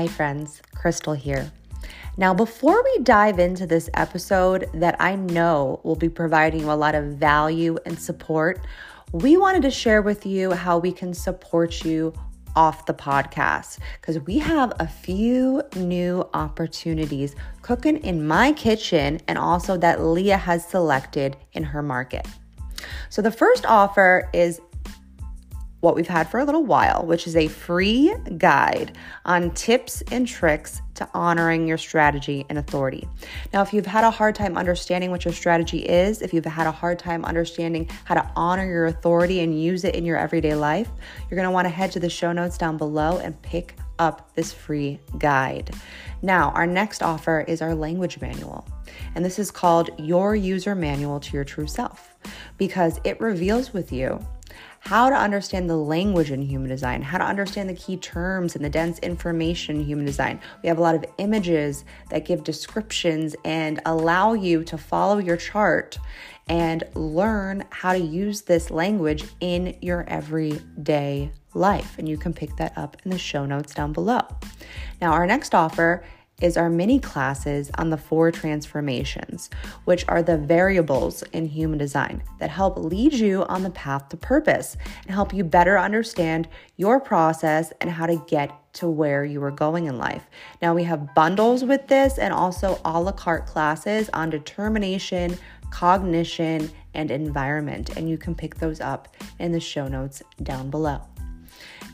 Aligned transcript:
Hi, 0.00 0.06
friends. 0.06 0.62
Crystal 0.74 1.12
here. 1.12 1.52
Now, 2.16 2.32
before 2.32 2.82
we 2.82 3.00
dive 3.02 3.38
into 3.38 3.66
this 3.66 3.90
episode 3.92 4.66
that 4.72 4.96
I 4.98 5.14
know 5.14 5.78
will 5.84 5.94
be 5.94 6.08
providing 6.08 6.60
you 6.60 6.70
a 6.70 6.72
lot 6.72 6.94
of 6.94 7.04
value 7.18 7.76
and 7.84 7.98
support, 7.98 8.64
we 9.12 9.36
wanted 9.36 9.60
to 9.60 9.70
share 9.70 10.00
with 10.00 10.24
you 10.24 10.52
how 10.52 10.78
we 10.78 10.90
can 10.90 11.12
support 11.12 11.84
you 11.84 12.14
off 12.56 12.86
the 12.86 12.94
podcast 12.94 13.78
because 14.00 14.18
we 14.20 14.38
have 14.38 14.72
a 14.80 14.86
few 14.86 15.62
new 15.76 16.26
opportunities 16.32 17.36
cooking 17.60 17.98
in 17.98 18.26
my 18.26 18.52
kitchen 18.52 19.20
and 19.28 19.36
also 19.36 19.76
that 19.76 20.00
Leah 20.00 20.38
has 20.38 20.64
selected 20.64 21.36
in 21.52 21.62
her 21.62 21.82
market. 21.82 22.26
So, 23.10 23.20
the 23.20 23.30
first 23.30 23.66
offer 23.66 24.30
is 24.32 24.62
what 25.80 25.96
we've 25.96 26.08
had 26.08 26.30
for 26.30 26.40
a 26.40 26.44
little 26.44 26.64
while, 26.64 27.04
which 27.06 27.26
is 27.26 27.36
a 27.36 27.48
free 27.48 28.14
guide 28.36 28.96
on 29.24 29.50
tips 29.52 30.02
and 30.12 30.26
tricks 30.28 30.82
to 30.94 31.08
honoring 31.14 31.66
your 31.66 31.78
strategy 31.78 32.44
and 32.50 32.58
authority. 32.58 33.08
Now, 33.52 33.62
if 33.62 33.72
you've 33.72 33.86
had 33.86 34.04
a 34.04 34.10
hard 34.10 34.34
time 34.34 34.58
understanding 34.58 35.10
what 35.10 35.24
your 35.24 35.32
strategy 35.32 35.78
is, 35.78 36.20
if 36.20 36.34
you've 36.34 36.44
had 36.44 36.66
a 36.66 36.72
hard 36.72 36.98
time 36.98 37.24
understanding 37.24 37.88
how 38.04 38.14
to 38.14 38.30
honor 38.36 38.66
your 38.66 38.86
authority 38.86 39.40
and 39.40 39.60
use 39.60 39.84
it 39.84 39.94
in 39.94 40.04
your 40.04 40.18
everyday 40.18 40.54
life, 40.54 40.90
you're 41.30 41.50
want 41.50 41.64
to 41.64 41.70
head 41.70 41.90
to 41.92 41.98
the 41.98 42.10
show 42.10 42.32
notes 42.32 42.58
down 42.58 42.76
below 42.76 43.18
and 43.18 43.40
pick 43.40 43.76
up 43.98 44.34
this 44.34 44.52
free 44.52 45.00
guide. 45.18 45.74
Now, 46.22 46.50
our 46.50 46.66
next 46.66 47.02
offer 47.02 47.44
is 47.48 47.62
our 47.62 47.74
language 47.74 48.20
manual, 48.20 48.68
and 49.14 49.24
this 49.24 49.38
is 49.38 49.50
called 49.50 49.90
Your 49.98 50.36
User 50.36 50.74
Manual 50.74 51.20
to 51.20 51.32
Your 51.32 51.44
True 51.44 51.66
Self 51.66 52.14
because 52.58 53.00
it 53.04 53.18
reveals 53.20 53.72
with 53.72 53.90
you 53.90 54.24
how 54.80 55.10
to 55.10 55.16
understand 55.16 55.68
the 55.68 55.76
language 55.76 56.30
in 56.30 56.42
human 56.42 56.68
design, 56.68 57.02
how 57.02 57.18
to 57.18 57.24
understand 57.24 57.68
the 57.68 57.74
key 57.74 57.96
terms 57.96 58.56
and 58.56 58.64
the 58.64 58.70
dense 58.70 58.98
information 59.00 59.76
in 59.76 59.84
human 59.84 60.06
design. 60.06 60.40
We 60.62 60.68
have 60.68 60.78
a 60.78 60.82
lot 60.82 60.94
of 60.94 61.04
images 61.18 61.84
that 62.08 62.24
give 62.24 62.44
descriptions 62.44 63.36
and 63.44 63.80
allow 63.84 64.32
you 64.32 64.64
to 64.64 64.78
follow 64.78 65.18
your 65.18 65.36
chart 65.36 65.98
and 66.48 66.82
learn 66.94 67.64
how 67.70 67.92
to 67.92 67.98
use 67.98 68.42
this 68.42 68.70
language 68.70 69.24
in 69.40 69.76
your 69.80 70.04
everyday 70.08 71.30
life. 71.54 71.96
And 71.98 72.08
you 72.08 72.16
can 72.16 72.32
pick 72.32 72.56
that 72.56 72.76
up 72.76 72.96
in 73.04 73.10
the 73.10 73.18
show 73.18 73.46
notes 73.46 73.74
down 73.74 73.92
below. 73.92 74.22
Now, 75.00 75.12
our 75.12 75.26
next 75.26 75.54
offer 75.54 76.02
is 76.40 76.56
our 76.56 76.70
mini 76.70 76.98
classes 76.98 77.70
on 77.76 77.90
the 77.90 77.96
four 77.96 78.30
transformations, 78.30 79.50
which 79.84 80.04
are 80.08 80.22
the 80.22 80.38
variables 80.38 81.22
in 81.32 81.46
human 81.46 81.78
design 81.78 82.22
that 82.38 82.50
help 82.50 82.76
lead 82.78 83.12
you 83.12 83.44
on 83.44 83.62
the 83.62 83.70
path 83.70 84.08
to 84.08 84.16
purpose 84.16 84.76
and 85.02 85.14
help 85.14 85.32
you 85.32 85.44
better 85.44 85.78
understand 85.78 86.48
your 86.76 87.00
process 87.00 87.72
and 87.80 87.90
how 87.90 88.06
to 88.06 88.22
get 88.28 88.50
to 88.72 88.88
where 88.88 89.24
you 89.24 89.42
are 89.42 89.50
going 89.50 89.86
in 89.86 89.98
life. 89.98 90.26
Now, 90.62 90.74
we 90.74 90.84
have 90.84 91.14
bundles 91.14 91.64
with 91.64 91.88
this 91.88 92.18
and 92.18 92.32
also 92.32 92.80
a 92.84 93.00
la 93.00 93.12
carte 93.12 93.46
classes 93.46 94.08
on 94.12 94.30
determination, 94.30 95.36
cognition, 95.70 96.70
and 96.94 97.10
environment, 97.10 97.96
and 97.96 98.08
you 98.08 98.18
can 98.18 98.34
pick 98.34 98.56
those 98.56 98.80
up 98.80 99.16
in 99.38 99.52
the 99.52 99.60
show 99.60 99.88
notes 99.88 100.22
down 100.42 100.70
below 100.70 101.02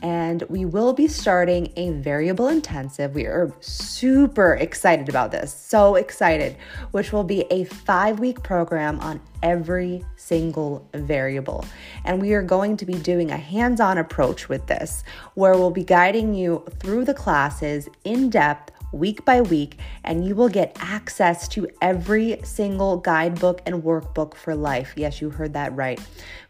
and 0.01 0.43
we 0.49 0.65
will 0.65 0.93
be 0.93 1.07
starting 1.07 1.71
a 1.75 1.91
variable 1.91 2.47
intensive. 2.47 3.15
We 3.15 3.25
are 3.25 3.51
super 3.59 4.55
excited 4.55 5.09
about 5.09 5.31
this, 5.31 5.53
so 5.53 5.95
excited, 5.95 6.55
which 6.91 7.11
will 7.11 7.23
be 7.23 7.41
a 7.51 7.63
five 7.65 8.19
week 8.19 8.43
program 8.43 8.99
on 8.99 9.19
every 9.41 10.05
single 10.15 10.87
variable. 10.93 11.65
And 12.05 12.21
we 12.21 12.33
are 12.33 12.41
going 12.41 12.77
to 12.77 12.85
be 12.85 12.93
doing 12.93 13.31
a 13.31 13.37
hands 13.37 13.79
on 13.79 13.97
approach 13.97 14.49
with 14.49 14.67
this, 14.67 15.03
where 15.33 15.53
we'll 15.53 15.71
be 15.71 15.83
guiding 15.83 16.33
you 16.33 16.63
through 16.79 17.05
the 17.05 17.13
classes 17.13 17.89
in 18.03 18.29
depth 18.29 18.71
week 18.99 19.25
by 19.25 19.41
week, 19.41 19.77
and 20.03 20.25
you 20.25 20.35
will 20.35 20.49
get 20.49 20.77
access 20.79 21.47
to 21.49 21.67
every 21.81 22.39
single 22.43 22.97
guidebook 22.97 23.61
and 23.65 23.83
workbook 23.83 24.35
for 24.35 24.55
life. 24.55 24.93
Yes, 24.95 25.21
you 25.21 25.29
heard 25.29 25.53
that 25.53 25.75
right. 25.75 25.99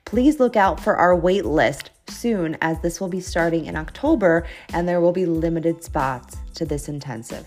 Please 0.06 0.40
look 0.40 0.56
out 0.56 0.80
for 0.80 0.96
our 0.96 1.16
wait 1.16 1.46
list 1.46 1.92
soon, 2.10 2.58
as 2.62 2.80
this 2.82 3.02
will 3.02 3.10
be 3.10 3.20
starting 3.20 3.66
in 3.66 3.76
October 3.76 4.48
and 4.74 4.88
there 4.88 5.02
will 5.02 5.12
be 5.12 5.26
limited 5.26 5.84
spots 5.84 6.38
to 6.56 6.66
this 6.66 6.88
intensive. 6.88 7.46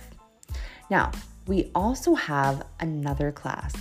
Now, 0.91 1.13
we 1.47 1.71
also 1.75 2.15
have 2.15 2.67
another 2.81 3.33
class 3.33 3.75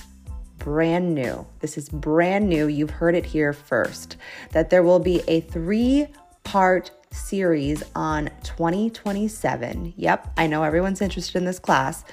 brand 0.59 1.15
new. 1.15 1.45
This 1.61 1.77
is 1.77 1.89
brand 1.89 2.49
new. 2.49 2.67
You've 2.67 2.89
heard 2.89 3.15
it 3.15 3.25
here 3.25 3.53
first 3.53 4.17
that 4.51 4.69
there 4.69 4.83
will 4.83 4.99
be 4.99 5.21
a 5.27 5.41
three 5.41 6.07
part 6.43 6.91
series 7.11 7.83
on 7.95 8.29
2027. 8.43 9.93
Yep, 9.95 10.33
I 10.37 10.47
know 10.47 10.63
everyone's 10.63 11.01
interested 11.01 11.37
in 11.37 11.45
this 11.45 11.59
class 11.59 12.03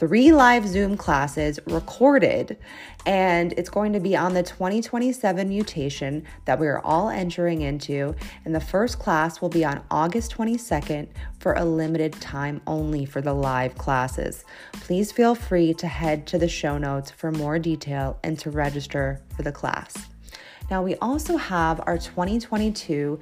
three 0.00 0.32
live 0.32 0.66
Zoom 0.66 0.96
classes 0.96 1.60
recorded, 1.66 2.56
and 3.04 3.52
it's 3.58 3.68
going 3.68 3.92
to 3.92 4.00
be 4.00 4.16
on 4.16 4.32
the 4.32 4.42
2027 4.42 5.46
mutation 5.46 6.24
that 6.46 6.58
we 6.58 6.66
are 6.66 6.80
all 6.80 7.10
entering 7.10 7.60
into. 7.60 8.14
And 8.46 8.54
the 8.54 8.60
first 8.60 8.98
class 8.98 9.42
will 9.42 9.50
be 9.50 9.62
on 9.62 9.84
August 9.90 10.34
22nd 10.34 11.08
for 11.38 11.52
a 11.52 11.64
limited 11.66 12.14
time 12.14 12.62
only 12.66 13.04
for 13.04 13.20
the 13.20 13.34
live 13.34 13.74
classes. 13.74 14.46
Please 14.72 15.12
feel 15.12 15.34
free 15.34 15.74
to 15.74 15.86
head 15.86 16.26
to 16.28 16.38
the 16.38 16.48
show 16.48 16.78
notes 16.78 17.10
for 17.10 17.30
more 17.30 17.58
detail 17.58 18.18
and 18.24 18.38
to 18.38 18.50
register 18.50 19.20
for 19.36 19.42
the 19.42 19.52
class. 19.52 19.94
Now, 20.70 20.82
we 20.82 20.94
also 20.96 21.36
have 21.36 21.80
our 21.86 21.98
2022 21.98 23.20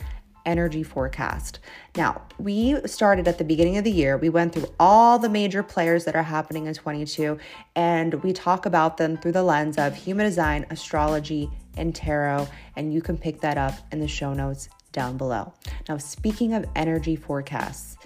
energy 0.48 0.82
forecast. 0.82 1.60
Now, 1.94 2.22
we 2.38 2.80
started 2.86 3.28
at 3.28 3.36
the 3.36 3.44
beginning 3.44 3.76
of 3.76 3.84
the 3.84 3.92
year. 3.92 4.16
We 4.16 4.30
went 4.30 4.54
through 4.54 4.72
all 4.80 5.18
the 5.18 5.28
major 5.28 5.62
players 5.62 6.06
that 6.06 6.16
are 6.16 6.22
happening 6.22 6.66
in 6.66 6.74
22 6.74 7.38
and 7.76 8.14
we 8.24 8.32
talk 8.32 8.64
about 8.64 8.96
them 8.96 9.18
through 9.18 9.32
the 9.32 9.42
lens 9.42 9.76
of 9.76 9.94
human 9.94 10.24
design, 10.24 10.64
astrology, 10.70 11.50
and 11.76 11.94
tarot, 11.94 12.48
and 12.76 12.92
you 12.92 13.02
can 13.02 13.18
pick 13.18 13.40
that 13.42 13.58
up 13.58 13.74
in 13.92 14.00
the 14.00 14.08
show 14.08 14.32
notes 14.32 14.68
down 14.90 15.18
below. 15.18 15.52
Now, 15.88 15.98
speaking 15.98 16.54
of 16.54 16.64
energy 16.74 17.14
forecasts, 17.14 17.98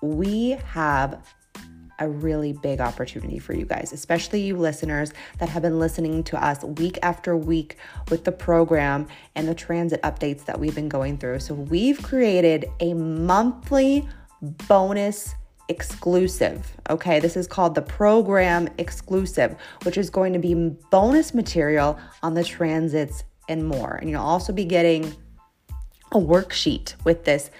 we 0.00 0.50
have 0.66 1.20
a 1.98 2.08
really 2.08 2.52
big 2.52 2.80
opportunity 2.80 3.38
for 3.38 3.54
you 3.54 3.64
guys, 3.64 3.92
especially 3.92 4.40
you 4.40 4.56
listeners 4.56 5.12
that 5.38 5.48
have 5.48 5.62
been 5.62 5.78
listening 5.78 6.24
to 6.24 6.42
us 6.42 6.62
week 6.64 6.98
after 7.02 7.36
week 7.36 7.76
with 8.10 8.24
the 8.24 8.32
program 8.32 9.06
and 9.34 9.48
the 9.48 9.54
transit 9.54 10.00
updates 10.02 10.44
that 10.44 10.58
we've 10.58 10.74
been 10.74 10.88
going 10.88 11.18
through. 11.18 11.40
So, 11.40 11.54
we've 11.54 12.02
created 12.02 12.66
a 12.80 12.94
monthly 12.94 14.08
bonus 14.42 15.34
exclusive. 15.68 16.76
Okay, 16.90 17.20
this 17.20 17.36
is 17.36 17.46
called 17.46 17.74
the 17.74 17.82
program 17.82 18.68
exclusive, 18.78 19.56
which 19.84 19.96
is 19.96 20.10
going 20.10 20.32
to 20.32 20.38
be 20.38 20.54
bonus 20.90 21.32
material 21.34 21.98
on 22.22 22.34
the 22.34 22.44
transits 22.44 23.24
and 23.48 23.66
more. 23.66 23.98
And 24.00 24.10
you'll 24.10 24.22
also 24.22 24.52
be 24.52 24.64
getting 24.64 25.14
a 26.12 26.16
worksheet 26.16 26.94
with 27.04 27.24
this 27.24 27.50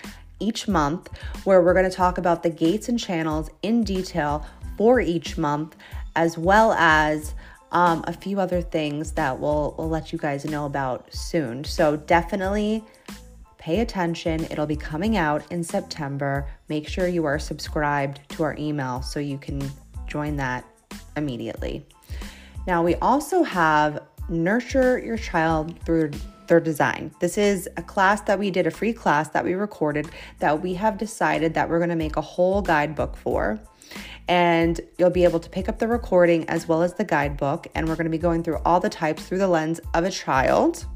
each 0.43 0.69
month 0.69 1.09
where 1.45 1.63
we're 1.63 1.75
going 1.75 1.89
to 1.89 1.97
talk 1.97 2.19
about 2.19 2.43
the 2.43 2.51
gates 2.51 2.89
and 2.89 2.99
channels 2.99 3.51
in 3.63 3.85
detail 3.85 4.45
for 4.77 5.01
each 5.01 5.39
month, 5.39 5.77
as 6.17 6.37
well 6.37 6.73
as 6.73 7.35
um, 7.71 8.05
a 8.07 8.13
few 8.13 8.41
other 8.41 8.61
things 8.61 9.13
that 9.13 9.39
we'll, 9.39 9.75
we'll 9.79 9.89
let 9.89 10.13
you 10.13 10.19
guys 10.19 10.45
know 10.45 10.67
about 10.67 11.13
soon. 11.13 11.65
So 11.65 11.97
definitely 11.97 12.85
pay 13.59 13.81
attention. 13.81 14.45
It'll 14.51 14.67
be 14.67 14.77
coming 14.77 15.17
out 15.17 15.51
in 15.53 15.63
September. 15.63 16.49
Make 16.69 16.89
sure 16.89 17.07
you 17.07 17.25
are 17.25 17.39
subscribed 17.39 18.21
to 18.31 18.43
our 18.43 18.57
email 18.59 19.01
so 19.03 19.21
you 19.21 19.39
can 19.39 19.63
join 20.07 20.37
that 20.37 20.65
immediately. 21.17 21.87
Now, 22.67 22.83
we 22.83 22.97
also 22.97 23.43
have 23.43 24.03
Nurture 24.29 24.99
Your 24.99 25.17
Child 25.17 25.79
Through 25.85 26.11
their 26.47 26.61
design. 26.61 27.13
This 27.21 27.39
is 27.39 27.69
a 27.77 27.83
class 27.83 28.21
that 28.23 28.39
we 28.39 28.51
did, 28.51 28.67
a 28.67 28.71
free 28.71 28.93
class 28.93 29.29
that 29.31 29.45
we 29.45 29.55
recorded 29.55 30.11
that 30.39 30.63
we 30.63 30.75
have 30.75 30.99
decided 30.99 31.55
that 31.55 31.69
we're 31.69 31.79
going 31.79 31.91
to 31.91 31.97
make 31.97 32.17
a 32.17 32.23
whole 32.23 32.63
guidebook 32.63 33.17
for. 33.17 33.61
And 34.29 34.81
you'll 34.99 35.11
be 35.11 35.25
able 35.25 35.41
to 35.41 35.51
pick 35.51 35.69
up 35.69 35.79
the 35.79 35.89
recording 35.89 36.49
as 36.49 36.69
well 36.69 36.83
as 36.83 36.95
the 36.95 37.05
guidebook. 37.05 37.67
And 37.75 37.89
we're 37.89 37.97
going 37.97 38.05
to 38.05 38.11
be 38.11 38.19
going 38.19 38.43
through 38.43 38.59
all 38.65 38.81
the 38.81 38.89
types 38.89 39.27
through 39.27 39.39
the 39.39 39.49
lens 39.49 39.81
of 39.95 40.05
a 40.05 40.11
child. 40.11 40.87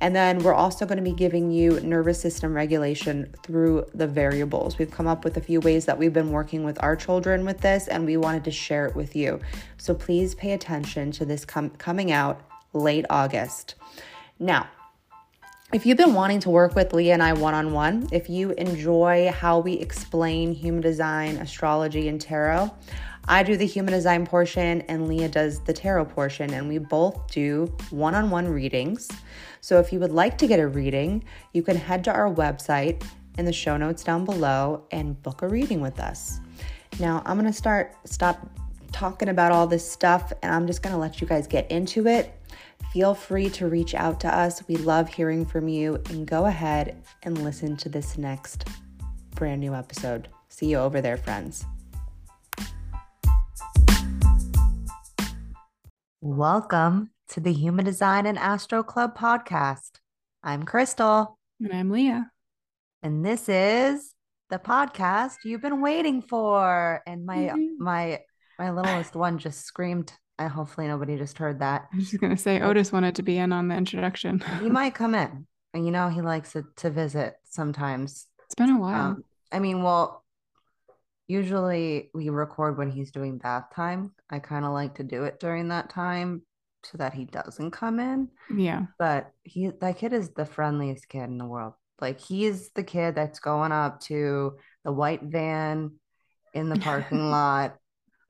And 0.00 0.14
then 0.14 0.38
we're 0.40 0.54
also 0.54 0.84
going 0.84 0.98
to 0.98 1.02
be 1.02 1.14
giving 1.14 1.50
you 1.50 1.80
nervous 1.80 2.20
system 2.20 2.54
regulation 2.54 3.34
through 3.42 3.86
the 3.94 4.06
variables. 4.06 4.78
We've 4.78 4.90
come 4.90 5.06
up 5.06 5.24
with 5.24 5.36
a 5.36 5.40
few 5.40 5.60
ways 5.60 5.86
that 5.86 5.98
we've 5.98 6.12
been 6.12 6.30
working 6.30 6.62
with 6.62 6.80
our 6.82 6.94
children 6.94 7.44
with 7.44 7.60
this, 7.60 7.88
and 7.88 8.04
we 8.04 8.16
wanted 8.18 8.44
to 8.44 8.50
share 8.50 8.86
it 8.86 8.94
with 8.94 9.16
you. 9.16 9.40
So 9.78 9.94
please 9.94 10.34
pay 10.34 10.52
attention 10.52 11.10
to 11.12 11.24
this 11.24 11.44
com- 11.44 11.70
coming 11.70 12.12
out 12.12 12.42
late 12.74 13.06
August. 13.08 13.74
Now, 14.38 14.68
if 15.74 15.84
you've 15.84 15.98
been 15.98 16.14
wanting 16.14 16.38
to 16.38 16.50
work 16.50 16.76
with 16.76 16.92
Leah 16.92 17.14
and 17.14 17.22
I 17.22 17.32
one 17.32 17.52
on 17.52 17.72
one, 17.72 18.08
if 18.12 18.30
you 18.30 18.52
enjoy 18.52 19.32
how 19.32 19.58
we 19.58 19.72
explain 19.72 20.52
human 20.52 20.80
design, 20.80 21.34
astrology, 21.38 22.06
and 22.06 22.20
tarot, 22.20 22.70
I 23.26 23.42
do 23.42 23.56
the 23.56 23.66
human 23.66 23.92
design 23.92 24.24
portion 24.24 24.82
and 24.82 25.08
Leah 25.08 25.30
does 25.30 25.58
the 25.64 25.72
tarot 25.72 26.04
portion, 26.04 26.54
and 26.54 26.68
we 26.68 26.78
both 26.78 27.28
do 27.32 27.74
one 27.90 28.14
on 28.14 28.30
one 28.30 28.46
readings. 28.46 29.10
So 29.62 29.80
if 29.80 29.92
you 29.92 29.98
would 29.98 30.12
like 30.12 30.38
to 30.38 30.46
get 30.46 30.60
a 30.60 30.68
reading, 30.68 31.24
you 31.52 31.64
can 31.64 31.76
head 31.76 32.04
to 32.04 32.12
our 32.12 32.32
website 32.32 33.04
in 33.36 33.44
the 33.44 33.52
show 33.52 33.76
notes 33.76 34.04
down 34.04 34.24
below 34.24 34.86
and 34.92 35.20
book 35.24 35.42
a 35.42 35.48
reading 35.48 35.80
with 35.80 35.98
us. 35.98 36.38
Now, 37.00 37.20
I'm 37.26 37.36
to 37.50 37.52
start 37.52 37.96
stop 38.04 38.48
talking 38.92 39.28
about 39.28 39.50
all 39.50 39.66
this 39.66 39.90
stuff 39.90 40.32
and 40.40 40.54
I'm 40.54 40.68
just 40.68 40.84
to 40.92 41.00
let 41.00 41.20
you 41.20 41.26
guys 41.26 41.48
get 41.48 41.68
into 41.68 42.06
it. 42.06 42.32
Feel 42.94 43.12
free 43.12 43.50
to 43.50 43.66
reach 43.66 43.92
out 43.96 44.20
to 44.20 44.32
us. 44.32 44.62
We 44.68 44.76
love 44.76 45.08
hearing 45.08 45.44
from 45.44 45.66
you 45.66 46.00
and 46.10 46.28
go 46.28 46.46
ahead 46.46 47.02
and 47.24 47.42
listen 47.42 47.76
to 47.78 47.88
this 47.88 48.16
next 48.16 48.68
brand 49.34 49.60
new 49.60 49.74
episode. 49.74 50.28
See 50.48 50.66
you 50.66 50.76
over 50.76 51.00
there, 51.00 51.16
friends. 51.16 51.64
Welcome 56.20 57.10
to 57.30 57.40
the 57.40 57.52
Human 57.52 57.84
Design 57.84 58.26
and 58.26 58.38
Astro 58.38 58.84
Club 58.84 59.18
podcast. 59.18 59.98
I'm 60.44 60.62
Crystal. 60.62 61.36
And 61.58 61.72
I'm 61.72 61.90
Leah. 61.90 62.30
And 63.02 63.26
this 63.26 63.48
is 63.48 64.14
the 64.50 64.60
podcast 64.60 65.38
you've 65.44 65.62
been 65.62 65.80
waiting 65.80 66.22
for. 66.22 67.02
And 67.08 67.26
my 67.26 67.38
mm-hmm. 67.38 67.82
my 67.82 68.20
my 68.56 68.70
littlest 68.70 69.16
one 69.16 69.38
just 69.38 69.62
screamed. 69.64 70.12
I 70.38 70.48
hopefully 70.48 70.88
nobody 70.88 71.16
just 71.16 71.38
heard 71.38 71.60
that. 71.60 71.88
I 71.92 71.96
was 71.96 72.10
just 72.10 72.20
gonna 72.20 72.36
say 72.36 72.60
Otis 72.60 72.92
wanted 72.92 73.14
to 73.16 73.22
be 73.22 73.38
in 73.38 73.52
on 73.52 73.68
the 73.68 73.76
introduction. 73.76 74.42
he 74.60 74.68
might 74.68 74.94
come 75.02 75.14
in. 75.14 75.46
And 75.72 75.84
you 75.84 75.90
know 75.90 76.08
he 76.08 76.20
likes 76.20 76.54
it 76.54 76.64
to 76.78 76.90
visit 76.90 77.34
sometimes. 77.44 78.26
It's 78.46 78.54
been 78.54 78.70
a 78.70 78.78
while. 78.78 79.06
Um, 79.10 79.24
I 79.50 79.58
mean, 79.58 79.82
well, 79.82 80.24
usually 81.26 82.10
we 82.14 82.28
record 82.28 82.78
when 82.78 82.90
he's 82.90 83.10
doing 83.10 83.38
bath 83.38 83.64
time. 83.74 84.12
I 84.30 84.38
kind 84.38 84.64
of 84.64 84.72
like 84.72 84.96
to 84.96 85.04
do 85.04 85.24
it 85.24 85.40
during 85.40 85.68
that 85.68 85.90
time 85.90 86.42
so 86.84 86.98
that 86.98 87.14
he 87.14 87.24
doesn't 87.24 87.70
come 87.70 87.98
in. 87.98 88.28
Yeah. 88.54 88.82
But 88.98 89.32
he 89.42 89.70
that 89.80 89.98
kid 89.98 90.12
is 90.12 90.30
the 90.30 90.44
friendliest 90.46 91.08
kid 91.08 91.24
in 91.24 91.38
the 91.38 91.46
world. 91.46 91.74
Like 92.00 92.20
he's 92.20 92.70
the 92.70 92.84
kid 92.84 93.14
that's 93.14 93.40
going 93.40 93.72
up 93.72 94.00
to 94.02 94.54
the 94.84 94.92
white 94.92 95.22
van 95.22 95.92
in 96.52 96.68
the 96.68 96.78
parking 96.80 97.30
lot. 97.30 97.76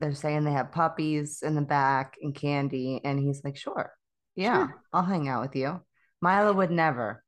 They're 0.05 0.13
saying 0.13 0.43
they 0.43 0.51
have 0.51 0.71
puppies 0.71 1.41
in 1.41 1.55
the 1.55 1.63
back 1.63 2.15
and 2.21 2.35
candy. 2.35 3.01
And 3.03 3.19
he's 3.19 3.43
like, 3.43 3.57
sure. 3.57 3.91
Yeah, 4.35 4.67
sure. 4.67 4.83
I'll 4.93 5.01
hang 5.01 5.27
out 5.27 5.41
with 5.41 5.55
you. 5.55 5.81
Milo 6.21 6.53
would 6.53 6.69
never. 6.69 7.23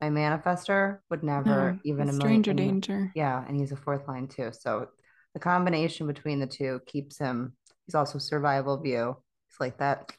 My 0.00 0.08
manifester 0.08 0.98
would 1.10 1.22
never 1.22 1.74
no, 1.74 1.78
even 1.84 2.08
a 2.08 2.12
stranger 2.12 2.52
danger. 2.52 3.12
Yeah, 3.14 3.44
and 3.46 3.56
he's 3.56 3.70
a 3.70 3.76
fourth 3.76 4.08
line 4.08 4.26
too. 4.26 4.50
So 4.50 4.88
the 5.32 5.38
combination 5.38 6.08
between 6.08 6.40
the 6.40 6.48
two 6.48 6.80
keeps 6.86 7.18
him. 7.18 7.52
He's 7.86 7.94
also 7.94 8.18
survival 8.18 8.80
view. 8.80 9.16
He's 9.48 9.60
like 9.60 9.78
that. 9.78 10.12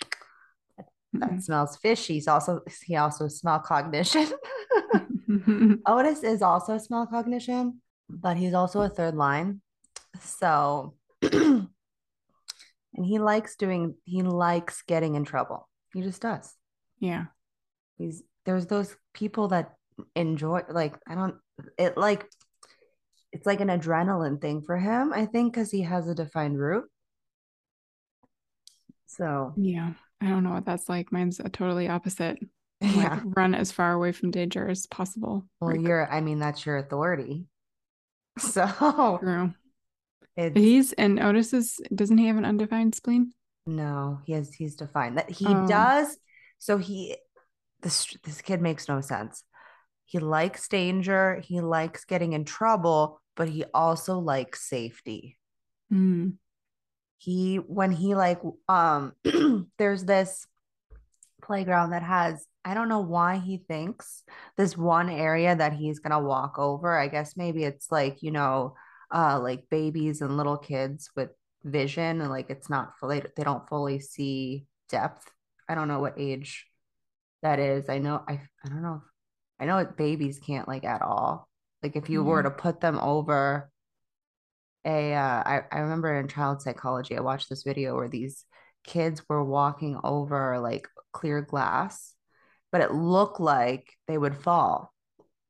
That 1.11 1.29
mm-hmm. 1.31 1.39
smells 1.39 1.75
fishy. 1.75 2.13
He's 2.13 2.29
also 2.29 2.61
he 2.85 2.95
also 2.95 3.27
smell 3.27 3.59
cognition. 3.59 4.27
Otis 5.85 6.23
is 6.23 6.41
also 6.41 6.77
smell 6.77 7.07
cognition, 7.07 7.81
but 8.09 8.37
he's 8.37 8.53
also 8.53 8.83
a 8.83 8.89
third 8.89 9.15
line. 9.15 9.59
So, 10.21 10.95
and 12.99 13.07
he 13.07 13.17
likes 13.17 13.55
doing. 13.55 13.95
He 14.03 14.23
likes 14.23 14.81
getting 14.81 15.15
in 15.15 15.23
trouble. 15.23 15.69
He 15.93 16.01
just 16.01 16.21
does. 16.21 16.53
Yeah. 16.99 17.27
He's 17.97 18.23
there's 18.45 18.67
those 18.67 18.93
people 19.13 19.47
that 19.47 19.73
enjoy 20.15 20.63
like 20.69 20.95
I 21.07 21.15
don't 21.15 21.35
it 21.77 21.95
like 21.97 22.29
it's 23.31 23.45
like 23.45 23.61
an 23.61 23.69
adrenaline 23.69 24.41
thing 24.41 24.63
for 24.63 24.77
him, 24.77 25.13
I 25.13 25.27
think, 25.27 25.53
because 25.53 25.71
he 25.71 25.83
has 25.83 26.09
a 26.09 26.15
defined 26.15 26.59
root. 26.59 26.85
So 29.07 29.53
yeah, 29.55 29.93
I 30.19 30.27
don't 30.27 30.43
know 30.43 30.51
what 30.51 30.65
that's 30.65 30.89
like. 30.89 31.09
Mine's 31.13 31.39
a 31.39 31.47
totally 31.49 31.87
opposite. 31.87 32.37
Yeah. 32.81 33.19
Like 33.25 33.35
run 33.35 33.55
as 33.55 33.73
far 33.73 33.91
away 33.91 34.13
from 34.13 34.31
danger 34.31 34.69
as 34.69 34.87
possible. 34.87 35.45
Well, 35.59 35.75
like, 35.75 35.85
you're 35.85 36.09
I 36.09 36.21
mean, 36.21 36.39
that's 36.39 36.65
your 36.65 36.77
authority. 36.77 37.45
So 38.39 39.19
true. 39.21 39.53
He's 40.55 40.93
and 40.93 41.19
Otis 41.19 41.53
is 41.53 41.79
doesn't 41.93 42.17
he 42.17 42.27
have 42.27 42.37
an 42.37 42.45
undefined 42.45 42.95
spleen? 42.95 43.33
No, 43.65 44.19
he 44.25 44.33
has 44.33 44.53
he's 44.53 44.75
defined. 44.75 45.17
That 45.17 45.29
he 45.29 45.47
oh. 45.47 45.67
does. 45.67 46.17
So 46.57 46.77
he 46.77 47.17
this 47.81 48.07
this 48.23 48.41
kid 48.41 48.61
makes 48.61 48.87
no 48.87 49.01
sense. 49.01 49.43
He 50.05 50.19
likes 50.19 50.67
danger, 50.67 51.41
he 51.43 51.61
likes 51.61 52.05
getting 52.05 52.33
in 52.33 52.45
trouble, 52.45 53.21
but 53.35 53.47
he 53.47 53.63
also 53.73 54.19
likes 54.19 54.67
safety. 54.67 55.37
Mm. 55.93 56.37
He 57.17 57.57
when 57.57 57.91
he 57.91 58.15
like 58.15 58.41
um 58.67 59.13
there's 59.77 60.05
this 60.05 60.47
playground 61.41 61.91
that 61.91 62.03
has 62.03 62.45
I 62.65 62.73
don't 62.73 62.89
know 62.89 62.99
why 62.99 63.37
he 63.37 63.57
thinks 63.57 64.23
this 64.57 64.77
one 64.77 65.09
area 65.09 65.55
that 65.55 65.73
he's 65.73 65.99
to 66.11 66.19
walk 66.19 66.59
over. 66.59 66.97
I 66.97 67.07
guess 67.07 67.37
maybe 67.37 67.63
it's 67.63 67.91
like, 67.91 68.21
you 68.21 68.31
know, 68.31 68.75
uh 69.13 69.39
like 69.39 69.69
babies 69.69 70.21
and 70.21 70.37
little 70.37 70.57
kids 70.57 71.09
with 71.15 71.29
vision 71.63 72.21
and 72.21 72.29
like 72.29 72.49
it's 72.49 72.69
not 72.69 72.97
fully 72.99 73.21
they 73.35 73.43
don't 73.43 73.67
fully 73.67 73.99
see 73.99 74.65
depth. 74.89 75.29
I 75.67 75.75
don't 75.75 75.87
know 75.87 75.99
what 75.99 76.15
age 76.17 76.65
that 77.41 77.59
is. 77.59 77.89
I 77.89 77.99
know 77.99 78.23
I 78.27 78.41
I 78.65 78.69
don't 78.69 78.81
know 78.81 79.01
I 79.59 79.65
know 79.65 79.85
babies 79.85 80.39
can't 80.39 80.67
like 80.67 80.85
at 80.85 81.01
all. 81.01 81.47
Like 81.83 81.95
if 81.95 82.09
you 82.09 82.19
mm-hmm. 82.19 82.29
were 82.29 82.43
to 82.43 82.51
put 82.51 82.81
them 82.81 82.99
over 82.99 83.69
a, 84.85 85.13
uh, 85.13 85.43
I, 85.45 85.61
I 85.71 85.79
remember 85.79 86.17
in 86.17 86.27
child 86.27 86.61
psychology, 86.61 87.17
I 87.17 87.21
watched 87.21 87.49
this 87.49 87.63
video 87.63 87.95
where 87.95 88.07
these 88.07 88.45
kids 88.83 89.21
were 89.27 89.43
walking 89.43 89.99
over 90.03 90.59
like 90.59 90.87
clear 91.11 91.41
glass, 91.41 92.13
but 92.71 92.81
it 92.81 92.93
looked 92.93 93.39
like 93.39 93.93
they 94.07 94.17
would 94.17 94.37
fall. 94.37 94.93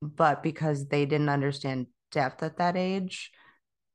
But 0.02 0.42
because 0.42 0.88
they 0.88 1.04
didn't 1.04 1.28
understand 1.28 1.86
depth 2.10 2.42
at 2.42 2.56
that 2.56 2.76
age, 2.76 3.30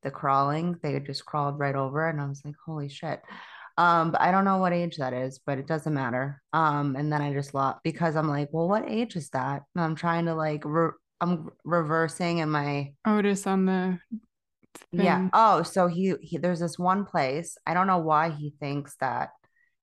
the 0.05 0.11
crawling, 0.11 0.77
they 0.81 0.97
just 1.01 1.25
crawled 1.25 1.59
right 1.59 1.75
over. 1.75 2.07
And 2.07 2.21
I 2.21 2.27
was 2.27 2.41
like, 2.45 2.55
holy 2.65 2.87
shit. 2.87 3.21
Um, 3.77 4.11
but 4.11 4.21
I 4.21 4.31
don't 4.31 4.45
know 4.45 4.57
what 4.57 4.71
age 4.71 4.95
that 4.97 5.11
is, 5.11 5.39
but 5.45 5.57
it 5.57 5.67
doesn't 5.67 5.93
matter. 5.93 6.41
Um, 6.53 6.95
and 6.95 7.11
then 7.11 7.21
I 7.21 7.33
just 7.33 7.53
lost 7.53 7.79
because 7.83 8.15
I'm 8.15 8.29
like, 8.29 8.47
well, 8.53 8.69
what 8.69 8.89
age 8.89 9.17
is 9.17 9.29
that? 9.31 9.63
And 9.75 9.83
I'm 9.83 9.95
trying 9.95 10.25
to 10.27 10.35
like, 10.35 10.63
re- 10.63 10.91
I'm 11.19 11.49
reversing 11.65 12.37
in 12.37 12.49
my 12.49 12.93
Otis 13.05 13.45
on 13.47 13.65
the 13.65 13.99
thing. 14.95 15.05
yeah. 15.05 15.29
Oh, 15.33 15.63
so 15.63 15.87
he, 15.87 16.13
he 16.21 16.37
there's 16.37 16.59
this 16.61 16.79
one 16.79 17.03
place. 17.05 17.57
I 17.65 17.73
don't 17.73 17.87
know 17.87 17.97
why 17.97 18.29
he 18.29 18.53
thinks 18.59 18.95
that 19.01 19.31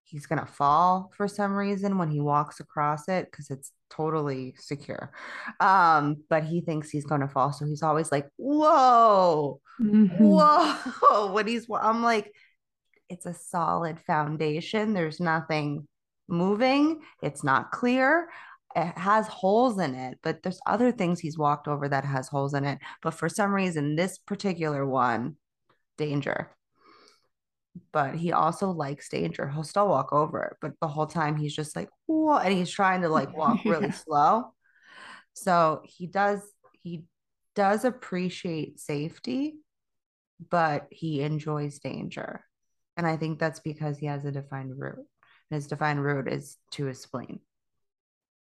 he's 0.05 0.27
gonna 0.27 0.47
fall 0.47 1.11
for 1.17 1.29
some 1.29 1.55
reason 1.55 1.99
when 1.99 2.11
he 2.11 2.21
walks 2.21 2.61
across 2.61 3.09
it 3.09 3.31
because 3.31 3.51
it's 3.51 3.73
totally 3.95 4.55
secure. 4.59 5.13
Um, 5.61 6.25
but 6.29 6.45
he 6.45 6.61
thinks 6.61 6.91
he's 6.91 7.07
gonna 7.07 7.29
fall, 7.29 7.53
so 7.53 7.67
he's 7.67 7.83
always 7.83 8.11
like, 8.11 8.29
"Whoa, 8.37 9.61
mm-hmm. 9.81 10.25
whoa!" 10.25 11.33
when 11.33 11.47
he's, 11.47 11.67
I'm 11.71 12.03
like, 12.03 12.33
it's 13.09 13.27
a 13.27 13.35
solid 13.35 14.01
foundation. 14.01 14.95
There's 14.95 15.21
nothing 15.21 15.87
moving. 16.29 17.03
It's 17.23 17.45
not 17.45 17.71
clear. 17.71 18.29
It 18.75 18.97
has 18.99 19.29
holes 19.29 19.79
in 19.79 19.95
it, 19.95 20.19
but 20.23 20.43
there's 20.43 20.61
other 20.67 20.93
things 20.93 21.21
he's 21.21 21.37
walked 21.37 21.69
over 21.69 21.89
that 21.89 22.07
has 22.07 22.29
holes 22.29 22.55
in 22.55 22.65
it. 22.65 22.79
But 23.03 23.15
for 23.15 23.29
some 23.29 23.53
reason, 23.55 23.97
this 23.97 24.17
particular 24.19 24.87
one, 24.87 25.37
danger. 25.99 26.51
But 27.93 28.17
he 28.17 28.33
also 28.33 28.71
likes 28.71 29.09
danger. 29.09 29.49
He'll 29.49 29.65
still 29.65 29.89
walk 29.89 30.13
over 30.13 30.43
it, 30.43 30.57
but 30.61 30.73
the 30.81 30.89
whole 30.89 31.07
time 31.07 31.37
he's 31.37 31.55
just 31.55 31.75
like, 31.75 31.89
whoa, 32.07 32.37
and 32.37 32.53
he's 32.53 32.71
trying 32.71 33.03
to 33.03 33.09
like 33.09 33.37
walk 33.37 33.61
really 33.65 33.87
yeah. 33.87 33.93
slow. 33.93 34.55
So 35.35 35.83
he 35.85 36.07
does, 36.07 36.43
he 36.83 37.05
does 37.55 37.85
appreciate 37.85 38.79
safety, 38.79 39.55
but 40.51 40.87
he 40.91 41.23
enjoys 41.23 41.79
danger. 41.79 42.45
And 42.97 43.07
I 43.07 43.17
think 43.17 43.39
that's 43.39 43.61
because 43.61 43.99
he 43.99 44.07
has 44.07 44.25
a 44.25 44.33
defined 44.33 44.79
root. 44.79 44.99
And 44.99 45.57
his 45.57 45.67
defined 45.67 46.05
root 46.05 46.29
is 46.29 46.59
to 46.73 46.87
his 46.87 47.01
spleen. 47.01 47.41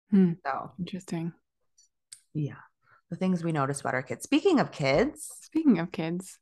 Hmm. 0.09 0.33
So 0.45 0.71
interesting. 0.79 1.33
Yeah. 2.33 2.55
The 3.09 3.17
things 3.17 3.43
we 3.43 3.51
notice 3.51 3.81
about 3.81 3.93
our 3.93 4.03
kids. 4.03 4.23
Speaking 4.23 4.59
of 4.59 4.71
kids. 4.71 5.29
Speaking 5.41 5.79
of 5.79 5.91
kids. 5.91 6.39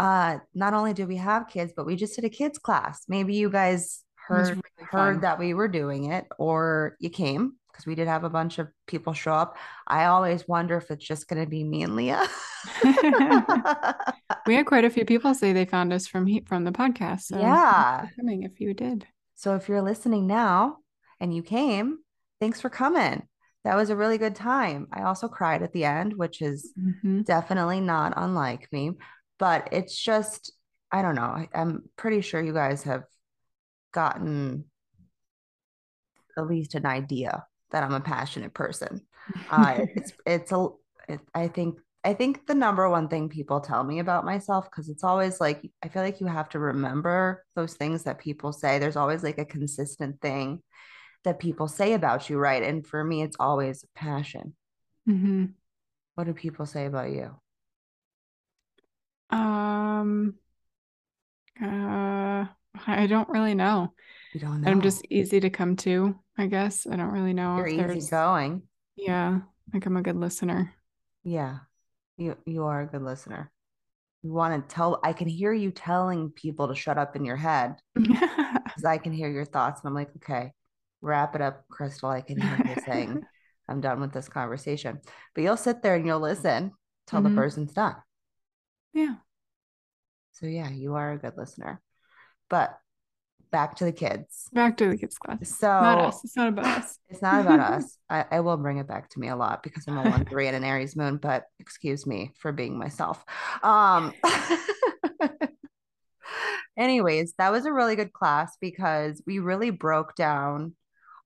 Uh, 0.00 0.38
not 0.54 0.72
only 0.72 0.94
do 0.94 1.06
we 1.06 1.16
have 1.16 1.46
kids, 1.46 1.74
but 1.76 1.84
we 1.84 1.94
just 1.94 2.16
did 2.16 2.24
a 2.24 2.30
kids 2.30 2.58
class. 2.58 3.04
Maybe 3.06 3.34
you 3.34 3.50
guys 3.50 4.02
heard 4.14 4.48
really 4.48 4.62
heard 4.78 5.20
that 5.20 5.38
we 5.38 5.52
were 5.52 5.68
doing 5.68 6.10
it, 6.10 6.26
or 6.38 6.96
you 7.00 7.10
came 7.10 7.56
because 7.70 7.84
we 7.84 7.94
did 7.94 8.08
have 8.08 8.24
a 8.24 8.30
bunch 8.30 8.58
of 8.58 8.68
people 8.86 9.12
show 9.12 9.34
up. 9.34 9.58
I 9.86 10.06
always 10.06 10.48
wonder 10.48 10.78
if 10.78 10.90
it's 10.90 11.06
just 11.06 11.28
going 11.28 11.44
to 11.44 11.48
be 11.48 11.62
me 11.64 11.82
and 11.82 11.96
Leah. 11.96 12.26
we 14.46 14.54
had 14.54 14.64
quite 14.64 14.86
a 14.86 14.90
few 14.90 15.04
people 15.12 15.34
say 15.34 15.52
they 15.52 15.66
found 15.66 15.92
us 15.92 16.06
from 16.06 16.26
he- 16.26 16.44
from 16.46 16.64
the 16.64 16.72
podcast. 16.72 17.24
So 17.24 17.38
yeah, 17.38 18.06
coming 18.16 18.44
if 18.44 18.58
you 18.58 18.72
did. 18.72 19.06
So 19.34 19.54
if 19.54 19.68
you're 19.68 19.82
listening 19.82 20.26
now 20.26 20.78
and 21.20 21.36
you 21.36 21.42
came, 21.42 21.98
thanks 22.40 22.58
for 22.58 22.70
coming. 22.70 23.24
That 23.64 23.76
was 23.76 23.90
a 23.90 23.96
really 23.96 24.16
good 24.16 24.34
time. 24.34 24.86
I 24.90 25.02
also 25.02 25.28
cried 25.28 25.62
at 25.62 25.74
the 25.74 25.84
end, 25.84 26.14
which 26.16 26.40
is 26.40 26.72
mm-hmm. 26.80 27.20
definitely 27.22 27.82
not 27.82 28.14
unlike 28.16 28.66
me, 28.72 28.92
but 29.40 29.70
it's 29.72 30.00
just 30.00 30.52
I 30.92 31.02
don't 31.02 31.16
know. 31.16 31.46
I'm 31.54 31.88
pretty 31.96 32.20
sure 32.20 32.40
you 32.42 32.52
guys 32.52 32.84
have 32.84 33.04
gotten 33.92 34.64
at 36.36 36.46
least 36.46 36.74
an 36.74 36.86
idea 36.86 37.44
that 37.70 37.82
I'm 37.82 37.94
a 37.94 38.00
passionate 38.00 38.54
person. 38.54 39.00
Uh, 39.48 39.86
it's 39.94 40.12
it's 40.26 40.50
a 40.50 40.68
it, 41.08 41.20
I 41.32 41.46
think 41.46 41.78
I 42.02 42.14
think 42.14 42.48
the 42.48 42.54
number 42.54 42.88
one 42.88 43.06
thing 43.06 43.28
people 43.28 43.60
tell 43.60 43.84
me 43.84 44.00
about 44.00 44.24
myself 44.24 44.68
because 44.68 44.88
it's 44.88 45.04
always 45.04 45.40
like 45.40 45.70
I 45.84 45.88
feel 45.88 46.02
like 46.02 46.20
you 46.20 46.26
have 46.26 46.48
to 46.48 46.58
remember 46.58 47.44
those 47.54 47.74
things 47.74 48.04
that 48.04 48.18
people 48.18 48.52
say. 48.52 48.78
There's 48.78 48.96
always 48.96 49.22
like 49.22 49.38
a 49.38 49.44
consistent 49.44 50.20
thing 50.20 50.62
that 51.22 51.38
people 51.38 51.68
say 51.68 51.92
about 51.92 52.28
you, 52.28 52.38
right? 52.38 52.62
And 52.62 52.84
for 52.84 53.04
me, 53.04 53.22
it's 53.22 53.36
always 53.38 53.84
passion. 53.94 54.56
Mm-hmm. 55.08 55.44
What 56.16 56.24
do 56.24 56.32
people 56.32 56.66
say 56.66 56.86
about 56.86 57.10
you? 57.10 57.36
Um, 59.30 60.34
uh, 61.62 62.46
I 62.86 63.06
don't 63.06 63.28
really 63.28 63.54
know. 63.54 63.92
You 64.32 64.40
don't 64.40 64.60
know. 64.62 64.70
I'm 64.70 64.80
just 64.80 65.04
easy 65.10 65.40
to 65.40 65.50
come 65.50 65.76
to, 65.76 66.16
I 66.38 66.46
guess. 66.46 66.86
I 66.86 66.96
don't 66.96 67.10
really 67.10 67.32
know. 67.32 67.56
You're 67.56 67.90
easy 67.92 68.10
going. 68.10 68.62
Yeah, 68.96 69.40
like 69.72 69.86
I'm 69.86 69.96
a 69.96 70.02
good 70.02 70.16
listener. 70.16 70.72
Yeah, 71.24 71.58
you 72.16 72.36
you 72.46 72.64
are 72.64 72.82
a 72.82 72.86
good 72.86 73.02
listener. 73.02 73.50
You 74.22 74.32
want 74.32 74.68
to 74.68 74.74
tell. 74.74 75.00
I 75.02 75.12
can 75.12 75.28
hear 75.28 75.52
you 75.52 75.70
telling 75.70 76.30
people 76.30 76.68
to 76.68 76.74
shut 76.74 76.98
up 76.98 77.16
in 77.16 77.24
your 77.24 77.36
head 77.36 77.76
because 77.94 78.84
I 78.86 78.98
can 78.98 79.12
hear 79.12 79.30
your 79.30 79.44
thoughts, 79.44 79.80
and 79.80 79.88
I'm 79.88 79.94
like, 79.94 80.10
okay, 80.16 80.52
wrap 81.00 81.34
it 81.34 81.40
up, 81.40 81.64
Crystal. 81.68 82.10
I 82.10 82.20
can 82.20 82.40
hear 82.40 82.74
you 82.74 82.82
saying, 82.84 83.22
I'm 83.68 83.80
done 83.80 84.00
with 84.00 84.12
this 84.12 84.28
conversation. 84.28 85.00
But 85.34 85.44
you'll 85.44 85.56
sit 85.56 85.82
there 85.82 85.94
and 85.94 86.06
you'll 86.06 86.20
listen 86.20 86.72
till 87.06 87.20
mm-hmm. 87.20 87.34
the 87.34 87.40
person's 87.40 87.72
done. 87.72 87.96
Yeah. 88.92 89.14
So 90.32 90.46
yeah, 90.46 90.70
you 90.70 90.94
are 90.94 91.12
a 91.12 91.18
good 91.18 91.36
listener. 91.36 91.80
But 92.48 92.78
back 93.50 93.76
to 93.76 93.84
the 93.84 93.92
kids. 93.92 94.48
Back 94.52 94.76
to 94.78 94.88
the 94.88 94.96
kids 94.96 95.18
class. 95.18 95.58
So 95.58 95.66
not 95.66 95.98
us. 95.98 96.24
It's 96.24 96.36
not 96.36 96.48
about 96.48 96.66
us. 96.66 96.98
It's 97.08 97.22
not 97.22 97.40
about 97.40 97.60
us. 97.60 97.98
I, 98.10 98.24
I, 98.30 98.40
will 98.40 98.56
bring 98.56 98.78
it 98.78 98.86
back 98.86 99.08
to 99.10 99.20
me 99.20 99.28
a 99.28 99.36
lot 99.36 99.62
because 99.62 99.84
I'm 99.86 99.98
a 99.98 100.02
one 100.02 100.24
three 100.24 100.46
and 100.46 100.56
an 100.56 100.64
Aries 100.64 100.96
moon, 100.96 101.16
but 101.16 101.44
excuse 101.58 102.06
me 102.06 102.32
for 102.38 102.52
being 102.52 102.78
myself. 102.78 103.24
Um 103.62 104.12
anyways, 106.76 107.34
that 107.38 107.52
was 107.52 107.66
a 107.66 107.72
really 107.72 107.96
good 107.96 108.12
class 108.12 108.56
because 108.60 109.22
we 109.26 109.40
really 109.40 109.70
broke 109.70 110.14
down 110.14 110.74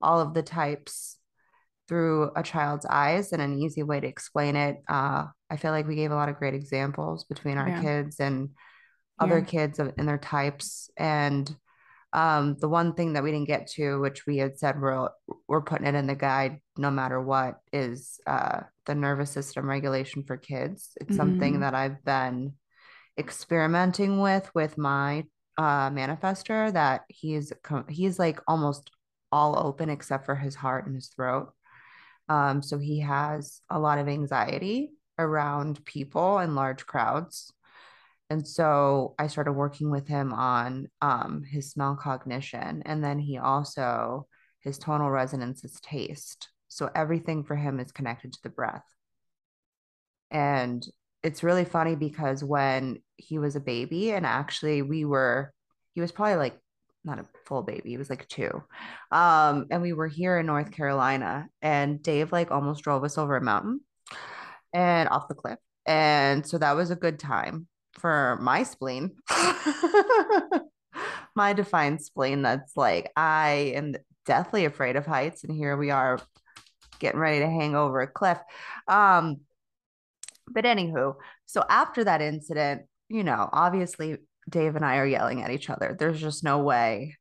all 0.01 0.19
of 0.19 0.33
the 0.33 0.43
types 0.43 1.17
through 1.87 2.31
a 2.35 2.43
child's 2.43 2.85
eyes 2.89 3.31
and 3.31 3.41
an 3.41 3.59
easy 3.59 3.83
way 3.83 3.99
to 3.99 4.07
explain 4.07 4.55
it. 4.55 4.77
Uh, 4.87 5.25
I 5.49 5.57
feel 5.57 5.71
like 5.71 5.87
we 5.87 5.95
gave 5.95 6.11
a 6.11 6.15
lot 6.15 6.29
of 6.29 6.37
great 6.37 6.53
examples 6.53 7.25
between 7.25 7.57
our 7.57 7.67
yeah. 7.67 7.81
kids 7.81 8.19
and 8.19 8.49
other 9.19 9.39
yeah. 9.39 9.45
kids 9.45 9.79
and 9.79 10.07
their 10.07 10.17
types. 10.17 10.89
And 10.97 11.53
um, 12.11 12.57
the 12.59 12.69
one 12.69 12.93
thing 12.93 13.13
that 13.13 13.23
we 13.23 13.31
didn't 13.31 13.47
get 13.47 13.67
to, 13.71 13.99
which 13.99 14.25
we 14.25 14.37
had 14.37 14.57
said 14.57 14.79
we're, 14.79 15.09
we're 15.47 15.61
putting 15.61 15.87
it 15.87 15.95
in 15.95 16.07
the 16.07 16.15
guide 16.15 16.59
no 16.77 16.89
matter 16.89 17.21
what, 17.21 17.59
is 17.71 18.19
uh, 18.25 18.61
the 18.85 18.95
nervous 18.95 19.31
system 19.31 19.69
regulation 19.69 20.23
for 20.23 20.37
kids. 20.37 20.91
It's 20.99 21.09
mm-hmm. 21.09 21.17
something 21.17 21.59
that 21.59 21.75
I've 21.75 22.03
been 22.03 22.53
experimenting 23.17 24.19
with 24.19 24.49
with 24.53 24.77
my 24.77 25.25
uh, 25.57 25.89
manifester 25.89 26.73
that 26.73 27.03
he's 27.07 27.53
he's 27.87 28.19
like 28.19 28.41
almost 28.47 28.91
all 29.31 29.57
open 29.57 29.89
except 29.89 30.25
for 30.25 30.35
his 30.35 30.55
heart 30.55 30.85
and 30.85 30.95
his 30.95 31.07
throat. 31.07 31.53
Um, 32.27 32.61
so 32.61 32.77
he 32.77 32.99
has 33.01 33.61
a 33.69 33.79
lot 33.79 33.99
of 33.99 34.07
anxiety 34.07 34.91
around 35.17 35.83
people 35.85 36.37
and 36.37 36.55
large 36.55 36.85
crowds. 36.85 37.51
And 38.29 38.47
so 38.47 39.13
I 39.19 39.27
started 39.27 39.53
working 39.53 39.91
with 39.91 40.07
him 40.07 40.33
on 40.33 40.87
um, 41.01 41.43
his 41.43 41.71
smell 41.71 41.95
cognition. 41.95 42.81
And 42.85 43.03
then 43.03 43.19
he 43.19 43.37
also, 43.37 44.27
his 44.61 44.79
tonal 44.79 45.11
resonance 45.11 45.63
is 45.63 45.79
taste. 45.81 46.49
So 46.67 46.89
everything 46.95 47.43
for 47.43 47.55
him 47.55 47.79
is 47.79 47.91
connected 47.91 48.33
to 48.33 48.39
the 48.41 48.49
breath. 48.49 48.85
And 50.31 50.85
it's 51.21 51.43
really 51.43 51.65
funny 51.65 51.95
because 51.95 52.43
when 52.43 53.01
he 53.15 53.37
was 53.37 53.55
a 53.55 53.61
baby, 53.61 54.11
and 54.11 54.25
actually 54.25 54.81
we 54.81 55.05
were, 55.05 55.53
he 55.93 56.01
was 56.01 56.11
probably 56.11 56.35
like 56.35 56.57
not 57.05 57.19
a 57.19 57.25
full 57.45 57.63
baby. 57.63 57.91
He 57.91 57.97
was 57.97 58.09
like 58.09 58.27
two. 58.27 58.63
Um, 59.11 59.67
and 59.71 59.81
we 59.81 59.93
were 59.93 60.07
here 60.07 60.39
in 60.39 60.45
North 60.45 60.71
Carolina, 60.71 61.47
and 61.61 62.01
Dave 62.01 62.31
like 62.31 62.51
almost 62.51 62.83
drove 62.83 63.03
us 63.03 63.17
over 63.17 63.37
a 63.37 63.41
mountain 63.41 63.81
and 64.73 65.09
off 65.09 65.27
the 65.27 65.35
cliff. 65.35 65.59
And 65.85 66.45
so 66.45 66.57
that 66.57 66.75
was 66.75 66.91
a 66.91 66.95
good 66.95 67.19
time 67.19 67.67
for 67.93 68.37
my 68.41 68.63
spleen. 68.63 69.11
my 71.35 71.53
defined 71.53 72.01
spleen 72.01 72.41
that's 72.41 72.75
like, 72.75 73.11
I 73.15 73.73
am 73.75 73.95
deathly 74.25 74.65
afraid 74.65 74.95
of 74.95 75.05
heights. 75.05 75.43
And 75.43 75.55
here 75.55 75.77
we 75.77 75.91
are 75.91 76.19
getting 76.99 77.19
ready 77.19 77.39
to 77.39 77.47
hang 77.47 77.75
over 77.75 78.01
a 78.01 78.07
cliff. 78.07 78.39
Um, 78.87 79.41
but 80.47 80.65
anywho, 80.65 81.15
so 81.45 81.63
after 81.69 82.03
that 82.03 82.21
incident, 82.21 82.83
you 83.09 83.23
know, 83.23 83.49
obviously 83.51 84.17
Dave 84.49 84.75
and 84.75 84.85
I 84.85 84.97
are 84.97 85.05
yelling 85.05 85.41
at 85.41 85.51
each 85.51 85.69
other. 85.69 85.95
There's 85.97 86.19
just 86.19 86.43
no 86.43 86.59
way. 86.59 87.17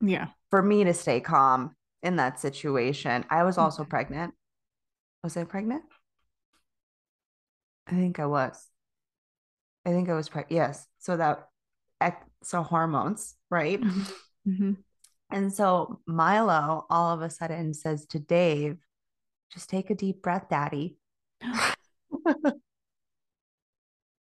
Yeah. 0.00 0.28
For 0.50 0.62
me 0.62 0.84
to 0.84 0.94
stay 0.94 1.20
calm 1.20 1.74
in 2.02 2.16
that 2.16 2.40
situation. 2.40 3.24
I 3.30 3.44
was 3.44 3.58
also 3.58 3.82
okay. 3.82 3.90
pregnant. 3.90 4.34
Was 5.22 5.36
I 5.36 5.44
pregnant? 5.44 5.82
I 7.86 7.92
think 7.92 8.18
I 8.18 8.26
was. 8.26 8.66
I 9.84 9.90
think 9.90 10.08
I 10.08 10.14
was 10.14 10.28
pregnant. 10.28 10.52
Yes. 10.52 10.86
So 10.98 11.16
that, 11.16 11.48
so 12.42 12.62
hormones, 12.62 13.34
right? 13.50 13.80
Mm-hmm. 13.80 14.50
Mm-hmm. 14.50 14.72
And 15.30 15.52
so 15.52 16.00
Milo 16.06 16.86
all 16.88 17.14
of 17.14 17.22
a 17.22 17.30
sudden 17.30 17.74
says 17.74 18.06
to 18.06 18.18
Dave, 18.18 18.78
just 19.52 19.68
take 19.68 19.90
a 19.90 19.94
deep 19.94 20.22
breath, 20.22 20.48
daddy. 20.48 20.96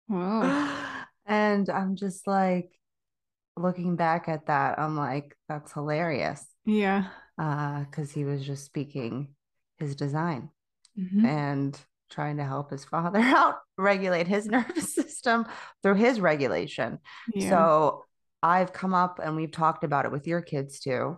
Whoa. 0.07 0.72
And 1.25 1.70
I'm 1.70 1.96
just 1.96 2.27
like 2.27 2.72
looking 3.58 3.96
back 3.96 4.27
at 4.27 4.48
that, 4.48 4.79
I'm 4.79 4.98
like, 4.98 5.36
that's 5.48 5.72
hilarious. 5.72 6.46
Yeah. 6.65 7.08
Uh, 7.38 7.84
because 7.84 8.12
he 8.12 8.25
was 8.25 8.46
just 8.46 8.65
speaking 8.65 9.29
his 9.77 9.96
design 9.96 10.50
mm-hmm. 10.98 11.25
and 11.25 11.79
trying 12.10 12.38
to 12.38 12.44
help 12.44 12.72
his 12.72 12.86
father 12.86 13.20
out 13.22 13.55
regulate 13.77 14.27
his 14.27 14.46
nervous 14.48 14.94
system 14.94 15.46
through 15.84 15.96
his 15.96 16.20
regulation. 16.20 17.00
Yeah. 17.34 17.50
So 17.50 18.03
I've 18.44 18.74
come 18.74 18.94
up 18.94 19.20
and 19.24 19.36
we've 19.36 19.51
talked 19.51 19.84
about 19.84 20.05
it 20.05 20.12
with 20.12 20.27
your 20.27 20.41
kids 20.41 20.79
too. 20.79 21.17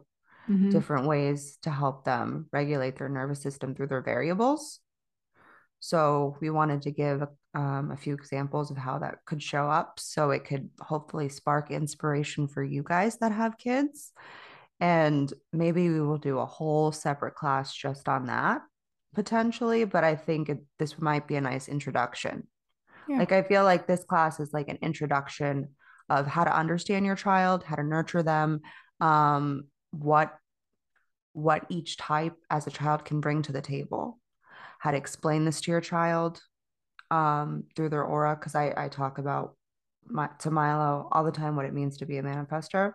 Mm-hmm. 0.49 0.69
Different 0.69 1.07
ways 1.07 1.57
to 1.63 1.69
help 1.69 2.05
them 2.05 2.47
regulate 2.53 2.97
their 2.97 3.09
nervous 3.09 3.41
system 3.41 3.75
through 3.75 3.87
their 3.87 4.01
variables. 4.01 4.79
So 5.79 6.37
we 6.39 6.49
wanted 6.49 6.83
to 6.83 6.91
give 6.91 7.21
um, 7.57 7.89
a 7.89 7.97
few 7.97 8.13
examples 8.13 8.69
of 8.69 8.77
how 8.77 8.99
that 8.99 9.25
could 9.25 9.41
show 9.41 9.67
up 9.67 9.99
so 9.99 10.29
it 10.29 10.45
could 10.45 10.69
hopefully 10.79 11.27
spark 11.27 11.71
inspiration 11.71 12.47
for 12.47 12.63
you 12.63 12.83
guys 12.83 13.17
that 13.17 13.31
have 13.31 13.57
kids. 13.57 14.11
And 14.79 15.33
maybe 15.51 15.89
we 15.89 15.99
will 15.99 16.19
do 16.19 16.37
a 16.37 16.45
whole 16.45 16.91
separate 16.91 17.33
class 17.33 17.73
just 17.73 18.07
on 18.07 18.27
that 18.27 18.61
potentially, 19.15 19.85
but 19.85 20.03
I 20.03 20.15
think 20.15 20.49
it, 20.49 20.59
this 20.77 20.99
might 20.99 21.27
be 21.27 21.35
a 21.35 21.41
nice 21.41 21.67
introduction. 21.67 22.47
Yeah. 23.09 23.17
Like, 23.17 23.31
I 23.31 23.41
feel 23.41 23.63
like 23.63 23.87
this 23.87 24.03
class 24.03 24.39
is 24.39 24.53
like 24.53 24.67
an 24.67 24.77
introduction 24.83 25.69
of 26.09 26.27
how 26.27 26.43
to 26.43 26.55
understand 26.55 27.07
your 27.07 27.15
child, 27.15 27.63
how 27.63 27.77
to 27.77 27.83
nurture 27.83 28.21
them, 28.21 28.61
um, 29.01 29.63
what 29.89 30.35
what 31.33 31.65
each 31.69 31.97
type 31.97 32.35
as 32.49 32.65
a 32.65 32.71
child 32.71 33.05
can 33.05 33.21
bring 33.21 33.43
to 33.43 33.51
the 33.51 33.61
table 33.61 34.19
how 34.79 34.89
to 34.89 34.97
explain 34.97 35.45
this 35.45 35.61
to 35.61 35.71
your 35.71 35.81
child 35.81 36.41
um, 37.11 37.63
through 37.75 37.89
their 37.89 38.03
aura 38.03 38.35
because 38.35 38.55
I, 38.55 38.73
I 38.75 38.89
talk 38.89 39.17
about 39.17 39.55
my, 40.05 40.29
to 40.39 40.51
Milo 40.51 41.07
all 41.11 41.23
the 41.23 41.31
time 41.31 41.55
what 41.55 41.65
it 41.65 41.73
means 41.73 41.97
to 41.97 42.05
be 42.05 42.17
a 42.17 42.23
manifester. 42.23 42.93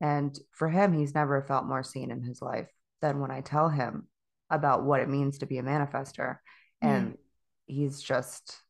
And 0.00 0.38
for 0.52 0.68
him, 0.68 0.92
he's 0.92 1.14
never 1.14 1.42
felt 1.42 1.66
more 1.66 1.82
seen 1.82 2.10
in 2.10 2.22
his 2.22 2.40
life 2.40 2.68
than 3.02 3.20
when 3.20 3.30
I 3.30 3.40
tell 3.42 3.68
him 3.68 4.08
about 4.48 4.84
what 4.84 5.00
it 5.00 5.08
means 5.08 5.38
to 5.38 5.46
be 5.46 5.58
a 5.58 5.62
manifester. 5.62 6.38
Mm. 6.82 6.88
And 6.88 7.18
he's 7.66 8.00
just 8.00 8.62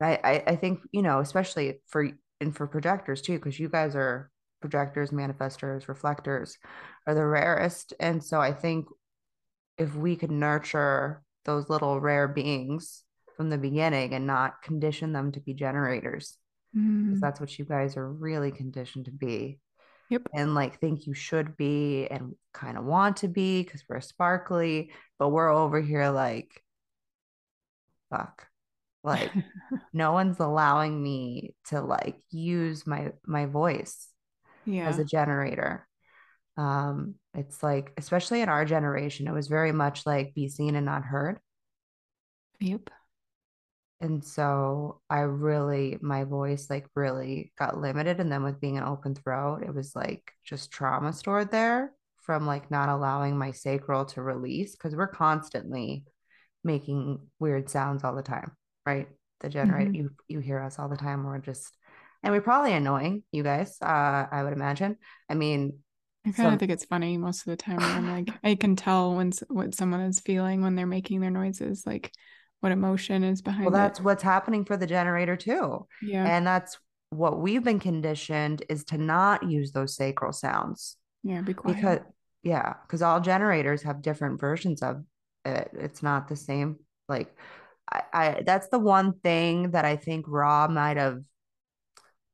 I, 0.00 0.18
I, 0.24 0.42
I 0.48 0.56
think, 0.56 0.80
you 0.92 1.02
know, 1.02 1.20
especially 1.20 1.80
for 1.86 2.08
and 2.40 2.56
for 2.56 2.66
projectors 2.66 3.20
too, 3.20 3.34
because 3.34 3.60
you 3.60 3.68
guys 3.68 3.94
are 3.94 4.30
projectors, 4.60 5.10
manifestors, 5.10 5.88
reflectors 5.88 6.56
are 7.06 7.14
the 7.14 7.24
rarest. 7.24 7.92
And 8.00 8.22
so 8.22 8.40
I 8.40 8.52
think 8.52 8.86
if 9.76 9.94
we 9.94 10.16
could 10.16 10.30
nurture 10.30 11.22
those 11.44 11.68
little 11.68 12.00
rare 12.00 12.28
beings 12.28 13.02
from 13.40 13.48
the 13.48 13.56
beginning 13.56 14.12
and 14.12 14.26
not 14.26 14.60
condition 14.60 15.14
them 15.14 15.32
to 15.32 15.40
be 15.40 15.54
generators, 15.54 16.36
because 16.74 17.16
Mm. 17.18 17.20
that's 17.22 17.40
what 17.40 17.58
you 17.58 17.64
guys 17.64 17.96
are 17.96 18.06
really 18.06 18.52
conditioned 18.52 19.06
to 19.06 19.10
be 19.10 19.58
Yep. 20.10 20.28
and 20.34 20.54
like 20.54 20.78
think 20.78 21.06
you 21.06 21.14
should 21.14 21.56
be 21.56 22.06
and 22.06 22.34
kind 22.52 22.76
of 22.76 22.84
want 22.84 23.16
to 23.16 23.28
be 23.28 23.62
because 23.62 23.82
we're 23.88 24.02
sparkly, 24.02 24.92
but 25.18 25.30
we're 25.30 25.48
over 25.48 25.80
here 25.80 26.10
like, 26.10 26.62
fuck. 28.10 28.46
Like 29.02 29.32
no 29.94 30.12
one's 30.12 30.38
allowing 30.38 31.02
me 31.02 31.54
to 31.68 31.80
like 31.80 32.20
use 32.28 32.86
my 32.86 33.12
my 33.24 33.46
voice 33.46 34.06
Yeah. 34.66 34.86
as 34.86 34.98
a 34.98 35.04
generator. 35.06 35.88
Um, 36.58 37.14
it's 37.32 37.62
like, 37.62 37.94
especially 37.96 38.42
in 38.42 38.50
our 38.50 38.66
generation, 38.66 39.28
it 39.28 39.32
was 39.32 39.48
very 39.48 39.72
much 39.72 40.04
like 40.04 40.34
be 40.34 40.50
seen 40.50 40.76
and 40.76 40.84
not 40.84 41.04
heard. 41.04 41.40
Yep. 42.58 42.90
And 44.00 44.24
so 44.24 45.00
I 45.10 45.20
really, 45.20 45.98
my 46.00 46.24
voice 46.24 46.70
like 46.70 46.86
really 46.94 47.52
got 47.58 47.78
limited. 47.78 48.18
And 48.20 48.32
then 48.32 48.42
with 48.42 48.60
being 48.60 48.78
an 48.78 48.84
open 48.84 49.14
throat, 49.14 49.62
it 49.62 49.74
was 49.74 49.94
like 49.94 50.32
just 50.44 50.70
trauma 50.70 51.12
stored 51.12 51.50
there 51.50 51.92
from 52.22 52.46
like 52.46 52.70
not 52.70 52.88
allowing 52.88 53.36
my 53.36 53.50
sacral 53.52 54.06
to 54.06 54.22
release 54.22 54.72
because 54.72 54.96
we're 54.96 55.06
constantly 55.06 56.04
making 56.64 57.18
weird 57.38 57.68
sounds 57.68 58.04
all 58.04 58.14
the 58.14 58.22
time, 58.22 58.52
right? 58.86 59.08
The 59.40 59.48
generator, 59.48 59.90
Mhm. 59.90 59.94
you 59.94 60.10
you 60.28 60.40
hear 60.40 60.60
us 60.60 60.78
all 60.78 60.88
the 60.88 60.96
time. 60.96 61.24
We're 61.24 61.38
just, 61.38 61.74
and 62.22 62.32
we're 62.32 62.42
probably 62.42 62.72
annoying 62.72 63.24
you 63.32 63.42
guys. 63.42 63.76
Uh, 63.80 64.26
I 64.30 64.42
would 64.42 64.52
imagine. 64.52 64.96
I 65.28 65.34
mean, 65.34 65.78
I 66.26 66.32
kind 66.32 66.52
of 66.52 66.60
think 66.60 66.70
it's 66.70 66.84
funny 66.84 67.16
most 67.16 67.46
of 67.46 67.50
the 67.50 67.56
time 67.56 67.78
I'm 67.82 68.08
like, 68.10 68.30
I 68.44 68.54
can 68.54 68.76
tell 68.76 69.14
when 69.14 69.32
what 69.48 69.74
someone 69.74 70.02
is 70.02 70.20
feeling 70.20 70.62
when 70.62 70.74
they're 70.74 70.86
making 70.86 71.20
their 71.20 71.30
noises, 71.30 71.86
like 71.86 72.12
what 72.60 72.72
emotion 72.72 73.24
is 73.24 73.42
behind 73.42 73.64
well, 73.66 73.74
it. 73.74 73.78
that's 73.78 74.00
what's 74.00 74.22
happening 74.22 74.64
for 74.64 74.76
the 74.76 74.86
generator 74.86 75.36
too, 75.36 75.86
Yeah. 76.02 76.24
and 76.26 76.46
that's 76.46 76.78
what 77.10 77.40
we've 77.40 77.64
been 77.64 77.80
conditioned 77.80 78.62
is 78.68 78.84
to 78.84 78.98
not 78.98 79.42
use 79.42 79.72
those 79.72 79.96
sacral 79.96 80.32
sounds 80.32 80.96
Yeah. 81.22 81.40
Be 81.40 81.54
quiet. 81.54 81.76
because 81.76 81.98
yeah, 82.42 82.74
because 82.82 83.02
all 83.02 83.20
generators 83.20 83.82
have 83.82 84.00
different 84.00 84.40
versions 84.40 84.82
of 84.82 85.04
it. 85.44 85.70
It's 85.74 86.02
not 86.02 86.28
the 86.28 86.36
same. 86.36 86.76
Like, 87.08 87.34
I, 87.92 88.02
I 88.12 88.42
that's 88.46 88.68
the 88.68 88.78
one 88.78 89.12
thing 89.20 89.72
that 89.72 89.84
I 89.84 89.96
think 89.96 90.26
Ra 90.28 90.68
might 90.68 90.96
have 90.96 91.20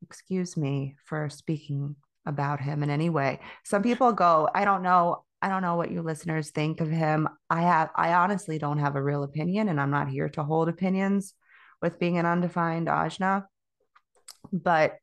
excuse 0.02 0.56
me 0.56 0.96
for 1.04 1.28
speaking 1.30 1.96
about 2.26 2.60
him 2.60 2.82
in 2.82 2.90
any 2.90 3.08
way. 3.10 3.40
Some 3.64 3.82
people 3.82 4.12
go, 4.12 4.48
I 4.54 4.64
don't 4.64 4.82
know. 4.82 5.24
I 5.42 5.48
don't 5.48 5.62
know 5.62 5.76
what 5.76 5.90
you 5.90 6.02
listeners 6.02 6.50
think 6.50 6.80
of 6.80 6.90
him. 6.90 7.28
I 7.50 7.62
have, 7.62 7.90
I 7.94 8.14
honestly 8.14 8.58
don't 8.58 8.78
have 8.78 8.96
a 8.96 9.02
real 9.02 9.22
opinion, 9.22 9.68
and 9.68 9.80
I'm 9.80 9.90
not 9.90 10.08
here 10.08 10.28
to 10.30 10.42
hold 10.42 10.68
opinions 10.68 11.34
with 11.82 11.98
being 11.98 12.18
an 12.18 12.26
undefined 12.26 12.88
ajna. 12.88 13.44
But 14.52 14.96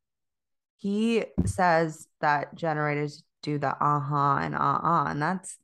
he 0.78 1.26
says 1.46 2.08
that 2.22 2.56
generators 2.56 3.24
do 3.42 3.58
the 3.60 3.70
uh-huh 3.70 4.40
and 4.42 4.56
uh-uh, 4.56 5.06
and 5.08 5.22
that's 5.22 5.58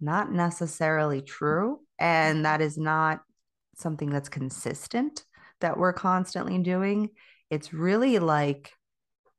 not 0.00 0.32
necessarily 0.32 1.20
true. 1.20 1.80
And 1.98 2.44
that 2.44 2.60
is 2.60 2.78
not 2.78 3.20
something 3.76 4.10
that's 4.10 4.28
consistent 4.28 5.24
that 5.60 5.78
we're 5.78 5.92
constantly 5.92 6.58
doing. 6.58 7.10
It's 7.50 7.72
really 7.72 8.18
like 8.18 8.72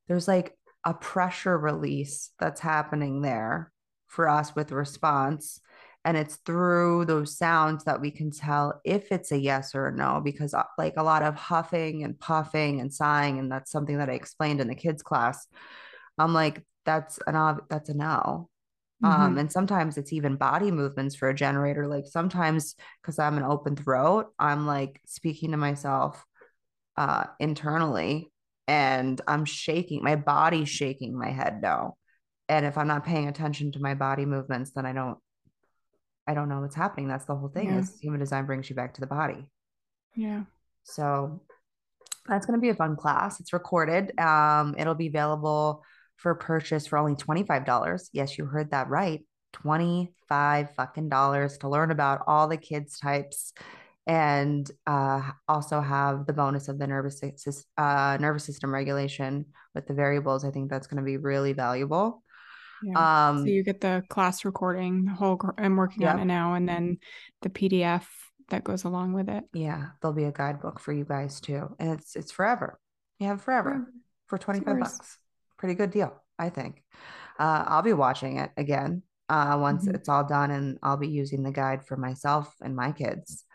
there's 0.08 0.28
like 0.28 0.56
a 0.86 0.94
pressure 0.94 1.58
release 1.58 2.32
that's 2.40 2.60
happening 2.60 3.22
there 3.22 3.72
for 4.12 4.30
us 4.30 4.56
with 4.56 4.74
response. 4.74 5.62
And 6.06 6.18
it's 6.18 6.38
through 6.48 7.06
those 7.06 7.38
sounds 7.38 7.86
that 7.86 8.02
we 8.02 8.12
can 8.12 8.32
tell 8.32 8.82
if 8.86 9.12
it's 9.12 9.32
a 9.32 9.40
yes 9.40 9.76
or 9.76 9.88
a 9.88 9.96
no, 9.96 10.22
because 10.24 10.54
uh, 10.56 10.64
like 10.78 10.96
a 10.98 11.04
lot 11.04 11.24
of 11.24 11.36
huffing 11.36 12.04
and 12.04 12.20
puffing 12.20 12.82
and 12.82 12.94
sighing, 12.94 13.40
and 13.40 13.52
that's 13.52 13.72
something 13.72 14.00
that 14.00 14.10
I 14.10 14.14
explained 14.14 14.62
in 14.62 14.68
the 14.68 14.76
kids' 14.76 15.04
class. 15.04 15.48
I'm 16.18 16.34
like, 16.34 16.64
that's 16.86 17.20
an 17.28 17.36
ob- 17.36 17.68
that's 17.70 17.90
a 17.90 17.94
no. 17.94 18.50
Um, 19.04 19.38
Mhm. 19.38 19.40
and 19.40 19.52
sometimes 19.52 19.98
it's 19.98 20.14
even 20.14 20.38
body 20.38 20.72
movements 20.72 21.16
for 21.16 21.30
a 21.30 21.36
generator. 21.36 21.88
Like 21.88 22.06
sometimes 22.08 22.76
because 23.02 23.20
I'm 23.20 23.38
an 23.38 23.44
open 23.44 23.76
throat, 23.76 24.34
I'm 24.40 24.68
like 24.68 25.02
speaking 25.08 25.52
to 25.52 25.58
myself 25.58 26.24
uh 26.98 27.26
internally 27.40 28.32
and 28.68 29.22
I'm 29.28 29.46
shaking, 29.46 30.04
my 30.04 30.16
body's 30.18 30.70
shaking 30.70 31.18
my 31.18 31.30
head 31.32 31.62
no. 31.62 31.98
And 32.52 32.66
if 32.66 32.78
I'm 32.78 32.88
not 32.88 33.06
paying 33.06 33.30
attention 33.30 33.72
to 33.72 33.80
my 33.80 33.94
body 33.94 34.26
movements, 34.26 34.72
then 34.72 34.86
I 34.86 34.92
don't 34.92 35.18
I 36.28 36.34
don't 36.34 36.50
know 36.50 36.60
what's 36.60 36.76
happening. 36.76 37.08
That's 37.08 37.26
the 37.26 37.36
whole 37.36 37.48
thing 37.48 37.70
Yeah. 37.70 37.80
is 37.80 37.98
human 38.00 38.20
design 38.20 38.46
brings 38.46 38.70
you 38.70 38.76
back 38.76 38.94
to 38.96 39.02
the 39.02 39.08
body. 39.08 39.50
Yeah. 40.16 40.44
So 40.84 41.42
that's 42.28 42.46
going 42.46 42.58
to 42.60 42.62
be 42.62 42.70
a 42.70 42.76
fun 42.76 42.96
class. 42.96 43.40
It's 43.40 43.54
recorded. 43.54 44.18
Um, 44.20 44.76
it'll 44.78 44.96
be 44.96 45.08
available 45.08 45.84
for 46.18 46.36
purchase 46.36 46.86
for 46.86 46.98
only 46.98 47.16
$25. 47.16 48.10
Yes, 48.14 48.38
you 48.38 48.46
heard 48.46 48.72
that 48.72 48.90
right. 48.90 49.26
25 49.54 50.76
fucking 50.76 51.10
dollars 51.10 51.58
to 51.60 51.70
learn 51.70 51.90
about 51.90 52.22
all 52.28 52.48
the 52.48 52.58
kids 52.58 53.00
types 53.00 53.54
and 54.06 54.70
uh, 54.86 55.22
also 55.48 55.80
have 55.82 56.26
the 56.28 56.34
bonus 56.34 56.68
of 56.68 56.78
the 56.80 56.88
nervous 56.88 57.20
system, 57.20 57.64
uh, 57.78 58.18
nervous 58.20 58.44
system 58.44 58.74
regulation 58.74 59.46
with 59.74 59.88
the 59.88 59.94
variables. 59.94 60.44
I 60.46 60.52
think 60.52 60.70
that's 60.70 60.88
going 60.88 61.02
to 61.02 61.06
be 61.06 61.18
really 61.18 61.54
valuable. 61.54 62.24
Yeah. 62.82 63.06
Um, 63.30 63.44
So 63.44 63.50
you 63.50 63.64
get 63.64 63.82
the 63.82 64.04
class 64.10 64.46
recording, 64.46 65.06
the 65.06 65.12
whole, 65.12 65.40
I'm 65.58 65.76
working 65.78 66.06
on 66.08 66.20
it 66.20 66.26
now, 66.26 66.54
and 66.56 66.68
then 66.68 66.98
the 67.42 67.50
PDF 67.50 68.08
that 68.50 68.64
goes 68.64 68.84
along 68.84 69.14
with 69.14 69.30
it. 69.30 69.44
yeah, 69.54 69.88
there'll 70.02 70.16
be 70.16 70.24
a 70.24 70.32
guidebook 70.32 70.80
for 70.80 70.94
you 70.94 71.04
guys 71.06 71.42
too, 71.42 71.76
and 71.80 71.92
it's 72.00 72.16
it's 72.16 72.32
forever. 72.32 72.80
You 73.20 73.28
have 73.28 73.42
forever 73.42 73.88
for 74.28 74.38
25 74.38 74.80
bucks. 74.80 75.18
Pretty 75.58 75.76
good 75.76 75.92
deal, 75.92 76.22
I 76.40 76.50
think. 76.50 76.84
Uh, 77.40 77.66
I'll 77.68 77.82
be 77.82 77.94
watching 77.94 78.38
it 78.38 78.52
again 78.58 79.04
uh, 79.30 79.58
once 79.60 79.88
Mhm. 79.88 79.96
it's 79.96 80.10
all 80.10 80.24
done, 80.24 80.52
and 80.52 80.78
I'll 80.82 80.98
be 80.98 81.10
using 81.10 81.44
the 81.44 81.52
guide 81.52 81.86
for 81.86 81.98
myself 81.98 82.54
and 82.62 82.76
my 82.76 82.92
kids. 82.94 83.46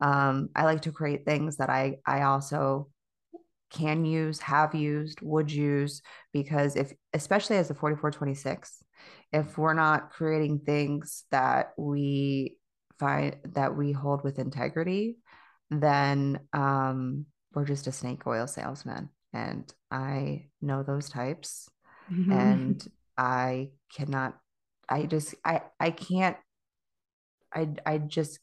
Um, 0.00 0.50
I 0.56 0.64
like 0.64 0.82
to 0.82 0.92
create 0.92 1.24
things 1.24 1.58
that 1.58 1.70
I 1.70 1.98
I 2.06 2.22
also 2.22 2.88
can 3.70 4.04
use, 4.04 4.40
have 4.40 4.74
used, 4.74 5.20
would 5.22 5.50
use, 5.50 6.02
because 6.32 6.76
if 6.76 6.92
especially 7.12 7.56
as 7.56 7.70
a 7.70 7.74
4426, 7.74 8.82
if 9.32 9.56
we're 9.56 9.74
not 9.74 10.10
creating 10.10 10.60
things 10.60 11.24
that 11.30 11.72
we 11.78 12.56
find 12.98 13.36
that 13.54 13.76
we 13.76 13.92
hold 13.92 14.22
with 14.24 14.38
integrity, 14.38 15.16
then 15.70 16.40
um, 16.52 17.26
we're 17.54 17.64
just 17.64 17.86
a 17.86 17.92
snake 17.92 18.26
oil 18.26 18.46
salesman. 18.46 19.08
And 19.32 19.72
I 19.90 20.46
know 20.60 20.82
those 20.82 21.08
types 21.08 21.68
Mhm. 22.10 22.32
and 22.32 22.88
I 23.16 23.70
cannot, 23.94 24.36
I 24.88 25.04
just, 25.04 25.34
I, 25.44 25.62
I 25.78 25.90
can't, 25.90 26.36
I, 27.54 27.68
I 27.86 27.98
just, 27.98 28.38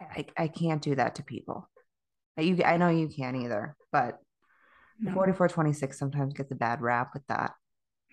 I, 0.00 0.26
I 0.36 0.48
can't 0.48 0.82
do 0.82 0.94
that 0.94 1.16
to 1.16 1.22
people. 1.22 1.68
You, 2.36 2.62
I 2.64 2.76
know 2.76 2.88
you 2.88 3.08
can't 3.08 3.36
either, 3.36 3.76
but 3.92 4.18
No. 5.00 5.12
4426 5.12 5.98
sometimes 5.98 6.34
gets 6.34 6.50
a 6.50 6.56
bad 6.56 6.80
rap 6.80 7.10
with 7.14 7.26
that. 7.28 7.52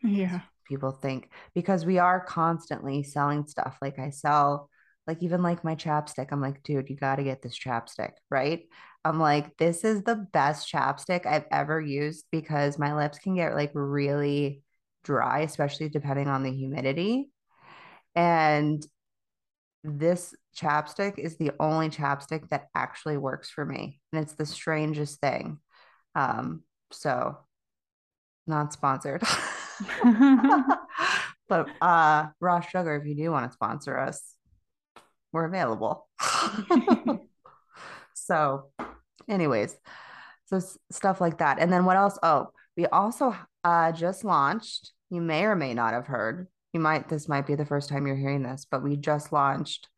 Yeah. 0.03 0.41
People 0.67 0.91
think 0.91 1.29
because 1.55 1.85
we 1.85 1.97
are 1.97 2.23
constantly 2.23 3.03
selling 3.03 3.45
stuff. 3.47 3.77
Like 3.81 3.99
I 3.99 4.09
sell, 4.09 4.69
like 5.05 5.23
even 5.23 5.41
like 5.41 5.63
my 5.63 5.75
chapstick. 5.75 6.27
I'm 6.31 6.41
like, 6.41 6.61
dude, 6.63 6.89
you 6.89 6.95
got 6.95 7.15
to 7.17 7.23
get 7.23 7.41
this 7.41 7.57
chapstick, 7.57 8.11
right? 8.29 8.63
I'm 9.05 9.19
like, 9.19 9.55
this 9.57 9.85
is 9.85 10.03
the 10.03 10.15
best 10.15 10.71
chapstick 10.71 11.25
I've 11.25 11.45
ever 11.51 11.79
used 11.79 12.25
because 12.31 12.77
my 12.77 12.95
lips 12.95 13.19
can 13.19 13.35
get 13.35 13.55
like 13.55 13.71
really 13.73 14.61
dry, 15.03 15.39
especially 15.39 15.87
depending 15.87 16.27
on 16.27 16.43
the 16.43 16.51
humidity. 16.51 17.29
And 18.15 18.85
this 19.83 20.35
chapstick 20.59 21.17
is 21.17 21.37
the 21.37 21.51
only 21.59 21.89
chapstick 21.89 22.49
that 22.49 22.67
actually 22.75 23.15
works 23.15 23.49
for 23.49 23.65
me. 23.65 24.01
And 24.11 24.21
it's 24.21 24.33
the 24.33 24.45
strangest 24.45 25.21
thing. 25.21 25.59
Um, 26.17 26.63
so 26.91 27.37
not 28.47 28.73
sponsored. 28.73 29.21
but 31.47 31.67
uh 31.81 32.27
raw 32.39 32.59
sugar, 32.59 32.95
if 32.95 33.05
you 33.05 33.15
do 33.15 33.31
want 33.31 33.49
to 33.49 33.53
sponsor 33.53 33.97
us, 33.97 34.33
we're 35.31 35.45
available. 35.45 36.07
so, 38.15 38.71
anyways, 39.29 39.77
so 40.45 40.59
stuff 40.91 41.21
like 41.21 41.37
that. 41.37 41.59
And 41.59 41.71
then 41.71 41.85
what 41.85 41.97
else? 41.97 42.17
Oh, 42.23 42.47
we 42.75 42.87
also 42.87 43.35
uh 43.63 43.91
just 43.91 44.23
launched, 44.23 44.91
you 45.11 45.21
may 45.21 45.45
or 45.45 45.55
may 45.55 45.75
not 45.75 45.93
have 45.93 46.07
heard. 46.07 46.47
You 46.73 46.79
might 46.79 47.07
this 47.07 47.29
might 47.29 47.45
be 47.45 47.55
the 47.55 47.65
first 47.65 47.89
time 47.89 48.07
you're 48.07 48.15
hearing 48.15 48.41
this, 48.43 48.65
but 48.69 48.83
we 48.83 48.97
just 48.97 49.31
launched 49.31 49.89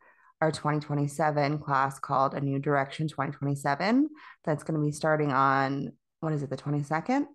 our 0.42 0.52
2027 0.52 1.60
class 1.60 2.00
called 2.00 2.34
A 2.34 2.42
New 2.42 2.60
Direction 2.60 3.08
2027. 3.08 4.10
That's 4.46 4.64
going 4.64 4.80
to 4.80 4.86
be 4.86 4.92
starting 4.92 5.32
on, 5.34 5.92
what 6.22 6.34
is 6.34 6.44
it, 6.44 6.50
the 6.50 6.58
22nd? 6.58 7.26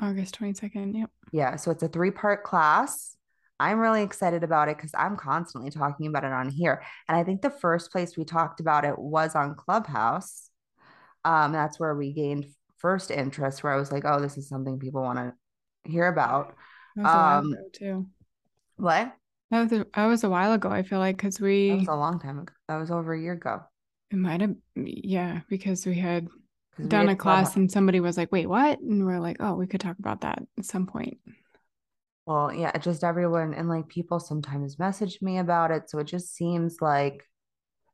August 0.00 0.38
22nd. 0.38 0.96
Yep. 0.96 1.10
Yeah. 1.32 1.56
So 1.56 1.70
it's 1.70 1.82
a 1.82 1.88
three 1.88 2.10
part 2.10 2.44
class. 2.44 3.16
I'm 3.60 3.80
really 3.80 4.02
excited 4.04 4.44
about 4.44 4.68
it 4.68 4.76
because 4.76 4.92
I'm 4.96 5.16
constantly 5.16 5.70
talking 5.70 6.06
about 6.06 6.22
it 6.24 6.32
on 6.32 6.48
here. 6.48 6.82
And 7.08 7.16
I 7.18 7.24
think 7.24 7.42
the 7.42 7.50
first 7.50 7.90
place 7.90 8.16
we 8.16 8.24
talked 8.24 8.60
about 8.60 8.84
it 8.84 8.96
was 8.96 9.34
on 9.34 9.56
Clubhouse. 9.56 10.50
Um, 11.24 11.50
that's 11.52 11.80
where 11.80 11.96
we 11.96 12.12
gained 12.12 12.46
first 12.78 13.10
interest, 13.10 13.64
where 13.64 13.72
I 13.72 13.76
was 13.76 13.90
like, 13.90 14.04
oh, 14.06 14.20
this 14.20 14.38
is 14.38 14.48
something 14.48 14.78
people 14.78 15.02
want 15.02 15.18
to 15.18 15.90
hear 15.90 16.06
about. 16.06 16.54
That 16.94 17.02
was 17.02 17.12
a 17.12 17.16
while 17.16 17.38
Um, 17.40 17.52
ago 17.52 17.62
too. 17.72 18.06
what? 18.76 19.12
That 19.50 19.62
was 19.62 19.72
a, 19.72 19.86
that 19.96 20.06
was 20.06 20.22
a 20.22 20.30
while 20.30 20.52
ago. 20.52 20.68
I 20.70 20.84
feel 20.84 21.00
like 21.00 21.16
because 21.16 21.40
we. 21.40 21.70
That 21.70 21.78
was 21.78 21.88
a 21.88 21.94
long 21.96 22.20
time 22.20 22.38
ago. 22.38 22.52
That 22.68 22.76
was 22.76 22.92
over 22.92 23.12
a 23.14 23.20
year 23.20 23.32
ago. 23.32 23.62
it 24.12 24.16
might 24.16 24.40
have 24.40 24.54
yeah 24.76 25.40
because 25.48 25.84
we 25.84 25.94
had 25.96 26.28
done 26.86 27.08
a 27.08 27.16
class 27.16 27.56
and 27.56 27.70
somebody 27.70 28.00
was 28.00 28.16
like, 28.16 28.30
wait, 28.30 28.46
what? 28.48 28.78
And 28.80 29.04
we're 29.04 29.20
like, 29.20 29.38
oh, 29.40 29.54
we 29.54 29.66
could 29.66 29.80
talk 29.80 29.98
about 29.98 30.20
that 30.20 30.42
at 30.58 30.64
some 30.64 30.86
point. 30.86 31.18
Well, 32.26 32.52
yeah, 32.52 32.76
just 32.78 33.04
everyone 33.04 33.54
and 33.54 33.68
like 33.68 33.88
people 33.88 34.20
sometimes 34.20 34.78
message 34.78 35.18
me 35.22 35.38
about 35.38 35.70
it. 35.70 35.88
So 35.88 35.98
it 35.98 36.04
just 36.04 36.34
seems 36.34 36.76
like, 36.80 37.24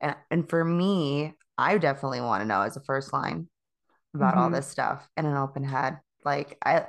and, 0.01 0.17
and 0.31 0.49
for 0.49 0.65
me, 0.65 1.35
I 1.57 1.79
definitely 1.79 2.21
want 2.21 2.43
to 2.43 2.47
know 2.47 2.63
as 2.63 2.77
a 2.77 2.83
first 2.83 3.13
line 3.13 3.49
about 4.13 4.37
all 4.37 4.51
Mhm. 4.51 4.55
this 4.55 4.67
stuff 4.67 5.09
in 5.17 5.25
an 5.25 5.37
open 5.37 5.63
head. 5.65 5.99
Like 6.25 6.59
I, 6.65 6.87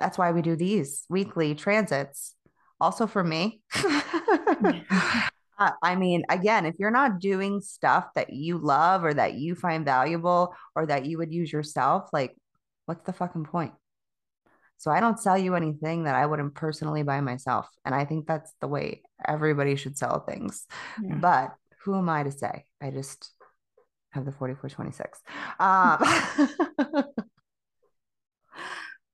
that's 0.00 0.16
why 0.16 0.32
we 0.32 0.40
do 0.42 0.56
these 0.56 1.04
weekly 1.10 1.54
transits. 1.54 2.34
Also 2.80 3.06
for 3.06 3.22
me. 3.22 3.60
Uh, 5.58 5.72
I 5.82 5.96
mean, 5.96 6.22
again, 6.28 6.66
if 6.66 6.76
you're 6.78 6.90
not 6.90 7.18
doing 7.18 7.60
stuff 7.60 8.14
that 8.14 8.32
you 8.32 8.58
love 8.58 9.04
or 9.04 9.12
that 9.12 9.34
you 9.34 9.54
find 9.54 9.84
valuable 9.84 10.54
or 10.76 10.86
that 10.86 11.06
you 11.06 11.18
would 11.18 11.32
use 11.32 11.52
yourself, 11.52 12.08
like, 12.12 12.36
what's 12.86 13.04
the 13.04 13.12
fucking 13.12 13.44
point? 13.44 13.72
So 14.78 14.92
I 14.92 15.00
don't 15.00 15.18
sell 15.18 15.36
you 15.36 15.56
anything 15.56 16.04
that 16.04 16.14
I 16.14 16.26
wouldn't 16.26 16.54
personally 16.54 17.02
buy 17.02 17.20
myself. 17.20 17.68
And 17.84 17.94
I 17.94 18.04
think 18.04 18.26
that's 18.26 18.52
the 18.60 18.68
way 18.68 19.02
everybody 19.26 19.74
should 19.74 19.98
sell 19.98 20.20
things. 20.20 20.66
Yeah. 21.02 21.16
But 21.16 21.54
who 21.82 21.98
am 21.98 22.08
I 22.08 22.22
to 22.22 22.30
say? 22.30 22.64
I 22.80 22.90
just 22.90 23.32
have 24.12 24.24
the 24.24 24.32
4426. 24.32 25.20
Um, 25.58 27.04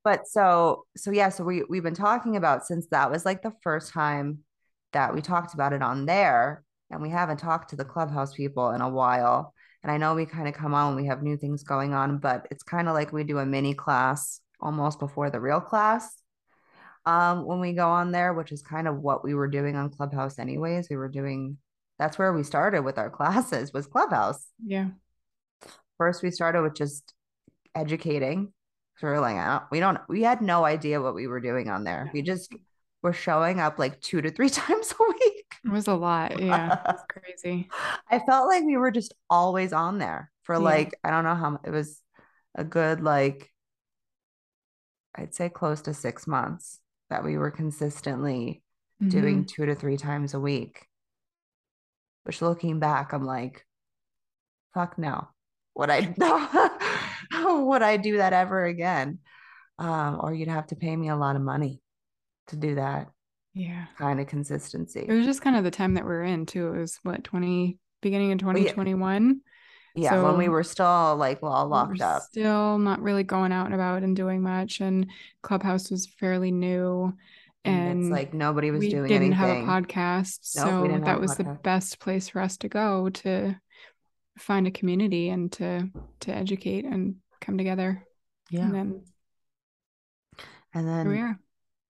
but 0.04 0.28
so 0.28 0.85
so 0.96 1.11
yeah, 1.11 1.30
so 1.30 1.44
we 1.44 1.64
we've 1.68 1.83
been 1.83 1.94
talking 1.94 2.37
about 2.37 2.66
since 2.66 2.87
that 2.88 3.11
was 3.11 3.24
like 3.24 3.42
the 3.42 3.54
first 3.62 3.90
time 3.92 4.40
that 4.94 5.14
we 5.14 5.20
talked 5.20 5.54
about 5.54 5.72
it 5.72 5.83
on 5.83 6.07
there, 6.07 6.64
and 6.90 7.02
we 7.02 7.11
haven't 7.11 7.37
talked 7.37 7.70
to 7.70 7.76
the 7.76 7.85
clubhouse 7.85 8.35
people 8.35 8.70
in 8.70 8.80
a 8.80 8.88
while. 8.88 9.54
And 9.83 9.92
I 9.92 9.98
know 9.98 10.14
we 10.14 10.24
kind 10.24 10.48
of 10.48 10.54
come 10.54 10.72
on 10.72 10.94
when 10.94 11.04
we 11.04 11.09
have 11.09 11.22
new 11.22 11.37
things 11.37 11.62
going 11.62 11.92
on, 11.92 12.18
but 12.18 12.46
it's 12.50 12.62
kind 12.62 12.88
of 12.88 12.94
like 12.94 13.12
we 13.12 13.22
do 13.22 13.38
a 13.38 13.46
mini 13.46 13.74
class 13.74 14.40
almost 14.61 14.98
before 14.98 15.28
the 15.28 15.40
real 15.40 15.61
class 15.61 16.11
um, 17.07 17.44
when 17.44 17.61
we 17.61 17.72
go 17.72 17.88
on 17.88 18.12
there, 18.12 18.33
which 18.33 18.50
is 18.50 18.62
kind 18.62 18.88
of 18.88 19.00
what 19.00 19.22
we 19.22 19.35
were 19.35 19.48
doing 19.48 19.76
on 19.76 19.90
Clubhouse 19.90 20.38
anyways. 20.38 20.88
We 20.88 20.96
were 20.96 21.09
doing 21.09 21.59
that's 21.98 22.18
where 22.18 22.33
we 22.33 22.42
started 22.42 22.83
with 22.83 22.98
our 22.98 23.11
classes 23.18 23.72
was 23.72 23.87
Clubhouse. 23.87 24.44
Yeah. 24.64 24.88
First, 25.98 26.22
we 26.22 26.30
started 26.30 26.62
with 26.62 26.74
just 26.74 27.12
educating. 27.74 28.52
So 28.96 29.07
we're 29.09 29.20
like, 29.20 29.37
I 29.37 29.59
don't, 29.59 29.64
we 29.70 29.80
don't, 29.80 29.98
we 30.09 30.22
had 30.22 30.40
no 30.40 30.64
idea 30.64 31.00
what 31.00 31.14
we 31.14 31.26
were 31.26 31.40
doing 31.40 31.68
on 31.68 31.85
there. 31.85 32.11
We 32.14 32.22
just 32.22 32.54
were 33.04 33.12
showing 33.12 33.60
up 33.60 33.78
like 33.78 34.00
two 34.00 34.20
to 34.22 34.30
three 34.30 34.48
times 34.50 34.92
a 34.98 35.02
week. 35.08 35.54
It 35.64 35.70
was 35.70 35.86
a 35.86 35.94
lot. 35.94 36.40
Yeah. 36.40 36.80
It's 36.88 37.02
crazy. 37.08 37.68
I 38.10 38.18
felt 38.18 38.48
like 38.48 38.64
we 38.64 38.76
were 38.76 38.90
just 38.90 39.14
always 39.30 39.72
on 39.72 39.98
there 39.98 40.32
for 40.42 40.56
Yeah. 40.56 40.60
like, 40.62 40.94
I 41.04 41.10
don't 41.10 41.22
know 41.24 41.34
how 41.36 41.60
it 41.64 41.70
was 41.70 42.00
a 42.56 42.64
good, 42.64 43.00
like, 43.00 43.52
I'd 45.14 45.34
say 45.34 45.48
close 45.48 45.82
to 45.82 45.94
six 45.94 46.26
months 46.26 46.80
that 47.10 47.22
we 47.22 47.36
were 47.38 47.50
consistently 47.52 48.62
doing 49.06 49.44
Mhm. 49.44 49.48
two 49.48 49.66
to 49.66 49.74
three 49.74 49.96
times 49.96 50.34
a 50.34 50.40
week. 50.40 50.88
Which 52.24 52.40
looking 52.42 52.78
back, 52.80 53.12
I'm 53.12 53.24
like, 53.24 53.66
fuck 54.72 54.96
no. 54.98 55.28
Would 55.76 55.90
I 55.90 56.14
would 57.44 57.82
I 57.82 57.96
do 57.98 58.16
that 58.16 58.32
ever 58.32 58.64
again? 58.64 59.18
Um, 59.78 60.18
or 60.22 60.32
you'd 60.32 60.48
have 60.48 60.68
to 60.68 60.76
pay 60.76 60.96
me 60.96 61.08
a 61.10 61.16
lot 61.16 61.36
of 61.36 61.42
money 61.42 61.80
to 62.48 62.57
do 62.57 62.74
that 62.76 63.09
Yeah. 63.52 63.87
kind 63.98 64.20
of 64.20 64.26
consistency. 64.26 65.04
It 65.09 65.12
was 65.12 65.26
just 65.26 65.42
kind 65.42 65.57
of 65.57 65.64
the 65.64 65.70
time 65.70 65.94
that 65.94 66.04
we 66.04 66.11
are 66.12 66.22
in 66.22 66.46
too. 66.46 66.68
It 66.74 66.78
was 66.78 66.98
what, 67.02 67.24
20, 67.24 67.78
beginning 68.02 68.33
of 68.33 68.42
Well, 68.42 68.57
yeah. 68.57 68.62
2021. 68.72 69.40
Yeah, 69.96 70.20
when 70.22 70.37
we 70.38 70.48
were 70.48 70.64
still 70.64 71.14
like 71.16 71.40
well 71.40 71.66
We 71.66 71.70
locked 71.70 72.00
were 72.00 72.04
up. 72.04 72.22
Still 72.22 72.78
not 72.78 73.00
really 73.00 73.22
going 73.22 73.52
out 73.52 73.66
and 73.66 73.74
about 73.74 74.02
and 74.02 74.16
doing 74.16 74.42
much. 74.42 74.80
And 74.80 75.09
Clubhouse 75.42 75.88
was 75.90 76.07
fairly 76.07 76.50
new. 76.50 77.12
And 77.64 77.90
And 77.90 78.00
it's 78.02 78.11
like 78.11 78.35
nobody 78.35 78.72
was 78.72 78.80
we 78.80 78.90
doing 78.90 79.07
didn't 79.07 79.33
have 79.33 79.48
a 79.48 79.62
podcast. 79.62 80.57
Nope, 80.57 80.90
so 80.90 80.98
that 81.04 81.20
was 81.20 81.37
the 81.37 81.44
best 81.44 82.00
place 82.00 82.28
for 82.28 82.40
us 82.40 82.57
to 82.59 82.68
go 82.68 83.09
to 83.11 83.54
find 84.37 84.66
a 84.66 84.72
community 84.72 85.28
and 85.30 85.50
to 85.52 85.88
to 86.20 86.35
educate 86.35 86.85
and 86.85 87.16
come 87.40 87.57
together. 87.57 88.04
Yeah. 88.50 88.64
And 88.64 88.74
then 88.74 89.02
And 90.74 90.87
we 91.09 91.14
then 91.14 91.22
are. 91.22 91.40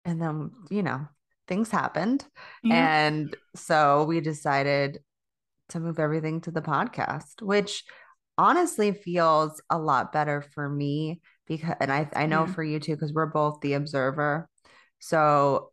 And 0.05 0.21
then, 0.21 0.51
you 0.71 0.83
know, 0.83 1.07
things 1.49 1.71
happened. 1.71 2.25
Yeah. 2.63 3.07
And 3.07 3.37
so 3.55 4.05
we 4.05 4.21
decided 4.21 5.01
to 5.71 5.81
move 5.81 5.99
everything 5.99 6.41
to 6.43 6.51
the 6.51 6.63
podcast, 6.63 7.43
which 7.43 7.85
honestly 8.39 8.93
feels 8.93 9.61
a 9.71 9.79
lot 9.79 10.13
better 10.13 10.43
for 10.55 10.69
me 10.69 11.21
because, 11.47 11.75
and 11.81 11.93
I, 11.93 12.09
I 12.15 12.27
know 12.27 12.47
Yeah. 12.47 12.53
for 12.53 12.65
you 12.65 12.81
too, 12.81 12.95
because 12.95 13.13
we're 13.13 13.27
both 13.27 13.61
the 13.61 13.75
observer. 13.75 14.49
So 15.01 15.73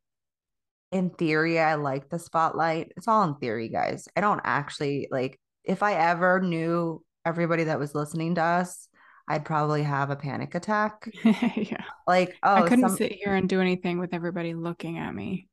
in 0.92 1.12
theory, 1.12 1.60
I 1.60 1.76
like 1.76 2.10
the 2.10 2.20
spotlight. 2.20 2.92
It's 2.98 3.08
all 3.08 3.24
in 3.24 3.36
theory, 3.36 3.70
guys. 3.70 4.08
I 4.16 4.22
don't 4.22 4.42
actually 4.44 5.08
like, 5.12 5.40
if 5.64 5.84
I 5.84 5.94
ever 5.94 6.42
knew 6.42 7.04
everybody 7.26 7.66
that 7.66 7.80
was 7.80 7.94
listening 7.94 8.36
to 8.36 8.42
us, 8.42 8.89
I'd 9.30 9.46
probably 9.46 9.84
have 9.84 10.10
a 10.10 10.16
panic 10.16 10.56
attack. 10.56 11.08
yeah. 11.24 11.84
Like, 12.08 12.36
oh, 12.44 12.56
I 12.56 12.62
couldn't 12.64 12.90
some- 12.90 12.98
sit 12.98 13.12
here 13.14 13.36
and 13.36 13.48
do 13.48 13.62
anything 13.62 14.00
with 14.00 14.14
everybody 14.14 14.56
looking 14.56 14.98
at 14.98 15.14
me. 15.14 15.48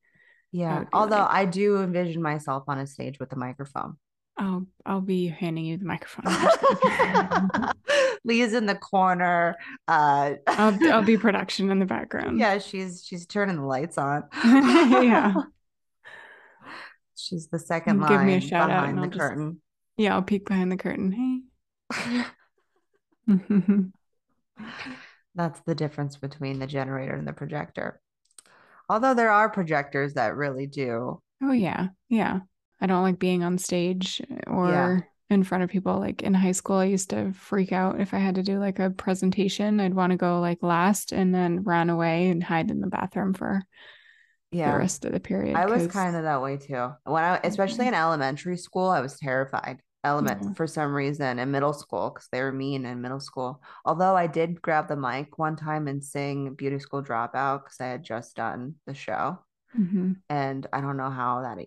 yeah. 0.51 0.85
Although 0.95 1.19
like- 1.19 1.31
I 1.31 1.45
do 1.45 1.77
envision 1.83 2.23
myself 2.23 2.65
on 2.69 2.79
a 2.79 2.87
stage 2.87 3.19
with 3.21 3.33
a 3.33 3.37
microphone. 3.37 3.99
I'll 4.39 4.67
I'll 4.85 5.01
be 5.01 5.29
handing 5.29 5.65
you 5.65 5.79
the 5.79 5.87
microphone. 5.87 6.25
Leah's 8.25 8.53
in 8.53 8.67
the 8.67 8.75
corner. 8.75 9.57
Uh, 9.89 10.35
I'll 10.47 10.79
I'll 10.93 11.03
be 11.05 11.17
production 11.27 11.71
in 11.71 11.79
the 11.79 11.87
background. 11.87 12.39
yeah, 12.39 12.59
she's 12.59 13.03
she's 13.05 13.27
turning 13.27 13.57
the 13.57 13.63
lights 13.65 13.97
on. 13.97 14.25
Yeah. 14.45 15.35
she's 17.17 17.49
the 17.49 17.59
second 17.59 18.01
Give 18.01 18.11
me 18.11 18.15
a 18.15 18.19
line 18.33 18.41
shout 18.41 18.71
out 18.71 18.83
behind 18.83 18.89
and 18.91 18.99
the 18.99 19.03
I'll 19.05 19.09
just- 19.11 19.21
curtain. 19.21 19.61
Yeah, 19.97 20.15
I'll 20.15 20.23
peek 20.23 20.47
behind 20.47 20.71
the 20.71 20.77
curtain. 20.77 21.51
Hey. 21.93 22.25
That's 25.35 25.61
the 25.61 25.75
difference 25.75 26.17
between 26.17 26.59
the 26.59 26.67
generator 26.67 27.15
and 27.15 27.27
the 27.27 27.33
projector. 27.33 28.01
Although 28.89 29.15
there 29.15 29.31
are 29.31 29.49
projectors 29.49 30.15
that 30.15 30.37
really 30.37 30.67
do. 30.67 31.21
Oh 31.43 31.53
yeah, 31.53 31.89
yeah. 32.09 32.41
I 32.81 32.87
don't 32.87 33.03
like 33.03 33.19
being 33.19 33.43
on 33.43 33.59
stage 33.59 34.23
or 34.47 35.07
in 35.29 35.43
front 35.43 35.65
of 35.65 35.71
people. 35.71 35.99
Like 35.99 36.23
in 36.23 36.35
high 36.35 36.53
school, 36.53 36.77
I 36.77 36.85
used 36.85 37.11
to 37.11 37.33
freak 37.33 37.73
out 37.73 38.01
if 38.01 38.15
I 38.15 38.19
had 38.19 38.37
to 38.37 38.43
do 38.43 38.59
like 38.59 38.79
a 38.79 38.91
presentation. 38.91 39.81
I'd 39.81 39.95
want 39.95 40.13
to 40.13 40.17
go 40.17 40.41
like 40.41 40.63
last 40.63 41.13
and 41.13 41.35
then 41.35 41.65
run 41.65 41.91
away 41.91 42.29
and 42.29 42.43
hide 42.43 42.71
in 42.71 42.81
the 42.81 42.87
bathroom 42.87 43.35
for 43.35 43.63
yeah. 44.51 44.73
the 44.73 44.79
rest 44.79 45.05
of 45.05 45.13
the 45.13 45.21
period. 45.21 45.57
I 45.57 45.67
was 45.67 45.87
kind 45.89 46.17
of 46.17 46.23
that 46.23 46.43
way 46.43 46.59
too. 46.59 46.91
When 47.05 47.25
I, 47.25 47.41
especially 47.45 47.89
in 47.89 47.95
elementary 47.95 48.57
school, 48.57 48.89
I 48.89 49.01
was 49.01 49.19
terrified. 49.19 49.81
Element 50.07 50.41
Yeah. 50.43 50.53
for 50.55 50.67
some 50.67 50.95
reason 50.95 51.39
in 51.39 51.51
middle 51.51 51.73
school 51.73 52.11
because 52.11 52.29
they 52.33 52.41
were 52.43 52.53
mean 52.53 52.87
in 52.87 53.01
middle 53.03 53.21
school. 53.21 53.61
Although 53.85 54.17
I 54.17 54.27
did 54.27 54.63
grab 54.63 54.89
the 54.89 54.97
mic 54.97 55.39
one 55.39 55.57
time 55.57 55.89
and 55.89 56.03
sing 56.03 56.55
Beauty 56.55 56.79
School 56.79 57.03
Dropout 57.03 57.65
because 57.65 57.81
I 57.81 57.87
had 57.87 58.03
just 58.03 58.37
done 58.37 58.77
the 58.87 58.95
show, 58.95 59.39
Mhm. 59.79 60.17
and 60.29 60.67
I 60.73 60.81
don't 60.81 60.97
know 60.97 61.11
how 61.11 61.43
that 61.43 61.59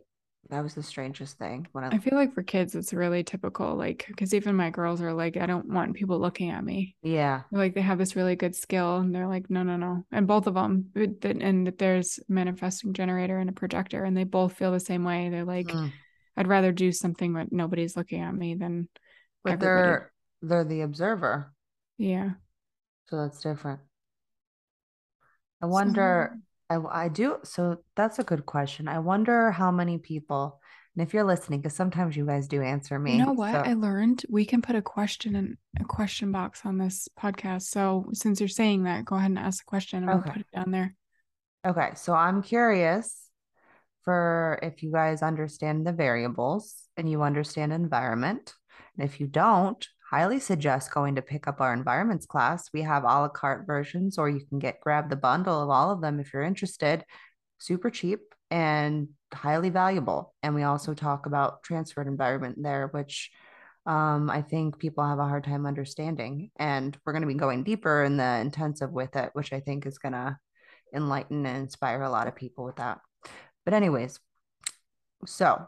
that 0.50 0.64
was 0.64 0.74
the 0.74 0.82
strangest 0.82 1.38
thing 1.38 1.68
when 1.74 1.84
I, 1.84 1.90
I 1.90 1.98
feel 2.00 2.16
like 2.18 2.34
for 2.34 2.42
kids, 2.42 2.74
it's 2.74 2.92
really 2.92 3.24
typical. 3.24 3.76
Like, 3.76 4.06
because 4.08 4.34
even 4.34 4.56
my 4.56 4.72
girls 4.72 5.00
are 5.00 5.14
like, 5.14 5.38
I 5.38 5.46
don't 5.46 5.70
want 5.72 5.94
people 5.96 6.18
looking 6.18 6.50
at 6.50 6.64
me. 6.64 6.96
yeah 7.04 7.44
like 7.52 7.76
they 7.76 7.82
have 7.82 8.00
this 8.00 8.16
really 8.16 8.36
good 8.36 8.56
skill 8.56 8.98
and 8.98 9.14
they're 9.14 9.28
like 9.28 9.50
no 9.52 9.62
no 9.64 9.78
no 9.78 10.06
and 10.12 10.26
both 10.26 10.48
of 10.48 10.56
them 10.56 10.90
and 10.96 11.68
that 11.68 11.78
there's 11.78 12.20
manifesting 12.28 12.94
generator 12.94 13.38
and 13.38 13.50
a 13.50 13.54
projector 13.54 14.04
and 14.06 14.16
they 14.18 14.24
both 14.24 14.54
feel 14.54 14.72
the 14.72 14.80
same 14.80 15.04
way 15.04 15.30
they're 15.30 15.46
like 15.46 15.68
Mm. 15.68 15.92
I'd 16.40 16.48
rather 16.48 16.72
do 16.72 16.92
something 16.92 17.34
when 17.34 17.48
nobody's 17.52 17.96
looking 17.96 18.22
at 18.22 18.34
me 18.34 18.56
than 18.56 18.90
but 19.44 19.54
everybody. 19.54 19.68
they're 19.68 20.12
they're 20.42 20.64
the 20.64 20.82
observer, 20.82 21.54
yeah 22.00 22.32
so 23.10 23.18
that's 23.18 23.42
different. 23.42 23.80
I 25.62 25.66
wonder. 25.66 26.38
I, 26.70 26.78
I 26.78 27.08
do. 27.08 27.38
So 27.44 27.78
that's 27.96 28.20
a 28.20 28.24
good 28.24 28.46
question. 28.46 28.88
I 28.88 29.00
wonder 29.00 29.52
how 29.52 29.72
many 29.72 29.98
people 29.98 30.62
And 30.96 31.08
if 31.08 31.14
you're 31.14 31.24
listening, 31.24 31.62
because 31.62 31.76
sometimes 31.76 32.16
you 32.16 32.26
guys 32.26 32.48
do 32.48 32.62
answer 32.62 33.00
me. 33.00 33.14
You 33.14 33.26
know 33.26 33.34
what? 33.34 33.54
So. 33.54 33.60
I 33.60 33.74
learned 33.74 34.24
we 34.30 34.46
can 34.46 34.62
put 34.62 34.76
a 34.76 34.82
question 34.82 35.36
in 35.36 35.58
a 35.80 35.84
question 35.86 36.32
box 36.32 36.62
on 36.66 36.78
this 36.78 37.08
podcast. 37.20 37.64
So 37.64 38.10
since 38.14 38.40
you're 38.40 38.48
saying 38.48 38.84
that, 38.84 39.06
go 39.06 39.16
ahead 39.16 39.32
and 39.32 39.40
ask 39.40 39.64
the 39.64 39.70
question 39.70 40.04
and 40.04 40.10
okay. 40.10 40.16
we'll 40.18 40.34
put 40.34 40.42
it 40.42 40.48
down 40.54 40.72
there. 40.72 40.96
Okay. 41.66 41.92
So 41.96 42.14
I'm 42.14 42.44
curious 42.44 43.29
for 44.04 44.60
if 44.64 44.82
you 44.84 44.92
guys 44.92 45.22
understand 45.22 45.86
the 45.86 45.94
variables 45.94 46.76
and 46.98 47.10
you 47.10 47.22
understand 47.22 47.74
environment. 47.74 48.54
And 48.98 49.08
if 49.08 49.20
you 49.20 49.28
don't, 49.28 49.86
highly 50.10 50.40
suggest 50.40 50.94
going 50.94 51.16
to 51.16 51.22
pick 51.22 51.48
up 51.48 51.62
our 51.62 51.74
environments 51.74 52.26
class. 52.26 52.70
We 52.74 52.82
have 52.82 53.04
a 53.04 53.08
la 53.08 53.28
carte 53.30 53.68
versions, 53.68 54.18
or 54.18 54.30
you 54.30 54.44
can 54.44 54.60
get 54.60 54.82
grab 54.82 55.10
the 55.10 55.16
bundle 55.16 55.62
of 55.62 55.70
all 55.70 55.92
of 55.92 56.02
them 56.02 56.20
if 56.20 56.34
you're 56.34 56.44
interested. 56.44 57.06
Super 57.60 57.90
cheap 57.90 58.22
and 58.50 59.10
highly 59.34 59.70
valuable. 59.70 60.34
And 60.42 60.56
we 60.56 60.64
also 60.64 60.94
talk 60.94 61.26
about 61.26 61.64
transferred 61.64 62.08
environment 62.08 62.58
there, 62.62 62.88
which 62.88 63.32
um, 63.86 64.30
I 64.30 64.42
think 64.42 64.80
people 64.80 65.04
have 65.04 65.20
a 65.20 65.28
hard 65.28 65.44
time 65.44 65.66
understanding. 65.66 66.52
And 66.58 66.98
we're 67.06 67.14
going 67.14 67.22
to 67.22 67.28
be 67.28 67.36
going 67.36 67.64
deeper 67.64 68.04
in 68.04 68.18
the 68.18 68.40
intensive 68.40 68.92
with 68.92 69.16
it, 69.16 69.30
which 69.34 69.54
I 69.54 69.60
think 69.60 69.86
is 69.86 70.00
going 70.00 70.14
to 70.14 70.38
enlighten 70.94 71.46
and 71.46 71.58
inspire 71.58 72.02
a 72.02 72.10
lot 72.10 72.28
of 72.28 72.36
people 72.36 72.66
with 72.66 72.78
that. 72.78 73.00
But, 73.66 73.74
anyways, 73.74 74.20
so 75.26 75.68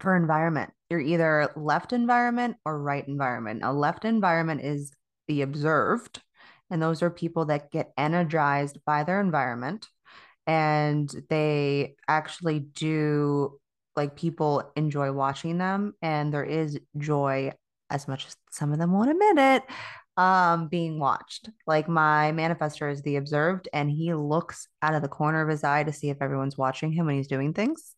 for 0.00 0.16
environment, 0.16 0.72
you're 0.90 1.00
either 1.00 1.52
left 1.56 1.92
environment 1.92 2.56
or 2.64 2.78
right 2.80 3.06
environment. 3.06 3.62
A 3.64 3.72
left 3.72 4.04
environment 4.04 4.62
is 4.62 4.92
the 5.28 5.42
observed, 5.42 6.22
and 6.70 6.82
those 6.82 7.02
are 7.02 7.10
people 7.10 7.46
that 7.46 7.70
get 7.70 7.92
energized 7.96 8.78
by 8.84 9.04
their 9.04 9.20
environment 9.20 9.88
and 10.46 11.14
they 11.28 11.94
actually 12.08 12.60
do 12.60 13.58
like 13.94 14.16
people 14.16 14.72
enjoy 14.74 15.12
watching 15.12 15.58
them 15.58 15.94
and 16.02 16.32
there 16.32 16.44
is 16.44 16.78
joy 16.98 17.52
as 17.90 18.08
much 18.08 18.26
as 18.26 18.36
some 18.50 18.72
of 18.72 18.78
them 18.78 18.92
won't 18.92 19.10
admit 19.10 19.38
it 19.38 19.62
um 20.16 20.68
being 20.68 20.98
watched 20.98 21.48
like 21.66 21.88
my 21.88 22.32
manifestor 22.34 22.92
is 22.92 23.00
the 23.02 23.16
observed 23.16 23.68
and 23.72 23.90
he 23.90 24.12
looks 24.12 24.68
out 24.82 24.94
of 24.94 25.00
the 25.00 25.08
corner 25.08 25.40
of 25.40 25.48
his 25.48 25.64
eye 25.64 25.82
to 25.82 25.92
see 25.92 26.10
if 26.10 26.20
everyone's 26.20 26.58
watching 26.58 26.92
him 26.92 27.06
when 27.06 27.16
he's 27.16 27.28
doing 27.28 27.54
things 27.54 27.94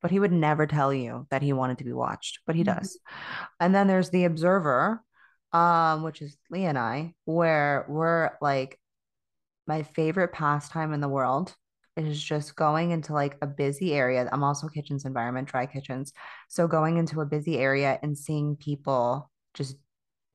but 0.00 0.10
he 0.10 0.18
would 0.18 0.32
never 0.32 0.66
tell 0.66 0.94
you 0.94 1.26
that 1.30 1.42
he 1.42 1.52
wanted 1.52 1.76
to 1.76 1.84
be 1.84 1.92
watched 1.92 2.40
but 2.46 2.56
he 2.56 2.64
mm-hmm. 2.64 2.78
does 2.78 2.98
and 3.60 3.74
then 3.74 3.86
there's 3.86 4.08
the 4.10 4.24
observer 4.24 5.02
um 5.52 6.02
which 6.02 6.22
is 6.22 6.36
Leah 6.50 6.70
and 6.70 6.78
i 6.78 7.12
where 7.26 7.84
we're 7.88 8.30
like 8.40 8.78
my 9.66 9.82
favorite 9.82 10.32
pastime 10.32 10.94
in 10.94 11.00
the 11.02 11.08
world 11.08 11.54
is 11.98 12.22
just 12.22 12.56
going 12.56 12.90
into 12.90 13.12
like 13.12 13.36
a 13.42 13.46
busy 13.46 13.92
area. 13.92 14.28
I'm 14.32 14.44
also 14.44 14.68
kitchens 14.68 15.04
environment, 15.04 15.48
dry 15.48 15.66
kitchens. 15.66 16.12
So 16.48 16.66
going 16.66 16.96
into 16.96 17.20
a 17.20 17.26
busy 17.26 17.58
area 17.58 17.98
and 18.02 18.16
seeing 18.16 18.56
people 18.56 19.30
just 19.54 19.76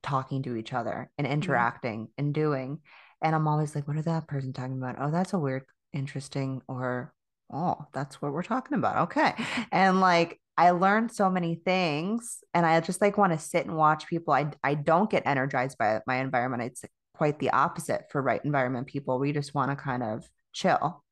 talking 0.03 0.43
to 0.43 0.55
each 0.55 0.73
other 0.73 1.09
and 1.17 1.25
interacting 1.25 2.03
mm-hmm. 2.03 2.11
and 2.17 2.33
doing. 2.33 2.79
And 3.21 3.35
I'm 3.35 3.47
always 3.47 3.73
like, 3.73 3.87
what 3.87 3.97
is 3.97 4.05
that 4.05 4.27
person 4.27 4.53
talking 4.53 4.77
about? 4.77 4.97
Oh, 4.99 5.11
that's 5.11 5.33
a 5.33 5.39
weird, 5.39 5.63
interesting, 5.93 6.61
or 6.67 7.13
oh, 7.51 7.85
that's 7.93 8.21
what 8.21 8.33
we're 8.33 8.43
talking 8.43 8.77
about. 8.77 9.03
Okay. 9.03 9.33
And 9.71 10.01
like 10.01 10.39
I 10.57 10.71
learned 10.71 11.11
so 11.11 11.29
many 11.29 11.55
things 11.55 12.43
and 12.53 12.65
I 12.65 12.79
just 12.81 13.01
like 13.01 13.17
want 13.17 13.33
to 13.33 13.39
sit 13.39 13.65
and 13.65 13.75
watch 13.75 14.07
people. 14.07 14.33
I 14.33 14.51
I 14.63 14.75
don't 14.75 15.09
get 15.09 15.25
energized 15.25 15.77
by 15.77 16.01
my 16.05 16.17
environment. 16.17 16.63
It's 16.63 16.83
quite 17.15 17.39
the 17.39 17.51
opposite 17.51 18.05
for 18.11 18.21
right 18.21 18.43
environment 18.43 18.87
people. 18.87 19.19
We 19.19 19.31
just 19.31 19.55
want 19.55 19.71
to 19.71 19.75
kind 19.75 20.03
of 20.03 20.27
chill 20.51 21.03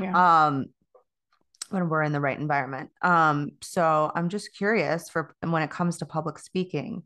yeah. 0.00 0.46
um 0.46 0.66
when 1.70 1.88
we're 1.88 2.02
in 2.02 2.12
the 2.12 2.20
right 2.20 2.38
environment 2.38 2.90
um 3.02 3.50
so 3.62 4.10
i'm 4.14 4.28
just 4.28 4.56
curious 4.56 5.08
for 5.08 5.34
when 5.40 5.62
it 5.62 5.70
comes 5.70 5.98
to 5.98 6.06
public 6.06 6.38
speaking 6.38 7.02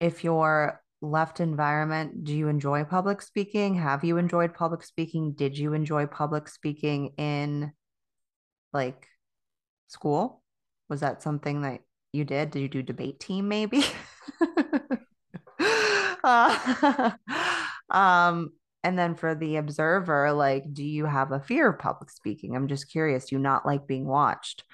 if 0.00 0.24
you're 0.24 0.80
left 1.02 1.40
environment 1.40 2.24
do 2.24 2.34
you 2.34 2.48
enjoy 2.48 2.84
public 2.84 3.22
speaking 3.22 3.74
have 3.74 4.04
you 4.04 4.18
enjoyed 4.18 4.52
public 4.52 4.82
speaking 4.82 5.32
did 5.32 5.56
you 5.56 5.72
enjoy 5.72 6.06
public 6.06 6.46
speaking 6.46 7.12
in 7.16 7.72
like 8.72 9.06
school 9.88 10.42
was 10.88 11.00
that 11.00 11.22
something 11.22 11.62
that 11.62 11.80
you 12.12 12.24
did 12.24 12.50
did 12.50 12.60
you 12.60 12.68
do 12.68 12.82
debate 12.82 13.18
team 13.18 13.48
maybe 13.48 13.82
uh, 16.24 17.10
um 17.90 18.50
and 18.82 18.98
then 18.98 19.14
for 19.14 19.34
the 19.34 19.56
observer, 19.56 20.32
like, 20.32 20.72
do 20.72 20.82
you 20.82 21.04
have 21.04 21.32
a 21.32 21.40
fear 21.40 21.68
of 21.68 21.78
public 21.78 22.10
speaking? 22.10 22.56
I'm 22.56 22.68
just 22.68 22.90
curious. 22.90 23.26
Do 23.26 23.36
you 23.36 23.40
not 23.40 23.66
like 23.66 23.86
being 23.86 24.06
watched? 24.06 24.64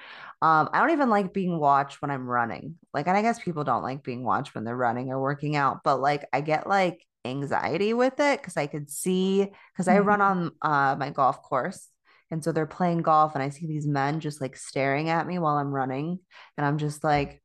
Um, 0.42 0.68
I 0.72 0.80
don't 0.80 0.90
even 0.90 1.08
like 1.08 1.32
being 1.32 1.58
watched 1.58 2.02
when 2.02 2.10
I'm 2.10 2.26
running. 2.26 2.76
Like, 2.92 3.06
and 3.06 3.16
I 3.16 3.22
guess 3.22 3.42
people 3.42 3.64
don't 3.64 3.82
like 3.82 4.02
being 4.02 4.22
watched 4.22 4.54
when 4.54 4.64
they're 4.64 4.76
running 4.76 5.10
or 5.10 5.20
working 5.20 5.56
out, 5.56 5.80
but 5.82 6.00
like, 6.00 6.26
I 6.32 6.42
get 6.42 6.68
like 6.68 7.04
anxiety 7.24 7.94
with 7.94 8.20
it 8.20 8.40
because 8.40 8.56
I 8.56 8.66
could 8.66 8.90
see, 8.90 9.50
because 9.72 9.88
I 9.88 9.98
run 10.00 10.20
mm-hmm. 10.20 10.48
on 10.62 10.92
uh, 10.92 10.96
my 10.96 11.10
golf 11.10 11.42
course. 11.42 11.88
And 12.30 12.42
so 12.42 12.50
they're 12.50 12.66
playing 12.66 13.02
golf, 13.02 13.34
and 13.34 13.42
I 13.42 13.50
see 13.50 13.66
these 13.66 13.86
men 13.86 14.18
just 14.18 14.40
like 14.40 14.56
staring 14.56 15.08
at 15.08 15.26
me 15.26 15.38
while 15.38 15.56
I'm 15.56 15.72
running. 15.72 16.18
And 16.58 16.66
I'm 16.66 16.76
just 16.76 17.04
like, 17.04 17.40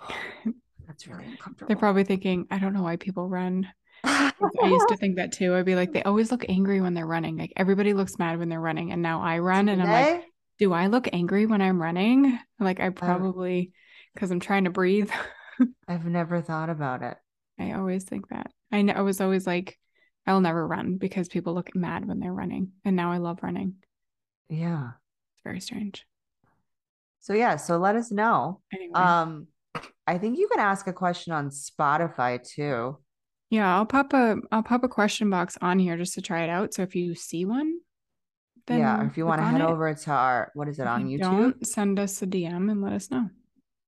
that's 0.86 1.06
really 1.06 1.26
uncomfortable. 1.26 1.68
They're 1.68 1.76
probably 1.76 2.04
thinking, 2.04 2.46
I 2.50 2.58
don't 2.58 2.72
know 2.72 2.82
why 2.82 2.96
people 2.96 3.28
run. 3.28 3.68
I 4.04 4.32
used 4.64 4.88
to 4.88 4.96
think 5.00 5.16
that 5.16 5.32
too. 5.32 5.54
I'd 5.54 5.64
be 5.64 5.74
like, 5.74 5.92
they 5.92 6.02
always 6.02 6.30
look 6.30 6.44
angry 6.48 6.80
when 6.80 6.94
they're 6.94 7.06
running. 7.06 7.36
Like 7.36 7.52
everybody 7.56 7.92
looks 7.92 8.18
mad 8.18 8.38
when 8.38 8.48
they're 8.48 8.60
running. 8.60 8.92
And 8.92 9.02
now 9.02 9.22
I 9.22 9.38
run 9.38 9.68
and 9.68 9.82
I'm 9.82 9.90
like, 9.90 10.25
do 10.58 10.72
I 10.72 10.86
look 10.86 11.08
angry 11.12 11.46
when 11.46 11.62
I'm 11.62 11.80
running? 11.80 12.38
Like 12.58 12.80
I 12.80 12.90
probably, 12.90 13.72
because 14.14 14.30
I'm 14.30 14.40
trying 14.40 14.64
to 14.64 14.70
breathe. 14.70 15.10
I've 15.88 16.06
never 16.06 16.40
thought 16.40 16.70
about 16.70 17.02
it. 17.02 17.16
I 17.58 17.72
always 17.72 18.04
think 18.04 18.28
that. 18.28 18.50
I, 18.72 18.82
know, 18.82 18.92
I 18.94 19.00
was 19.00 19.20
always 19.20 19.46
like, 19.46 19.78
I'll 20.26 20.40
never 20.40 20.66
run 20.66 20.96
because 20.96 21.28
people 21.28 21.54
look 21.54 21.74
mad 21.74 22.06
when 22.06 22.18
they're 22.18 22.32
running. 22.32 22.72
And 22.84 22.96
now 22.96 23.12
I 23.12 23.18
love 23.18 23.42
running. 23.42 23.76
Yeah. 24.48 24.90
It's 25.34 25.42
very 25.44 25.60
strange. 25.60 26.04
So 27.20 27.32
yeah, 27.32 27.56
so 27.56 27.78
let 27.78 27.96
us 27.96 28.10
know. 28.10 28.60
Anyway. 28.72 28.92
Um 28.94 29.48
I 30.06 30.18
think 30.18 30.38
you 30.38 30.48
can 30.48 30.60
ask 30.60 30.86
a 30.86 30.92
question 30.92 31.32
on 31.32 31.50
Spotify 31.50 32.42
too. 32.42 32.98
Yeah, 33.50 33.76
I'll 33.76 33.86
pop 33.86 34.12
a 34.12 34.36
I'll 34.50 34.62
pop 34.62 34.84
a 34.84 34.88
question 34.88 35.30
box 35.30 35.56
on 35.60 35.78
here 35.78 35.96
just 35.96 36.14
to 36.14 36.22
try 36.22 36.42
it 36.42 36.50
out. 36.50 36.74
So 36.74 36.82
if 36.82 36.94
you 36.94 37.14
see 37.14 37.44
one, 37.44 37.78
then 38.66 38.80
yeah, 38.80 39.06
if 39.06 39.16
you 39.16 39.24
want 39.26 39.40
to 39.40 39.46
head 39.46 39.60
it. 39.60 39.64
over 39.64 39.92
to 39.94 40.10
our 40.10 40.50
what 40.54 40.68
is 40.68 40.78
it 40.78 40.82
if 40.82 40.88
on 40.88 41.08
you 41.08 41.18
YouTube? 41.18 41.20
Don't 41.20 41.66
send 41.66 41.98
us 41.98 42.20
a 42.22 42.26
DM 42.26 42.70
and 42.70 42.82
let 42.82 42.92
us 42.92 43.10
know. 43.10 43.30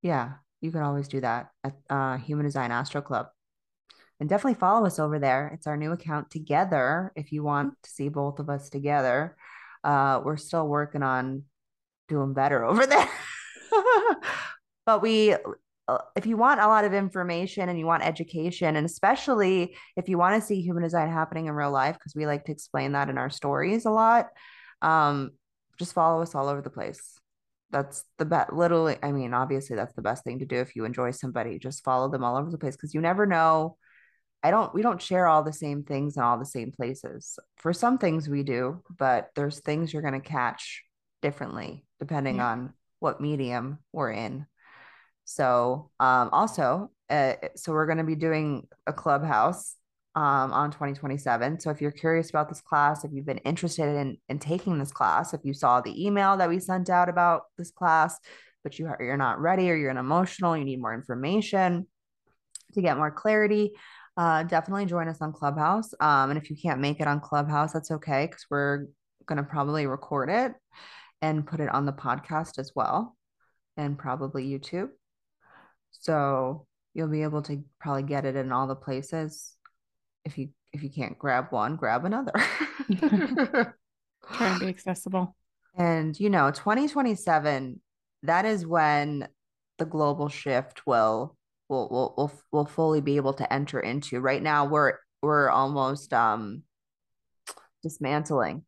Yeah, 0.02 0.34
you 0.60 0.70
can 0.70 0.82
always 0.82 1.08
do 1.08 1.20
that 1.20 1.50
at 1.64 1.74
uh, 1.90 2.18
Human 2.18 2.46
Design 2.46 2.70
Astro 2.70 3.02
Club, 3.02 3.26
and 4.20 4.28
definitely 4.28 4.58
follow 4.58 4.86
us 4.86 4.98
over 4.98 5.18
there. 5.18 5.50
It's 5.54 5.66
our 5.66 5.76
new 5.76 5.92
account 5.92 6.30
together. 6.30 7.12
If 7.16 7.32
you 7.32 7.42
want 7.42 7.74
to 7.82 7.90
see 7.90 8.08
both 8.08 8.38
of 8.38 8.48
us 8.48 8.70
together, 8.70 9.36
uh, 9.82 10.20
we're 10.24 10.36
still 10.36 10.68
working 10.68 11.02
on 11.02 11.44
doing 12.08 12.32
better 12.32 12.64
over 12.66 12.86
there. 12.86 13.08
but 14.86 15.02
we 15.02 15.34
uh, 15.88 15.98
if 16.14 16.26
you 16.26 16.36
want 16.36 16.60
a 16.60 16.66
lot 16.66 16.84
of 16.84 16.92
information 16.92 17.68
and 17.68 17.78
you 17.78 17.86
want 17.86 18.04
education, 18.04 18.76
and 18.76 18.86
especially 18.86 19.74
if 19.96 20.08
you 20.08 20.18
want 20.18 20.40
to 20.40 20.46
see 20.46 20.60
human 20.60 20.82
design 20.82 21.10
happening 21.10 21.46
in 21.46 21.54
real 21.54 21.70
life, 21.70 21.94
because 21.94 22.14
we 22.14 22.26
like 22.26 22.44
to 22.44 22.52
explain 22.52 22.92
that 22.92 23.08
in 23.08 23.18
our 23.18 23.30
stories 23.30 23.86
a 23.86 23.90
lot, 23.90 24.28
um, 24.82 25.32
just 25.78 25.92
follow 25.92 26.22
us 26.22 26.34
all 26.34 26.48
over 26.48 26.62
the 26.62 26.70
place. 26.70 27.18
That's 27.70 28.04
the 28.16 28.24
best. 28.24 28.52
Literally, 28.52 28.96
I 29.02 29.12
mean, 29.12 29.34
obviously, 29.34 29.76
that's 29.76 29.94
the 29.94 30.02
best 30.02 30.24
thing 30.24 30.38
to 30.38 30.46
do 30.46 30.56
if 30.56 30.74
you 30.74 30.84
enjoy 30.84 31.10
somebody. 31.10 31.58
Just 31.58 31.84
follow 31.84 32.08
them 32.08 32.24
all 32.24 32.36
over 32.36 32.50
the 32.50 32.58
place 32.58 32.76
because 32.76 32.94
you 32.94 33.00
never 33.00 33.26
know. 33.26 33.76
I 34.42 34.50
don't. 34.50 34.72
We 34.72 34.82
don't 34.82 35.02
share 35.02 35.26
all 35.26 35.42
the 35.42 35.52
same 35.52 35.82
things 35.82 36.16
in 36.16 36.22
all 36.22 36.38
the 36.38 36.46
same 36.46 36.72
places. 36.72 37.38
For 37.56 37.72
some 37.72 37.98
things, 37.98 38.28
we 38.28 38.42
do, 38.42 38.82
but 38.96 39.30
there's 39.34 39.60
things 39.60 39.92
you're 39.92 40.02
going 40.02 40.20
to 40.20 40.28
catch 40.28 40.84
differently 41.20 41.84
depending 41.98 42.36
yeah. 42.36 42.46
on 42.46 42.72
what 43.00 43.20
medium 43.20 43.78
we're 43.92 44.12
in. 44.12 44.46
So, 45.24 45.90
um, 46.00 46.30
also, 46.32 46.90
uh, 47.10 47.34
so 47.56 47.72
we're 47.72 47.86
going 47.86 47.98
to 47.98 48.04
be 48.04 48.14
doing 48.14 48.66
a 48.86 48.92
clubhouse 48.92 49.74
um, 50.18 50.52
on 50.52 50.72
2027. 50.72 51.60
So, 51.60 51.70
if 51.70 51.80
you're 51.80 51.92
curious 51.92 52.28
about 52.28 52.48
this 52.48 52.60
class, 52.60 53.04
if 53.04 53.12
you've 53.12 53.24
been 53.24 53.38
interested 53.38 53.84
in 53.84 54.18
in 54.28 54.40
taking 54.40 54.76
this 54.76 54.90
class, 54.90 55.32
if 55.32 55.42
you 55.44 55.54
saw 55.54 55.80
the 55.80 56.06
email 56.06 56.36
that 56.36 56.48
we 56.48 56.58
sent 56.58 56.90
out 56.90 57.08
about 57.08 57.42
this 57.56 57.70
class, 57.70 58.18
but 58.64 58.80
you 58.80 58.88
are, 58.88 58.98
you're 59.00 59.16
not 59.16 59.40
ready 59.40 59.70
or 59.70 59.76
you're 59.76 59.92
an 59.92 59.96
emotional, 59.96 60.56
you 60.56 60.64
need 60.64 60.80
more 60.80 60.92
information 60.92 61.86
to 62.74 62.82
get 62.82 62.96
more 62.96 63.12
clarity. 63.12 63.70
Uh, 64.16 64.42
definitely 64.42 64.86
join 64.86 65.06
us 65.06 65.22
on 65.22 65.32
Clubhouse. 65.32 65.94
Um, 66.00 66.30
and 66.30 66.38
if 66.38 66.50
you 66.50 66.56
can't 66.56 66.80
make 66.80 67.00
it 67.00 67.06
on 67.06 67.20
Clubhouse, 67.20 67.72
that's 67.72 67.92
okay 67.92 68.26
because 68.26 68.44
we're 68.50 68.86
going 69.26 69.36
to 69.36 69.44
probably 69.44 69.86
record 69.86 70.30
it 70.30 70.52
and 71.22 71.46
put 71.46 71.60
it 71.60 71.68
on 71.68 71.86
the 71.86 71.92
podcast 71.92 72.58
as 72.58 72.72
well, 72.74 73.16
and 73.76 73.96
probably 73.96 74.44
YouTube. 74.44 74.88
So 75.92 76.66
you'll 76.92 77.06
be 77.06 77.22
able 77.22 77.42
to 77.42 77.62
probably 77.78 78.02
get 78.02 78.24
it 78.24 78.34
in 78.34 78.50
all 78.50 78.66
the 78.66 78.74
places. 78.74 79.54
If 80.24 80.38
you 80.38 80.50
if 80.72 80.82
you 80.82 80.90
can't 80.90 81.18
grab 81.18 81.46
one, 81.50 81.76
grab 81.76 82.04
another. 82.04 82.32
Try 83.00 83.72
and 84.40 84.60
be 84.60 84.66
accessible. 84.68 85.34
And 85.76 86.18
you 86.18 86.30
know, 86.30 86.50
2027 86.50 87.80
that 88.24 88.44
is 88.44 88.66
when 88.66 89.28
the 89.78 89.84
global 89.84 90.28
shift 90.28 90.86
will 90.86 91.36
will 91.68 91.88
will 91.88 92.14
will, 92.16 92.32
will 92.50 92.66
fully 92.66 93.00
be 93.00 93.16
able 93.16 93.34
to 93.34 93.52
enter 93.52 93.80
into. 93.80 94.20
Right 94.20 94.42
now 94.42 94.66
we're 94.66 94.94
we're 95.22 95.50
almost 95.50 96.12
um 96.12 96.62
dismantling 97.82 98.64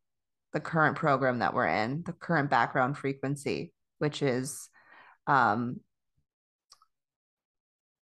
the 0.53 0.61
current 0.61 0.97
program 0.97 1.41
that 1.41 1.55
we're 1.55 1.69
in, 1.69 2.03
the 2.05 2.13
current 2.13 2.51
background 2.51 2.97
frequency, 2.97 3.73
which 3.99 4.23
is 4.23 4.69
um 5.27 5.81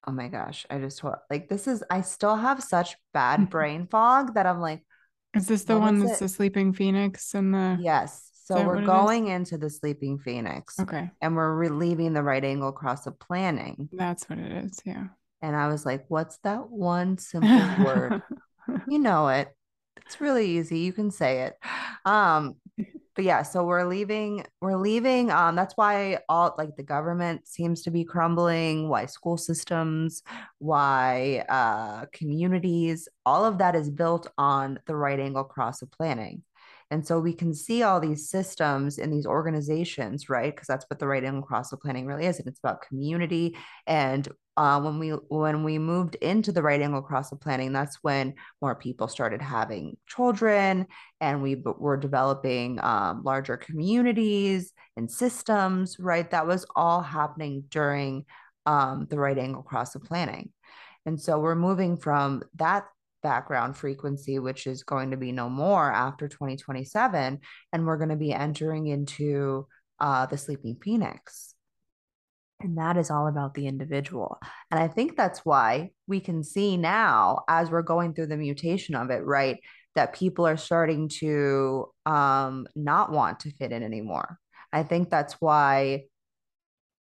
oh 0.07 0.11
my 0.11 0.27
gosh, 0.27 0.65
I 0.69 0.79
just 0.79 1.03
like 1.29 1.49
this 1.49 1.67
is 1.67 1.83
I 1.89 2.01
still 2.01 2.35
have 2.35 2.63
such 2.63 2.95
bad 3.13 3.49
brain 3.49 3.87
fog 3.87 4.35
that 4.35 4.45
I'm 4.45 4.59
like 4.59 4.83
is 5.35 5.47
this 5.47 5.65
the 5.65 5.77
one 5.77 5.99
that's 5.99 6.21
it? 6.21 6.23
the 6.23 6.29
sleeping 6.29 6.73
phoenix 6.73 7.33
and 7.33 7.53
the 7.53 7.77
yes 7.81 8.31
so 8.45 8.63
we're 8.63 8.85
going 8.85 9.27
into 9.27 9.57
the 9.57 9.71
sleeping 9.71 10.19
phoenix 10.19 10.79
okay. 10.79 11.09
and 11.19 11.35
we're 11.35 11.55
relieving 11.55 12.13
the 12.13 12.21
right 12.21 12.45
angle 12.45 12.71
cross 12.71 13.07
of 13.07 13.17
planning. 13.17 13.89
That's 13.91 14.29
what 14.29 14.37
it 14.37 14.51
is 14.65 14.79
yeah. 14.85 15.07
And 15.41 15.55
i 15.55 15.67
was 15.67 15.85
like 15.85 16.05
what's 16.09 16.37
that 16.43 16.69
one 16.69 17.17
simple 17.17 17.85
word? 17.85 18.21
You 18.87 18.97
know 18.97 19.27
it. 19.27 19.47
It's 20.05 20.19
really 20.19 20.57
easy 20.57 20.79
you 20.79 20.91
can 20.93 21.11
say 21.11 21.43
it. 21.43 21.53
Um 22.03 22.55
but 22.77 23.23
yeah, 23.23 23.43
so 23.43 23.63
we're 23.63 23.85
leaving, 23.85 24.45
we're 24.61 24.77
leaving. 24.77 25.31
Um, 25.31 25.55
that's 25.55 25.75
why 25.77 26.19
all 26.27 26.53
like 26.57 26.75
the 26.75 26.83
government 26.83 27.47
seems 27.47 27.81
to 27.83 27.91
be 27.91 28.03
crumbling, 28.03 28.89
why 28.89 29.05
school 29.05 29.37
systems, 29.37 30.23
why 30.59 31.45
uh 31.49 32.05
communities, 32.11 33.07
all 33.25 33.45
of 33.45 33.57
that 33.59 33.75
is 33.75 33.89
built 33.89 34.27
on 34.37 34.79
the 34.85 34.95
right 34.95 35.19
angle 35.19 35.45
cross 35.45 35.81
of 35.81 35.91
planning. 35.91 36.43
And 36.91 37.05
so 37.05 37.19
we 37.19 37.33
can 37.33 37.53
see 37.53 37.83
all 37.83 37.99
these 37.99 38.29
systems 38.29 38.99
in 38.99 39.09
these 39.09 39.25
organizations, 39.25 40.29
right? 40.29 40.53
Because 40.53 40.67
that's 40.67 40.85
what 40.89 40.99
the 40.99 41.07
right 41.07 41.23
angle 41.23 41.41
cross 41.41 41.71
of 41.71 41.79
planning 41.79 42.05
really 42.05 42.25
is. 42.25 42.37
And 42.37 42.47
it's 42.47 42.59
about 42.59 42.83
community 42.87 43.57
and 43.87 44.27
uh, 44.57 44.79
when 44.79 44.99
we 44.99 45.09
when 45.09 45.63
we 45.63 45.77
moved 45.77 46.15
into 46.15 46.51
the 46.51 46.61
right 46.61 46.81
angle 46.81 47.01
cross 47.01 47.31
of 47.31 47.41
planning, 47.41 47.73
that's 47.73 47.97
when 48.01 48.33
more 48.61 48.75
people 48.75 49.07
started 49.07 49.41
having 49.41 49.97
children, 50.07 50.87
and 51.19 51.41
we 51.41 51.55
were 51.55 51.97
developing 51.97 52.79
um, 52.81 53.21
larger 53.23 53.57
communities 53.57 54.71
and 54.95 55.11
systems. 55.11 55.97
Right, 55.99 56.29
that 56.31 56.47
was 56.47 56.65
all 56.75 57.01
happening 57.01 57.65
during 57.69 58.25
um, 58.65 59.07
the 59.09 59.19
right 59.19 59.37
angle 59.37 59.63
cross 59.63 59.93
of 59.95 60.03
planning, 60.03 60.51
and 61.05 61.19
so 61.19 61.37
we're 61.39 61.55
moving 61.55 61.97
from 61.97 62.41
that 62.55 62.85
background 63.23 63.75
frequency, 63.75 64.39
which 64.39 64.67
is 64.67 64.83
going 64.83 65.11
to 65.11 65.17
be 65.17 65.33
no 65.33 65.49
more 65.49 65.91
after 65.91 66.29
2027, 66.29 67.39
and 67.73 67.85
we're 67.85 67.97
going 67.97 68.09
to 68.09 68.15
be 68.15 68.31
entering 68.31 68.87
into 68.87 69.67
uh, 69.99 70.25
the 70.27 70.37
sleeping 70.37 70.77
phoenix 70.81 71.54
and 72.61 72.77
that 72.77 72.97
is 72.97 73.11
all 73.11 73.27
about 73.27 73.53
the 73.53 73.67
individual. 73.67 74.39
And 74.71 74.79
I 74.79 74.87
think 74.87 75.15
that's 75.15 75.39
why 75.39 75.91
we 76.07 76.19
can 76.19 76.43
see 76.43 76.77
now, 76.77 77.43
as 77.49 77.69
we're 77.69 77.81
going 77.81 78.13
through 78.13 78.27
the 78.27 78.37
mutation 78.37 78.95
of 78.95 79.09
it, 79.09 79.23
right, 79.25 79.59
that 79.95 80.13
people 80.13 80.47
are 80.47 80.57
starting 80.57 81.09
to 81.19 81.87
um, 82.05 82.67
not 82.75 83.11
want 83.11 83.41
to 83.41 83.51
fit 83.51 83.71
in 83.71 83.83
anymore. 83.83 84.39
I 84.71 84.83
think 84.83 85.09
that's 85.09 85.33
why, 85.39 86.05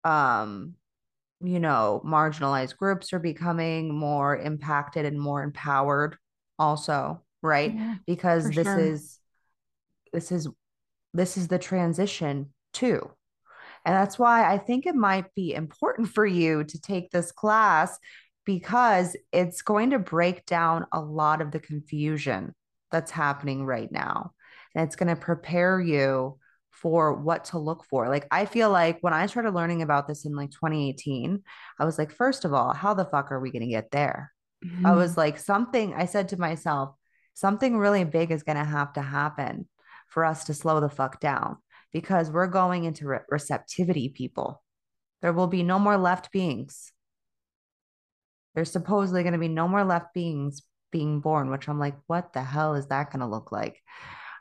um, 0.03 0.75
you 1.41 1.60
know, 1.60 2.01
marginalized 2.05 2.77
groups 2.77 3.13
are 3.13 3.19
becoming 3.19 3.93
more 3.93 4.38
impacted 4.38 5.05
and 5.05 5.19
more 5.19 5.43
empowered, 5.43 6.17
also, 6.58 7.23
right? 7.41 7.73
Yeah, 7.73 7.95
because 8.08 8.49
this 8.49 8.65
sure. 8.65 8.79
is, 8.79 9.19
this 10.12 10.31
is, 10.31 10.47
this 11.13 11.38
is 11.38 11.47
the 11.47 11.60
transition 11.60 12.53
too 12.73 13.10
and 13.86 13.93
that's 13.93 14.17
why 14.17 14.52
I 14.52 14.58
think 14.58 14.86
it 14.86 14.95
might 14.95 15.34
be 15.36 15.54
important 15.54 16.10
for 16.10 16.26
you 16.26 16.63
to 16.63 16.82
take 16.82 17.12
this 17.12 17.32
class 17.32 17.98
because 18.45 19.15
it's 19.32 19.62
going 19.62 19.91
to 19.91 20.00
break 20.00 20.45
down 20.45 20.86
a 20.91 21.00
lot 21.00 21.41
of 21.41 21.52
the 21.52 21.60
confusion 21.60 22.54
that's 22.91 23.12
happening 23.12 23.65
right 23.65 23.91
now. 23.91 24.32
And 24.74 24.86
it's 24.86 24.95
going 24.95 25.13
to 25.13 25.15
prepare 25.15 25.80
you 25.80 26.38
for 26.71 27.13
what 27.13 27.45
to 27.45 27.60
look 27.60 27.86
for. 27.86 28.10
Like, 28.10 28.28
I 28.32 28.45
feel 28.45 28.69
like 28.69 28.98
when 29.02 29.13
I 29.13 29.28
started 29.28 29.54
learning 29.54 29.82
about 29.82 30.08
this 30.08 30.26
in 30.26 30.36
like 30.36 30.52
2018, 30.52 31.41
I 31.80 31.86
was 31.86 31.98
like, 31.98 32.12
first 32.12 32.43
of 32.43 32.54
all, 32.54 32.74
how 32.74 32.93
the 32.93 33.06
fuck 33.06 33.32
are 33.32 33.39
we 33.39 33.52
going 33.52 33.62
to 33.62 33.67
get 33.67 33.91
there? 33.91 34.32
Mm-hmm. 34.65 34.86
I 34.86 34.93
was 34.93 35.15
like, 35.15 35.38
something, 35.38 35.93
I 35.93 36.06
said 36.06 36.30
to 36.30 36.39
myself, 36.39 36.95
something 37.34 37.78
really 37.78 38.04
big 38.04 38.32
is 38.32 38.43
going 38.43 38.58
to 38.58 38.63
have 38.63 38.93
to 38.93 39.02
happen 39.02 39.67
for 40.10 40.26
us 40.26 40.45
to 40.45 40.54
slow 40.54 40.80
the 40.80 40.89
fuck 40.89 41.19
down 41.19 41.58
because 41.95 42.29
we're 42.29 42.47
going 42.47 42.84
into 42.84 43.08
re- 43.08 43.19
receptivity, 43.29 44.10
people. 44.10 44.62
There 45.21 45.31
will 45.31 45.47
be 45.47 45.63
no 45.63 45.79
more 45.79 45.95
left 45.95 46.29
beings. 46.29 46.91
There's 48.53 48.69
supposedly 48.69 49.23
going 49.23 49.31
to 49.31 49.39
be 49.39 49.47
no 49.47 49.65
more 49.69 49.86
left 49.86 50.13
beings 50.13 50.62
being 50.91 51.21
born, 51.21 51.49
which 51.49 51.69
I'm 51.69 51.79
like, 51.79 51.95
what 52.08 52.34
the 52.34 52.43
hell 52.43 52.75
is 52.75 52.88
that 52.88 53.13
going 53.13 53.21
to 53.21 53.27
look 53.27 53.53
like? 53.53 53.81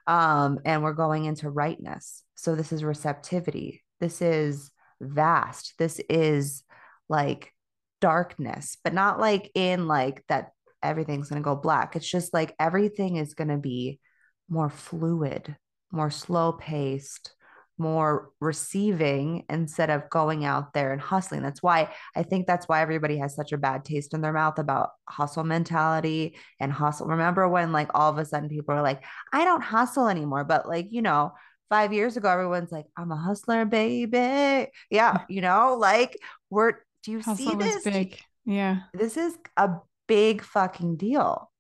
Um, 0.09 0.59
and 0.65 0.83
we're 0.83 0.95
going 0.95 1.27
into 1.27 1.49
rightness. 1.49 2.25
So 2.35 2.57
this 2.57 2.73
is 2.73 2.83
receptivity. 2.83 3.85
This 4.01 4.21
is 4.21 4.73
vast. 5.01 5.75
This 5.79 6.01
is 6.11 6.65
like 7.09 7.53
darkness, 8.01 8.79
but 8.83 8.95
not 8.95 9.21
like 9.21 9.49
in 9.55 9.87
like 9.87 10.25
that 10.27 10.51
everything's 10.83 11.29
going 11.29 11.41
to 11.41 11.45
go 11.45 11.55
black. 11.55 11.95
It's 11.95 12.11
just 12.11 12.35
like 12.35 12.53
everything 12.59 13.15
is 13.15 13.35
going 13.35 13.47
to 13.47 13.59
be 13.59 14.01
more 14.49 14.71
fluid, 14.71 15.57
more 15.93 16.11
slow 16.11 16.51
paced, 16.51 17.33
more 17.79 18.31
receiving 18.41 19.45
instead 19.51 19.91
of 19.91 20.09
going 20.11 20.45
out 20.45 20.73
there 20.73 20.93
and 20.93 21.01
hustling. 21.01 21.43
That's 21.43 21.63
why 21.63 21.93
I 22.15 22.23
think 22.23 22.47
that's 22.47 22.69
why 22.69 22.83
everybody 22.83 23.19
has 23.19 23.35
such 23.35 23.53
a 23.53 23.59
bad 23.59 23.85
taste 23.85 24.15
in 24.15 24.21
their 24.21 24.33
mouth 24.33 24.59
about 24.59 24.91
hustle 25.09 25.45
mentality 25.45 26.37
and 26.61 26.73
hustle. 26.73 27.07
Remember 27.07 27.49
when 27.49 27.73
like 27.73 27.91
all 27.95 28.11
of 28.11 28.19
a 28.19 28.25
sudden 28.25 28.49
people 28.49 28.75
are 28.75 28.83
like, 28.83 29.03
I 29.33 29.45
don't 29.45 29.63
hustle 29.63 30.09
anymore. 30.09 30.45
But 30.45 30.69
like, 30.69 30.89
you 30.91 31.03
know, 31.03 31.33
five 31.69 31.93
years 31.93 32.17
ago, 32.17 32.29
everyone's 32.31 32.73
like, 32.73 32.87
I'm 32.97 33.11
a 33.11 33.17
hustler, 33.17 33.65
baby. 33.65 34.71
Yeah, 34.91 35.23
you 35.29 35.41
know, 35.41 35.77
like 35.79 36.17
we're 36.51 36.75
do 37.03 37.13
you 37.13 37.21
hustle 37.21 37.37
see 37.37 37.57
this? 37.57 37.85
Big. 37.85 38.19
Yeah. 38.47 38.81
This 38.93 39.17
is 39.17 39.37
a 39.57 39.71
big 40.07 40.43
fucking 40.43 40.97
deal. 40.97 41.51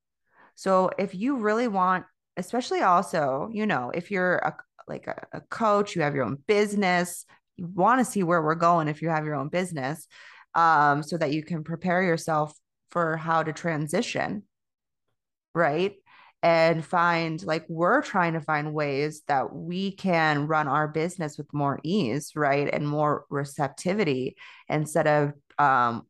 So 0.54 0.90
if 0.98 1.14
you 1.14 1.36
really 1.36 1.68
want 1.68 2.04
especially 2.36 2.80
also, 2.80 3.48
you 3.52 3.66
know, 3.66 3.90
if 3.94 4.10
you're 4.10 4.36
a, 4.36 4.54
like 4.88 5.06
a, 5.06 5.26
a 5.32 5.40
coach, 5.42 5.94
you 5.94 6.02
have 6.02 6.14
your 6.14 6.24
own 6.24 6.38
business, 6.46 7.24
you 7.56 7.66
want 7.66 8.00
to 8.00 8.04
see 8.04 8.22
where 8.22 8.42
we're 8.42 8.54
going 8.54 8.88
if 8.88 9.02
you 9.02 9.08
have 9.08 9.24
your 9.24 9.34
own 9.34 9.48
business, 9.48 10.06
um, 10.54 11.02
so 11.02 11.16
that 11.16 11.32
you 11.32 11.42
can 11.42 11.64
prepare 11.64 12.02
yourself 12.02 12.52
for 12.90 13.16
how 13.16 13.42
to 13.42 13.52
transition, 13.52 14.44
right? 15.54 15.94
And 16.42 16.84
find 16.84 17.42
like 17.44 17.64
we're 17.68 18.02
trying 18.02 18.34
to 18.34 18.40
find 18.40 18.74
ways 18.74 19.22
that 19.28 19.54
we 19.54 19.92
can 19.92 20.46
run 20.46 20.68
our 20.68 20.86
business 20.88 21.38
with 21.38 21.52
more 21.52 21.80
ease, 21.82 22.32
right? 22.36 22.68
And 22.72 22.86
more 22.86 23.24
receptivity 23.30 24.36
instead 24.68 25.06
of 25.06 25.32
um, 25.58 26.02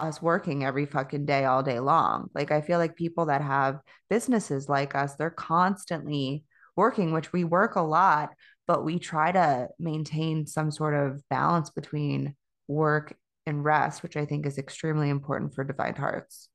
us 0.00 0.20
working 0.20 0.64
every 0.64 0.86
fucking 0.86 1.24
day 1.24 1.44
all 1.44 1.62
day 1.62 1.80
long. 1.80 2.28
Like 2.34 2.50
I 2.50 2.60
feel 2.60 2.78
like 2.78 2.96
people 2.96 3.26
that 3.26 3.42
have 3.42 3.80
businesses 4.10 4.68
like 4.68 4.94
us, 4.94 5.14
they're 5.14 5.30
constantly 5.30 6.44
working, 6.76 7.12
which 7.12 7.32
we 7.32 7.44
work 7.44 7.76
a 7.76 7.82
lot, 7.82 8.30
but 8.66 8.84
we 8.84 8.98
try 8.98 9.32
to 9.32 9.68
maintain 9.78 10.46
some 10.46 10.70
sort 10.70 10.94
of 10.94 11.22
balance 11.28 11.70
between 11.70 12.34
work 12.68 13.16
and 13.46 13.64
rest, 13.64 14.02
which 14.02 14.16
I 14.16 14.24
think 14.26 14.46
is 14.46 14.58
extremely 14.58 15.08
important 15.08 15.54
for 15.54 15.64
Defined 15.64 15.98
Hearts 15.98 16.48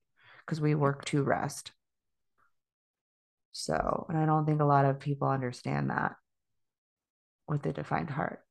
because 0.45 0.61
we 0.61 0.75
work 0.75 1.05
to 1.05 1.23
rest. 1.23 1.71
So, 3.53 4.05
and 4.09 4.17
I 4.17 4.25
don't 4.25 4.45
think 4.45 4.61
a 4.61 4.65
lot 4.65 4.85
of 4.85 4.99
people 4.99 5.27
understand 5.27 5.89
that 5.89 6.15
with 7.47 7.61
the 7.63 7.73
defined 7.73 8.09
heart. 8.09 8.41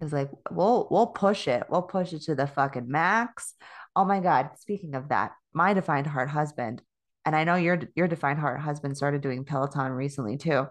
It's 0.00 0.12
like 0.12 0.30
we'll 0.50 0.88
we'll 0.90 1.08
push 1.08 1.46
it. 1.46 1.64
We'll 1.68 1.82
push 1.82 2.12
it 2.12 2.22
to 2.22 2.34
the 2.34 2.46
fucking 2.46 2.90
max. 2.90 3.54
Oh 3.94 4.04
my 4.04 4.20
God. 4.20 4.50
Speaking 4.58 4.94
of 4.94 5.08
that, 5.10 5.32
my 5.52 5.74
defined 5.74 6.06
heart 6.06 6.30
husband, 6.30 6.82
and 7.24 7.36
I 7.36 7.44
know 7.44 7.56
your 7.56 7.80
your 7.94 8.08
defined 8.08 8.38
heart 8.38 8.60
husband 8.60 8.96
started 8.96 9.20
doing 9.20 9.44
Peloton 9.44 9.92
recently 9.92 10.36
too. 10.36 10.66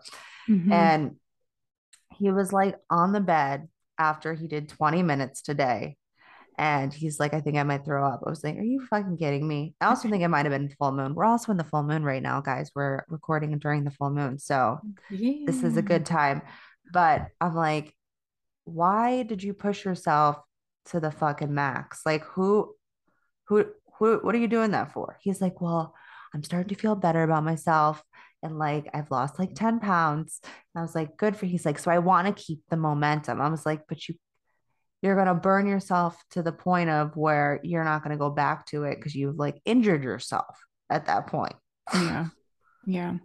Mm-hmm. 0.49 0.71
And 0.71 1.15
he 2.17 2.31
was 2.31 2.51
like 2.51 2.75
on 2.89 3.11
the 3.11 3.19
bed 3.19 3.67
after 3.97 4.33
he 4.33 4.47
did 4.47 4.69
20 4.69 5.03
minutes 5.03 5.41
today. 5.41 5.97
And 6.57 6.93
he's 6.93 7.21
like, 7.21 7.33
I 7.33 7.39
think 7.39 7.55
I 7.55 7.63
might 7.63 7.85
throw 7.85 8.05
up. 8.05 8.21
I 8.25 8.29
was 8.29 8.43
like, 8.43 8.57
Are 8.57 8.63
you 8.63 8.85
fucking 8.89 9.17
kidding 9.17 9.47
me? 9.47 9.75
I 9.79 9.85
also 9.85 10.09
think 10.09 10.23
it 10.23 10.27
might 10.27 10.45
have 10.45 10.51
been 10.51 10.69
full 10.77 10.91
moon. 10.91 11.15
We're 11.15 11.23
also 11.23 11.51
in 11.51 11.57
the 11.57 11.63
full 11.63 11.83
moon 11.83 12.03
right 12.03 12.21
now, 12.21 12.41
guys. 12.41 12.71
We're 12.75 13.03
recording 13.07 13.57
during 13.59 13.85
the 13.85 13.91
full 13.91 14.09
moon. 14.09 14.39
So 14.39 14.79
yeah. 15.09 15.45
this 15.45 15.63
is 15.63 15.77
a 15.77 15.81
good 15.81 16.05
time. 16.05 16.41
But 16.91 17.27
I'm 17.39 17.55
like, 17.55 17.95
why 18.65 19.23
did 19.23 19.41
you 19.41 19.53
push 19.53 19.85
yourself 19.85 20.37
to 20.87 20.99
the 20.99 21.11
fucking 21.11 21.53
max? 21.53 22.01
Like 22.05 22.23
who 22.23 22.75
who 23.45 23.65
who 23.97 24.17
what 24.17 24.35
are 24.35 24.39
you 24.39 24.47
doing 24.47 24.71
that 24.71 24.91
for? 24.91 25.17
He's 25.21 25.39
like, 25.39 25.61
Well, 25.61 25.95
I'm 26.33 26.43
starting 26.43 26.69
to 26.69 26.81
feel 26.81 26.95
better 26.95 27.23
about 27.23 27.43
myself. 27.43 28.03
And 28.41 28.57
like, 28.57 28.89
I've 28.93 29.11
lost 29.11 29.39
like 29.39 29.53
10 29.53 29.79
pounds. 29.79 30.39
And 30.43 30.79
I 30.79 30.81
was 30.81 30.95
like, 30.95 31.17
good 31.17 31.35
for, 31.35 31.45
he's 31.45 31.65
like, 31.65 31.79
so 31.79 31.91
I 31.91 31.99
want 31.99 32.27
to 32.27 32.43
keep 32.43 32.61
the 32.69 32.77
momentum. 32.77 33.41
I 33.41 33.49
was 33.49 33.65
like, 33.65 33.81
but 33.87 34.07
you, 34.07 34.15
you're 35.01 35.15
going 35.15 35.27
to 35.27 35.33
burn 35.33 35.67
yourself 35.67 36.21
to 36.31 36.41
the 36.43 36.51
point 36.51 36.89
of 36.89 37.15
where 37.15 37.59
you're 37.63 37.83
not 37.83 38.03
going 38.03 38.11
to 38.11 38.17
go 38.17 38.29
back 38.29 38.65
to 38.67 38.83
it 38.83 38.95
because 38.95 39.15
you've 39.15 39.37
like 39.37 39.61
injured 39.65 40.03
yourself 40.03 40.57
at 40.89 41.07
that 41.07 41.27
point. 41.27 41.55
Yeah. 41.93 42.27
Yeah. 42.85 43.17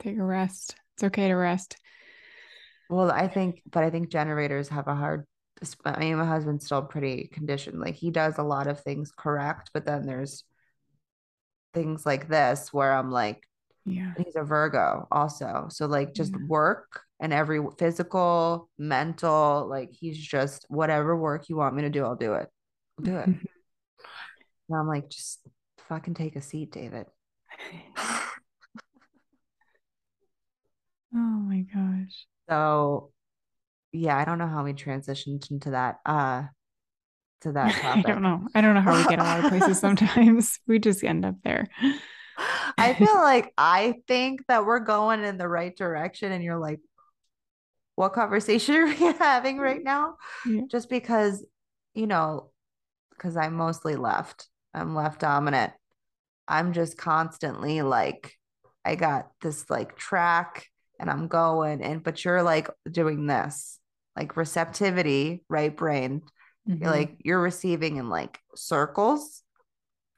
Take 0.00 0.18
a 0.18 0.24
rest. 0.24 0.76
It's 0.96 1.04
okay 1.04 1.28
to 1.28 1.34
rest. 1.34 1.76
Well, 2.90 3.10
I 3.10 3.28
think, 3.28 3.62
but 3.70 3.84
I 3.84 3.90
think 3.90 4.10
generators 4.10 4.68
have 4.68 4.88
a 4.88 4.94
hard. 4.94 5.24
I 5.84 5.98
mean, 5.98 6.16
my 6.16 6.26
husband's 6.26 6.66
still 6.66 6.82
pretty 6.82 7.30
conditioned. 7.32 7.80
Like 7.80 7.94
he 7.94 8.10
does 8.10 8.38
a 8.38 8.42
lot 8.42 8.66
of 8.66 8.80
things 8.80 9.12
correct, 9.16 9.70
but 9.72 9.86
then 9.86 10.04
there's 10.04 10.44
things 11.74 12.06
like 12.06 12.28
this 12.28 12.72
where 12.72 12.92
I'm 12.92 13.10
like, 13.10 13.42
yeah, 13.84 14.14
he's 14.16 14.36
a 14.36 14.42
Virgo 14.42 15.06
also. 15.10 15.66
So 15.70 15.86
like 15.86 16.14
just 16.14 16.32
yeah. 16.32 16.46
work 16.46 17.02
and 17.20 17.32
every 17.32 17.60
physical, 17.78 18.70
mental, 18.78 19.66
like 19.68 19.90
he's 19.92 20.16
just 20.18 20.64
whatever 20.68 21.16
work 21.16 21.48
you 21.48 21.56
want 21.56 21.74
me 21.74 21.82
to 21.82 21.90
do, 21.90 22.04
I'll 22.04 22.16
do 22.16 22.34
it. 22.34 22.48
I'll 22.98 23.04
do 23.04 23.16
it. 23.16 23.26
and 23.26 23.38
I'm 24.72 24.86
like, 24.86 25.10
just 25.10 25.40
fucking 25.88 26.14
take 26.14 26.36
a 26.36 26.40
seat, 26.40 26.72
David. 26.72 27.06
oh 31.14 31.18
my 31.18 31.60
gosh. 31.60 32.26
So 32.48 33.10
yeah, 33.92 34.16
I 34.16 34.24
don't 34.24 34.38
know 34.38 34.48
how 34.48 34.64
we 34.64 34.72
transitioned 34.72 35.50
into 35.50 35.70
that 35.70 36.00
uh 36.06 36.44
to 37.44 37.52
that 37.52 37.74
topic. 37.74 38.04
I 38.06 38.12
don't 38.12 38.22
know. 38.22 38.46
I 38.54 38.60
don't 38.60 38.74
know 38.74 38.80
how 38.80 38.96
we 38.96 39.04
get 39.04 39.20
a 39.20 39.22
lot 39.22 39.44
of 39.44 39.50
places 39.50 39.78
sometimes. 39.80 40.58
we 40.66 40.78
just 40.78 41.04
end 41.04 41.24
up 41.24 41.36
there. 41.44 41.68
I 42.76 42.94
feel 42.98 43.14
like 43.14 43.52
I 43.56 43.94
think 44.08 44.46
that 44.48 44.66
we're 44.66 44.80
going 44.80 45.22
in 45.22 45.38
the 45.38 45.48
right 45.48 45.74
direction 45.74 46.32
and 46.32 46.42
you're 46.42 46.58
like 46.58 46.80
what 47.96 48.12
conversation 48.12 48.74
are 48.74 48.86
we 48.86 48.94
having 48.96 49.58
right 49.58 49.82
now? 49.84 50.16
Yeah. 50.44 50.62
Just 50.68 50.90
because, 50.90 51.46
you 51.94 52.08
know, 52.08 52.50
because 53.10 53.36
I'm 53.36 53.54
mostly 53.54 53.94
left. 53.94 54.48
I'm 54.74 54.96
left 54.96 55.20
dominant. 55.20 55.72
I'm 56.48 56.72
just 56.72 56.98
constantly 56.98 57.82
like 57.82 58.32
I 58.84 58.96
got 58.96 59.28
this 59.40 59.70
like 59.70 59.96
track 59.96 60.66
and 60.98 61.08
I'm 61.08 61.28
going 61.28 61.82
and 61.82 62.02
but 62.02 62.24
you're 62.24 62.42
like 62.42 62.68
doing 62.90 63.28
this 63.28 63.78
like 64.16 64.36
receptivity, 64.36 65.44
right 65.48 65.74
brain. 65.74 66.22
Mm-hmm. 66.68 66.82
You're 66.82 66.92
like 66.92 67.16
you're 67.24 67.42
receiving 67.42 67.96
in 67.96 68.08
like 68.08 68.38
circles. 68.54 69.42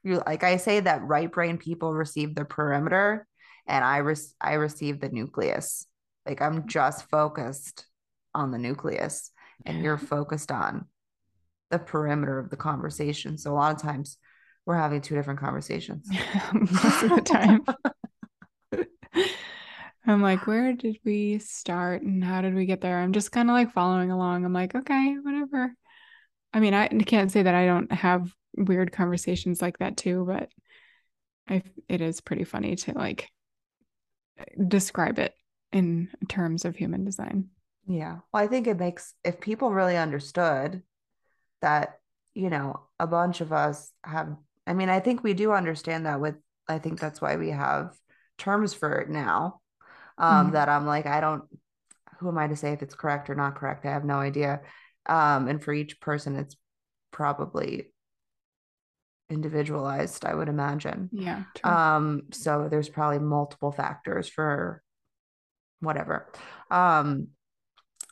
You 0.03 0.21
like 0.25 0.43
I 0.43 0.57
say 0.57 0.79
that 0.79 1.03
right 1.03 1.31
brain 1.31 1.57
people 1.57 1.93
receive 1.93 2.35
the 2.35 2.45
perimeter 2.45 3.27
and 3.67 3.83
I 3.83 3.97
re- 3.97 4.15
I 4.39 4.53
receive 4.53 4.99
the 4.99 5.09
nucleus. 5.09 5.85
Like 6.25 6.41
I'm 6.41 6.67
just 6.67 7.09
focused 7.09 7.85
on 8.33 8.51
the 8.51 8.57
nucleus 8.57 9.31
and 9.65 9.83
you're 9.83 9.97
focused 10.15 10.51
on 10.51 10.85
the 11.69 11.79
perimeter 11.79 12.39
of 12.39 12.49
the 12.49 12.57
conversation. 12.57 13.37
So 13.37 13.51
a 13.51 13.55
lot 13.55 13.75
of 13.75 13.81
times 13.81 14.17
we're 14.65 14.75
having 14.75 15.01
two 15.01 15.15
different 15.15 15.39
conversations. 15.39 16.07
Most 16.53 17.03
of 17.03 17.09
the 17.09 17.21
time. 17.21 17.65
I'm 20.05 20.21
like, 20.21 20.47
where 20.47 20.71
did 20.71 20.99
we 21.03 21.39
start 21.39 22.01
and 22.01 22.23
how 22.23 22.41
did 22.41 22.55
we 22.55 22.65
get 22.65 22.79
there? 22.79 22.97
I'm 22.97 23.11
just 23.11 23.33
kind 23.33 23.49
of 23.49 23.53
like 23.53 23.73
following 23.73 24.09
along. 24.09 24.45
I'm 24.45 24.53
like, 24.53 24.73
okay, 24.73 25.17
whatever. 25.21 25.73
I 26.57 26.59
mean, 26.59 26.73
I 26.73 26.87
can't 26.87 27.31
say 27.31 27.43
that 27.43 27.53
I 27.53 27.67
don't 27.67 27.91
have 27.91 28.33
weird 28.55 28.91
conversations 28.91 29.61
like 29.61 29.77
that 29.77 29.95
too, 29.95 30.25
but 30.27 30.49
I 31.47 31.61
it 31.87 32.01
is 32.01 32.19
pretty 32.19 32.45
funny 32.45 32.75
to 32.77 32.93
like 32.93 33.29
describe 34.67 35.19
it 35.19 35.35
in 35.71 36.09
terms 36.27 36.65
of 36.65 36.75
human 36.75 37.05
design. 37.05 37.49
Yeah. 37.85 38.21
Well, 38.33 38.43
I 38.43 38.47
think 38.47 38.65
it 38.65 38.79
makes 38.79 39.13
if 39.23 39.39
people 39.39 39.71
really 39.71 39.97
understood 39.97 40.81
that, 41.61 41.99
you 42.33 42.49
know, 42.49 42.87
a 42.99 43.05
bunch 43.05 43.39
of 43.39 43.53
us 43.53 43.91
have 44.03 44.35
I 44.65 44.73
mean, 44.73 44.89
I 44.89 44.99
think 44.99 45.23
we 45.23 45.35
do 45.35 45.51
understand 45.51 46.07
that 46.07 46.19
with 46.19 46.37
I 46.67 46.79
think 46.79 46.99
that's 46.99 47.21
why 47.21 47.35
we 47.35 47.51
have 47.51 47.95
terms 48.39 48.73
for 48.73 48.95
it 48.95 49.11
now 49.11 49.61
um, 50.17 50.47
mm-hmm. 50.47 50.53
that 50.53 50.69
I'm 50.69 50.87
like, 50.87 51.05
I 51.05 51.21
don't, 51.21 51.43
who 52.17 52.29
am 52.29 52.39
I 52.39 52.47
to 52.47 52.55
say 52.55 52.73
if 52.73 52.81
it's 52.81 52.95
correct 52.95 53.29
or 53.29 53.35
not 53.35 53.53
correct? 53.53 53.85
I 53.85 53.91
have 53.91 54.05
no 54.05 54.15
idea. 54.15 54.61
Um, 55.07 55.47
and 55.47 55.63
for 55.63 55.73
each 55.73 55.99
person, 55.99 56.35
it's 56.35 56.55
probably 57.11 57.91
individualized, 59.29 60.25
I 60.25 60.33
would 60.33 60.49
imagine. 60.49 61.09
Yeah. 61.11 61.43
True. 61.55 61.71
Um, 61.71 62.21
so 62.31 62.67
there's 62.69 62.89
probably 62.89 63.19
multiple 63.19 63.71
factors 63.71 64.29
for 64.29 64.81
whatever. 65.79 66.31
Um, 66.71 67.29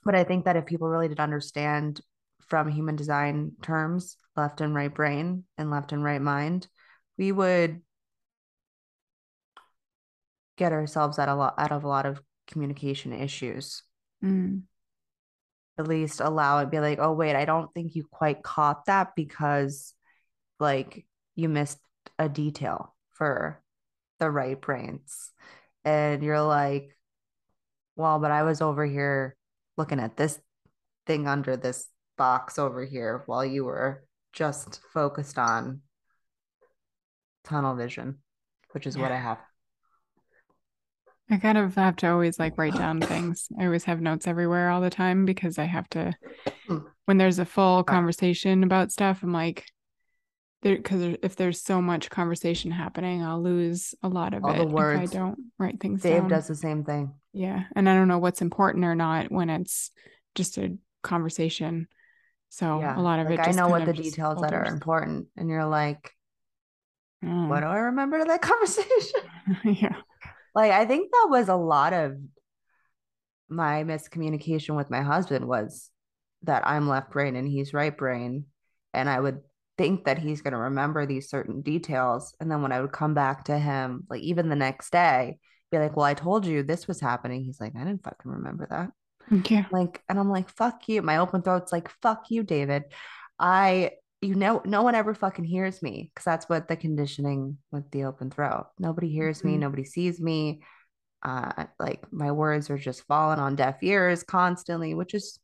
but 0.03 0.15
I 0.15 0.23
think 0.23 0.45
that 0.45 0.55
if 0.55 0.65
people 0.65 0.87
really 0.87 1.07
did 1.07 1.19
understand 1.19 2.01
from 2.47 2.69
human 2.69 2.95
design 2.95 3.53
terms, 3.61 4.17
left 4.35 4.61
and 4.61 4.75
right 4.75 4.93
brain 4.93 5.45
and 5.57 5.71
left 5.71 5.91
and 5.91 6.03
right 6.03 6.21
mind, 6.21 6.67
we 7.17 7.31
would 7.31 7.81
get 10.57 10.71
ourselves 10.71 11.19
out 11.19 11.29
a 11.29 11.35
lot 11.35 11.55
out 11.57 11.71
of 11.71 11.83
a 11.83 11.87
lot 11.87 12.05
of 12.05 12.21
communication 12.47 13.13
issues. 13.13 13.83
Mm. 14.23 14.63
At 15.77 15.87
least 15.87 16.21
allow 16.21 16.59
it 16.59 16.71
be 16.71 16.79
like, 16.79 16.99
oh 16.99 17.13
wait, 17.13 17.35
I 17.35 17.45
don't 17.45 17.73
think 17.73 17.95
you 17.95 18.05
quite 18.09 18.43
caught 18.43 18.85
that 18.85 19.15
because 19.15 19.93
like 20.59 21.05
you 21.35 21.49
missed 21.49 21.79
a 22.17 22.29
detail 22.29 22.95
for 23.11 23.61
the 24.19 24.29
right 24.29 24.59
brains. 24.59 25.31
And 25.83 26.23
you're 26.23 26.41
like, 26.41 26.97
well, 27.95 28.19
but 28.19 28.31
I 28.31 28.43
was 28.43 28.61
over 28.61 28.85
here 28.85 29.35
looking 29.77 29.99
at 29.99 30.17
this 30.17 30.39
thing 31.05 31.27
under 31.27 31.57
this 31.57 31.87
box 32.17 32.57
over 32.57 32.85
here 32.85 33.23
while 33.25 33.45
you 33.45 33.65
were 33.65 34.05
just 34.33 34.79
focused 34.93 35.37
on 35.37 35.81
tunnel 37.43 37.75
vision, 37.75 38.19
which 38.71 38.87
is 38.87 38.97
what 38.97 39.11
I 39.11 39.17
have. 39.17 39.39
I 41.29 41.37
kind 41.37 41.57
of 41.57 41.75
have 41.75 41.95
to 41.97 42.11
always 42.11 42.37
like 42.37 42.57
write 42.57 42.75
down 42.75 43.01
things. 43.01 43.47
I 43.59 43.65
always 43.65 43.85
have 43.85 43.99
notes 43.99 44.27
everywhere 44.27 44.69
all 44.69 44.81
the 44.81 44.91
time 44.91 45.25
because 45.25 45.57
I 45.57 45.65
have 45.65 45.89
to, 45.89 46.13
hmm. 46.67 46.79
when 47.05 47.17
there's 47.17 47.39
a 47.39 47.45
full 47.45 47.83
conversation 47.83 48.63
about 48.63 48.91
stuff, 48.91 49.23
I'm 49.23 49.33
like, 49.33 49.65
there, 50.61 50.75
because 50.75 51.17
if 51.21 51.35
there's 51.35 51.61
so 51.61 51.81
much 51.81 52.09
conversation 52.09 52.71
happening, 52.71 53.23
I'll 53.23 53.41
lose 53.41 53.95
a 54.03 54.07
lot 54.07 54.33
of 54.33 54.43
all 54.43 54.53
it 54.53 54.57
the 54.57 54.67
words. 54.67 55.11
if 55.11 55.17
I 55.17 55.19
don't 55.19 55.39
write 55.57 55.79
things 55.79 56.01
down. 56.01 56.11
Dave 56.11 56.21
down. 56.21 56.29
does 56.29 56.47
the 56.47 56.55
same 56.55 56.83
thing. 56.83 57.13
Yeah. 57.33 57.63
And 57.75 57.89
I 57.89 57.95
don't 57.95 58.07
know 58.07 58.19
what's 58.19 58.41
important 58.41 58.85
or 58.85 58.95
not 58.95 59.31
when 59.31 59.49
it's 59.49 59.91
just 60.35 60.57
a 60.57 60.77
conversation. 61.03 61.87
So 62.49 62.79
yeah. 62.79 62.97
a 62.97 63.01
lot 63.01 63.19
of 63.19 63.29
like, 63.29 63.39
it. 63.39 63.47
I 63.47 63.51
know 63.51 63.67
what 63.67 63.85
the 63.85 63.93
details 63.93 64.41
that 64.41 64.53
are 64.53 64.65
important. 64.65 65.27
And 65.37 65.49
you're 65.49 65.65
like, 65.65 66.11
mm. 67.23 67.47
what 67.47 67.59
do 67.59 67.67
I 67.67 67.77
remember 67.77 68.19
to 68.19 68.25
that 68.25 68.41
conversation? 68.43 69.21
yeah. 69.65 69.95
Like 70.55 70.71
I 70.71 70.85
think 70.85 71.11
that 71.11 71.27
was 71.29 71.49
a 71.49 71.55
lot 71.55 71.93
of 71.93 72.17
my 73.49 73.83
miscommunication 73.83 74.75
with 74.75 74.89
my 74.89 75.01
husband 75.01 75.47
was 75.47 75.91
that 76.43 76.65
I'm 76.65 76.87
left 76.87 77.11
brain 77.11 77.35
and 77.35 77.47
he's 77.47 77.73
right 77.73 77.95
brain. 77.95 78.45
And 78.93 79.09
I 79.09 79.19
would 79.19 79.41
think 79.77 80.05
that 80.05 80.17
he's 80.17 80.41
going 80.41 80.53
to 80.53 80.57
remember 80.57 81.05
these 81.05 81.29
certain 81.29 81.61
details. 81.61 82.33
And 82.39 82.49
then 82.49 82.61
when 82.61 82.71
I 82.71 82.81
would 82.81 82.93
come 82.93 83.13
back 83.13 83.45
to 83.45 83.59
him, 83.59 84.05
like 84.09 84.21
even 84.21 84.49
the 84.49 84.55
next 84.55 84.91
day, 84.91 85.37
be 85.71 85.77
like, 85.77 85.97
well, 85.97 86.05
I 86.05 86.13
told 86.13 86.45
you 86.45 86.63
this 86.63 86.87
was 86.87 87.01
happening. 87.01 87.43
He's 87.43 87.59
like, 87.59 87.73
I 87.75 87.83
didn't 87.83 88.03
fucking 88.03 88.31
remember 88.31 88.67
that. 88.69 88.91
Yeah. 89.49 89.65
Like, 89.71 90.01
and 90.07 90.19
I'm 90.19 90.29
like, 90.29 90.49
fuck 90.49 90.87
you. 90.87 91.01
My 91.01 91.17
open 91.17 91.41
throat's 91.41 91.71
like, 91.71 91.89
fuck 92.01 92.25
you, 92.29 92.43
David. 92.43 92.83
I 93.39 93.91
you 94.25 94.35
know 94.35 94.61
no 94.65 94.83
one 94.83 94.95
ever 94.95 95.13
fucking 95.13 95.45
hears 95.45 95.81
me 95.81 96.11
because 96.13 96.25
that's 96.25 96.49
what 96.49 96.67
the 96.67 96.75
conditioning 96.75 97.57
with 97.71 97.89
the 97.91 98.05
open 98.05 98.29
throat. 98.29 98.67
Nobody 98.79 99.09
hears 99.09 99.39
mm-hmm. 99.39 99.47
me 99.49 99.57
nobody 99.57 99.83
sees 99.83 100.19
me. 100.19 100.61
Uh 101.23 101.65
like 101.79 102.11
my 102.11 102.31
words 102.31 102.69
are 102.69 102.77
just 102.77 103.05
falling 103.07 103.39
on 103.39 103.55
deaf 103.55 103.77
ears 103.81 104.23
constantly 104.23 104.93
which 104.93 105.13
is 105.13 105.39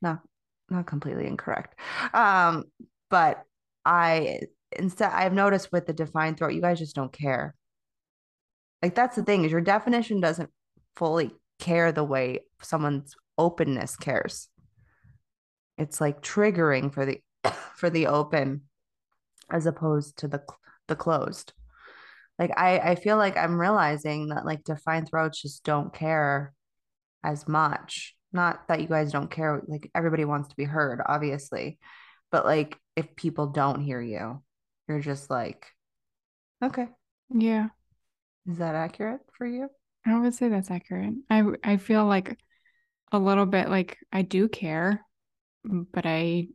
not 0.00 0.20
not 0.70 0.86
completely 0.86 1.26
incorrect. 1.26 1.78
Um 2.12 2.64
but 3.10 3.42
i 3.84 4.40
instead 4.76 5.10
i've 5.12 5.34
noticed 5.34 5.70
with 5.70 5.86
the 5.86 5.92
defined 5.92 6.38
throat 6.38 6.54
you 6.54 6.60
guys 6.60 6.78
just 6.78 6.96
don't 6.96 7.12
care. 7.12 7.54
Like 8.82 8.94
that's 8.94 9.16
the 9.16 9.24
thing 9.24 9.44
is 9.44 9.52
your 9.52 9.60
definition 9.60 10.20
doesn't 10.20 10.50
fully 10.96 11.32
care 11.58 11.92
the 11.92 12.04
way 12.04 12.40
someone's 12.60 13.14
openness 13.38 13.96
cares. 13.96 14.48
It's 15.78 16.00
like 16.00 16.22
triggering 16.22 16.92
for 16.92 17.04
the 17.04 17.20
for 17.84 17.90
the 17.90 18.06
open 18.06 18.62
as 19.50 19.66
opposed 19.66 20.16
to 20.16 20.26
the 20.26 20.42
the 20.88 20.96
closed. 20.96 21.52
Like 22.38 22.50
i 22.56 22.78
i 22.78 22.94
feel 22.94 23.18
like 23.18 23.36
i'm 23.36 23.60
realizing 23.60 24.28
that 24.28 24.46
like 24.46 24.64
defined 24.64 25.10
throats 25.10 25.42
just 25.42 25.64
don't 25.64 25.92
care 25.92 26.54
as 27.22 27.46
much. 27.46 28.16
Not 28.32 28.68
that 28.68 28.80
you 28.80 28.86
guys 28.88 29.12
don't 29.12 29.30
care 29.30 29.60
like 29.68 29.90
everybody 29.94 30.24
wants 30.24 30.48
to 30.48 30.56
be 30.56 30.64
heard 30.64 31.02
obviously 31.04 31.78
but 32.32 32.46
like 32.46 32.78
if 32.96 33.14
people 33.16 33.48
don't 33.48 33.82
hear 33.82 34.00
you 34.00 34.42
you're 34.88 35.00
just 35.00 35.28
like 35.28 35.66
okay. 36.62 36.88
Yeah. 37.28 37.68
Is 38.50 38.56
that 38.56 38.74
accurate 38.74 39.20
for 39.36 39.46
you? 39.46 39.68
I 40.06 40.18
would 40.18 40.34
say 40.34 40.48
that's 40.48 40.70
accurate. 40.70 41.12
I 41.28 41.42
i 41.62 41.76
feel 41.76 42.06
like 42.06 42.38
a 43.12 43.18
little 43.18 43.46
bit 43.46 43.68
like 43.68 43.98
i 44.10 44.22
do 44.22 44.48
care 44.48 45.04
but 45.64 46.04
I 46.06 46.48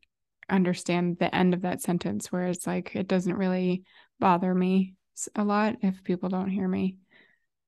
understand 0.49 1.17
the 1.19 1.33
end 1.33 1.53
of 1.53 1.61
that 1.61 1.81
sentence 1.81 2.31
where 2.31 2.47
it's 2.47 2.67
like 2.67 2.95
it 2.95 3.07
doesn't 3.07 3.35
really 3.35 3.83
bother 4.19 4.53
me 4.53 4.95
a 5.35 5.43
lot 5.43 5.77
if 5.81 6.03
people 6.03 6.29
don't 6.29 6.49
hear 6.49 6.67
me. 6.67 6.97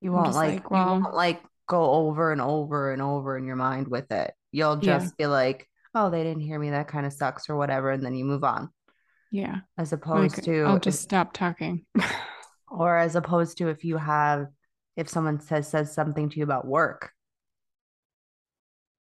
You 0.00 0.12
won't 0.12 0.34
like, 0.34 0.54
like 0.54 0.70
well, 0.70 0.96
you 0.96 1.02
won't 1.02 1.14
like 1.14 1.42
go 1.68 1.90
over 1.90 2.32
and 2.32 2.40
over 2.40 2.92
and 2.92 3.00
over 3.00 3.36
in 3.36 3.46
your 3.46 3.56
mind 3.56 3.88
with 3.88 4.10
it. 4.10 4.32
You'll 4.50 4.76
just 4.76 5.14
yeah. 5.18 5.24
be 5.24 5.26
like, 5.26 5.68
oh, 5.94 6.10
they 6.10 6.22
didn't 6.22 6.42
hear 6.42 6.58
me. 6.58 6.70
That 6.70 6.88
kind 6.88 7.06
of 7.06 7.12
sucks 7.12 7.48
or 7.48 7.56
whatever. 7.56 7.90
And 7.90 8.04
then 8.04 8.14
you 8.14 8.24
move 8.24 8.44
on. 8.44 8.70
Yeah. 9.30 9.60
As 9.78 9.92
opposed 9.92 10.38
like, 10.38 10.44
to 10.44 10.62
I'll 10.62 10.78
just 10.78 11.00
if, 11.00 11.04
stop 11.04 11.32
talking. 11.32 11.86
or 12.68 12.96
as 12.96 13.16
opposed 13.16 13.58
to 13.58 13.68
if 13.68 13.84
you 13.84 13.96
have 13.96 14.46
if 14.96 15.08
someone 15.08 15.40
says 15.40 15.68
says 15.68 15.92
something 15.92 16.28
to 16.30 16.36
you 16.38 16.44
about 16.44 16.66
work. 16.66 17.12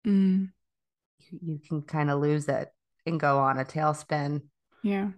Mm. 0.06 0.50
You, 1.20 1.38
you 1.42 1.58
can 1.58 1.82
kind 1.82 2.10
of 2.10 2.20
lose 2.20 2.48
it 2.48 2.68
and 3.09 3.20
go 3.20 3.38
on 3.38 3.59
a 3.59 3.64
tailspin. 3.64 4.42
Yeah. 4.82 5.11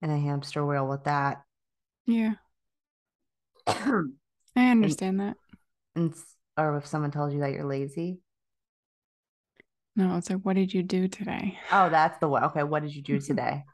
And 0.00 0.10
a 0.10 0.18
hamster 0.18 0.64
wheel 0.64 0.88
with 0.88 1.04
that. 1.04 1.42
Yeah. 2.06 2.34
I 3.66 4.04
understand 4.56 5.20
and, 5.20 5.28
that. 5.28 5.36
And 5.94 6.14
or 6.56 6.76
if 6.76 6.86
someone 6.86 7.10
tells 7.10 7.32
you 7.32 7.40
that 7.40 7.52
you're 7.52 7.64
lazy. 7.64 8.18
No, 9.94 10.16
it's 10.16 10.30
like, 10.30 10.40
what 10.40 10.56
did 10.56 10.72
you 10.72 10.82
do 10.82 11.06
today? 11.06 11.58
Oh, 11.70 11.88
that's 11.90 12.18
the 12.18 12.28
one. 12.28 12.44
Okay, 12.44 12.62
what 12.62 12.82
did 12.82 12.94
you 12.94 13.02
do 13.02 13.20
today? 13.20 13.64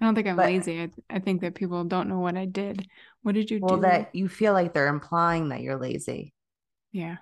I 0.00 0.04
don't 0.04 0.14
think 0.14 0.26
I'm 0.26 0.36
but, 0.36 0.46
lazy. 0.46 0.82
I, 0.82 0.90
I 1.10 1.18
think 1.18 1.40
that 1.42 1.54
people 1.54 1.84
don't 1.84 2.08
know 2.08 2.18
what 2.18 2.36
I 2.36 2.46
did. 2.46 2.86
What 3.22 3.34
did 3.34 3.50
you 3.50 3.60
well, 3.60 3.76
do? 3.76 3.82
Well, 3.82 3.90
that 3.90 4.14
you 4.14 4.28
feel 4.28 4.52
like 4.52 4.72
they're 4.72 4.88
implying 4.88 5.50
that 5.50 5.60
you're 5.60 5.78
lazy. 5.78 6.32
Yeah. 6.92 7.16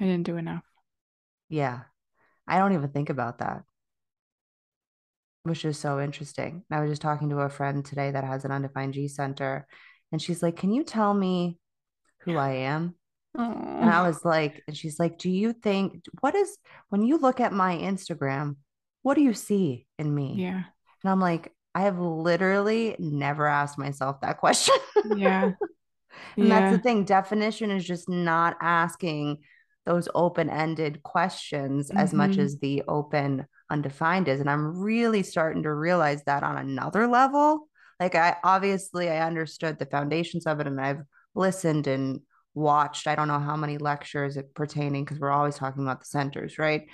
I 0.00 0.04
didn't 0.04 0.24
do 0.24 0.36
enough. 0.36 0.64
Yeah. 1.48 1.80
I 2.46 2.58
don't 2.58 2.72
even 2.72 2.90
think 2.90 3.10
about 3.10 3.38
that, 3.38 3.62
which 5.44 5.64
is 5.64 5.78
so 5.78 6.00
interesting. 6.00 6.64
I 6.70 6.80
was 6.80 6.90
just 6.90 7.02
talking 7.02 7.30
to 7.30 7.40
a 7.40 7.48
friend 7.48 7.84
today 7.84 8.10
that 8.10 8.24
has 8.24 8.44
an 8.44 8.52
undefined 8.52 8.94
G 8.94 9.08
center, 9.08 9.66
and 10.10 10.20
she's 10.20 10.42
like, 10.42 10.56
Can 10.56 10.72
you 10.72 10.84
tell 10.84 11.12
me 11.12 11.58
who 12.20 12.36
I 12.36 12.50
am? 12.50 12.94
And 13.34 13.88
I 13.88 14.06
was 14.06 14.24
like, 14.26 14.62
and 14.66 14.76
she's 14.76 14.98
like, 14.98 15.18
Do 15.18 15.30
you 15.30 15.52
think, 15.52 16.04
what 16.20 16.34
is, 16.34 16.56
when 16.90 17.02
you 17.02 17.18
look 17.18 17.40
at 17.40 17.52
my 17.52 17.76
Instagram, 17.76 18.56
what 19.02 19.14
do 19.14 19.22
you 19.22 19.34
see 19.34 19.86
in 19.98 20.14
me? 20.14 20.34
Yeah. 20.36 20.62
And 21.02 21.10
I'm 21.10 21.20
like, 21.20 21.52
I 21.74 21.82
have 21.82 21.98
literally 21.98 22.94
never 22.98 23.46
asked 23.46 23.78
myself 23.78 24.20
that 24.20 24.38
question. 24.38 24.74
Yeah. 25.16 25.44
and 26.36 26.48
yeah. 26.48 26.60
that's 26.60 26.76
the 26.76 26.82
thing. 26.82 27.04
Definition 27.04 27.70
is 27.70 27.84
just 27.84 28.08
not 28.08 28.56
asking 28.60 29.38
those 29.86 30.08
open 30.14 30.50
ended 30.50 31.02
questions 31.02 31.88
mm-hmm. 31.88 31.98
as 31.98 32.12
much 32.12 32.32
mm-hmm. 32.32 32.40
as 32.40 32.58
the 32.58 32.82
open 32.86 33.46
undefined 33.72 34.28
is. 34.28 34.40
And 34.40 34.50
I'm 34.50 34.78
really 34.78 35.22
starting 35.22 35.62
to 35.64 35.72
realize 35.72 36.22
that 36.24 36.42
on 36.42 36.58
another 36.58 37.06
level. 37.06 37.68
Like, 37.98 38.14
I 38.14 38.36
obviously 38.44 39.08
I 39.08 39.26
understood 39.26 39.78
the 39.78 39.86
foundations 39.86 40.46
of 40.46 40.60
it 40.60 40.66
and 40.66 40.80
I've 40.80 41.02
listened 41.34 41.86
and 41.86 42.20
watched 42.54 43.06
i 43.06 43.14
don't 43.14 43.28
know 43.28 43.38
how 43.38 43.56
many 43.56 43.78
lectures 43.78 44.36
pertaining 44.54 45.04
because 45.04 45.18
we're 45.18 45.30
always 45.30 45.56
talking 45.56 45.82
about 45.82 46.00
the 46.00 46.06
centers 46.06 46.58
right 46.58 46.86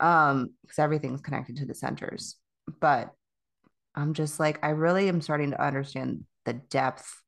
um 0.00 0.50
because 0.62 0.78
everything's 0.78 1.20
connected 1.20 1.56
to 1.56 1.64
the 1.64 1.74
centers 1.74 2.36
but 2.80 3.10
i'm 3.94 4.12
just 4.12 4.38
like 4.38 4.58
i 4.62 4.68
really 4.70 5.08
am 5.08 5.22
starting 5.22 5.50
to 5.50 5.64
understand 5.64 6.24
the 6.44 6.52
depth 6.52 7.22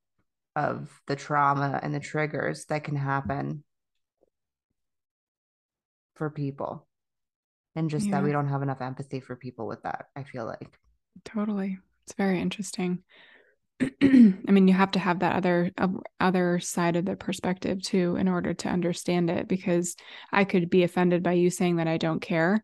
of 0.56 0.90
the 1.06 1.16
trauma 1.16 1.80
and 1.82 1.94
the 1.94 2.00
triggers 2.00 2.66
that 2.66 2.84
can 2.84 2.96
happen 2.96 3.64
for 6.14 6.30
people 6.30 6.86
and 7.76 7.90
just 7.90 8.06
yeah. 8.06 8.12
that 8.12 8.24
we 8.24 8.32
don't 8.32 8.48
have 8.48 8.62
enough 8.62 8.80
empathy 8.80 9.20
for 9.20 9.36
people 9.36 9.66
with 9.66 9.82
that 9.82 10.06
i 10.16 10.22
feel 10.22 10.46
like 10.46 10.78
totally 11.24 11.78
it's 12.04 12.14
very 12.14 12.40
interesting 12.40 13.02
I 14.02 14.50
mean, 14.50 14.68
you 14.68 14.74
have 14.74 14.92
to 14.92 14.98
have 14.98 15.20
that 15.20 15.34
other 15.36 15.72
uh, 15.78 15.88
other 16.20 16.60
side 16.60 16.96
of 16.96 17.04
the 17.04 17.16
perspective 17.16 17.82
too 17.82 18.16
in 18.16 18.28
order 18.28 18.54
to 18.54 18.68
understand 18.68 19.30
it. 19.30 19.48
Because 19.48 19.96
I 20.32 20.44
could 20.44 20.70
be 20.70 20.84
offended 20.84 21.22
by 21.22 21.32
you 21.32 21.50
saying 21.50 21.76
that 21.76 21.88
I 21.88 21.96
don't 21.96 22.20
care, 22.20 22.62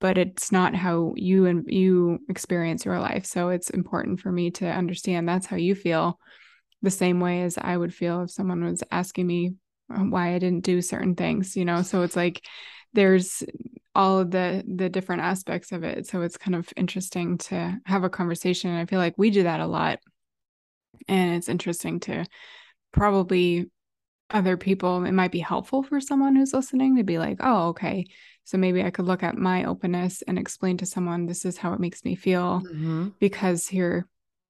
but 0.00 0.18
it's 0.18 0.50
not 0.50 0.74
how 0.74 1.14
you 1.16 1.46
and 1.46 1.64
you 1.68 2.18
experience 2.28 2.84
your 2.84 2.98
life. 2.98 3.24
So 3.24 3.50
it's 3.50 3.70
important 3.70 4.20
for 4.20 4.32
me 4.32 4.50
to 4.52 4.66
understand 4.66 5.28
that's 5.28 5.46
how 5.46 5.56
you 5.56 5.74
feel, 5.74 6.18
the 6.82 6.90
same 6.90 7.20
way 7.20 7.42
as 7.42 7.56
I 7.56 7.76
would 7.76 7.94
feel 7.94 8.22
if 8.22 8.30
someone 8.30 8.64
was 8.64 8.82
asking 8.90 9.26
me 9.26 9.54
uh, 9.94 10.00
why 10.00 10.34
I 10.34 10.38
didn't 10.38 10.64
do 10.64 10.82
certain 10.82 11.14
things. 11.14 11.56
You 11.56 11.64
know, 11.64 11.82
so 11.82 12.02
it's 12.02 12.16
like 12.16 12.44
there's 12.96 13.44
all 13.94 14.18
of 14.18 14.30
the 14.30 14.64
the 14.66 14.88
different 14.88 15.22
aspects 15.22 15.70
of 15.70 15.84
it 15.84 16.06
so 16.06 16.22
it's 16.22 16.36
kind 16.36 16.54
of 16.54 16.68
interesting 16.76 17.38
to 17.38 17.78
have 17.86 18.02
a 18.02 18.10
conversation 18.10 18.70
And 18.70 18.78
i 18.78 18.84
feel 18.84 18.98
like 18.98 19.14
we 19.16 19.30
do 19.30 19.44
that 19.44 19.60
a 19.60 19.66
lot 19.66 20.00
and 21.08 21.36
it's 21.36 21.48
interesting 21.48 22.00
to 22.00 22.26
probably 22.92 23.70
other 24.30 24.56
people, 24.56 25.04
it 25.04 25.12
might 25.12 25.30
be 25.30 25.38
helpful 25.38 25.82
for 25.82 26.00
someone 26.00 26.34
who's 26.34 26.52
listening 26.52 26.96
to 26.96 27.04
be 27.04 27.18
like, 27.18 27.38
oh, 27.40 27.68
okay. 27.68 28.06
So 28.44 28.58
maybe 28.58 28.82
I 28.82 28.90
could 28.90 29.04
look 29.04 29.22
at 29.22 29.36
my 29.36 29.64
openness 29.64 30.22
and 30.22 30.38
explain 30.38 30.76
to 30.78 30.86
someone 30.86 31.26
this 31.26 31.44
is 31.44 31.56
how 31.56 31.72
it 31.72 31.80
makes 31.80 32.04
me 32.04 32.14
feel 32.14 32.62
mm-hmm. 32.64 33.08
because 33.18 33.68
here 33.68 34.08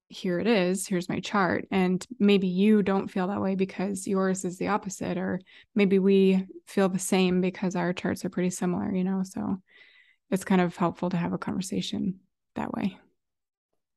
here 0.09 0.39
it 0.39 0.47
is 0.47 0.87
here's 0.87 1.09
my 1.09 1.19
chart 1.19 1.67
and 1.73 2.07
maybe 2.21 2.47
you 2.47 2.81
don't 2.83 3.09
feel 3.09 3.27
that 3.27 3.41
way 3.41 3.57
because 3.57 4.07
yours 4.07 4.45
is 4.45 4.57
the 4.57 4.69
opposite 4.69 5.19
or 5.19 5.41
maybe 5.75 5.99
we 5.99 6.47
feel 6.69 6.89
the 6.89 6.99
same 6.99 7.41
because 7.41 7.75
our 7.75 7.93
charts 7.93 8.25
are 8.25 8.31
pretty 8.31 8.51
similar 8.51 8.95
you 8.95 9.03
know 9.03 9.23
so 9.25 9.57
it's 10.31 10.45
kind 10.45 10.61
of 10.61 10.77
helpful 10.77 11.11
to 11.11 11.17
have 11.17 11.33
a 11.33 11.39
conversation 11.39 12.21
that 12.55 12.73
way 12.73 12.97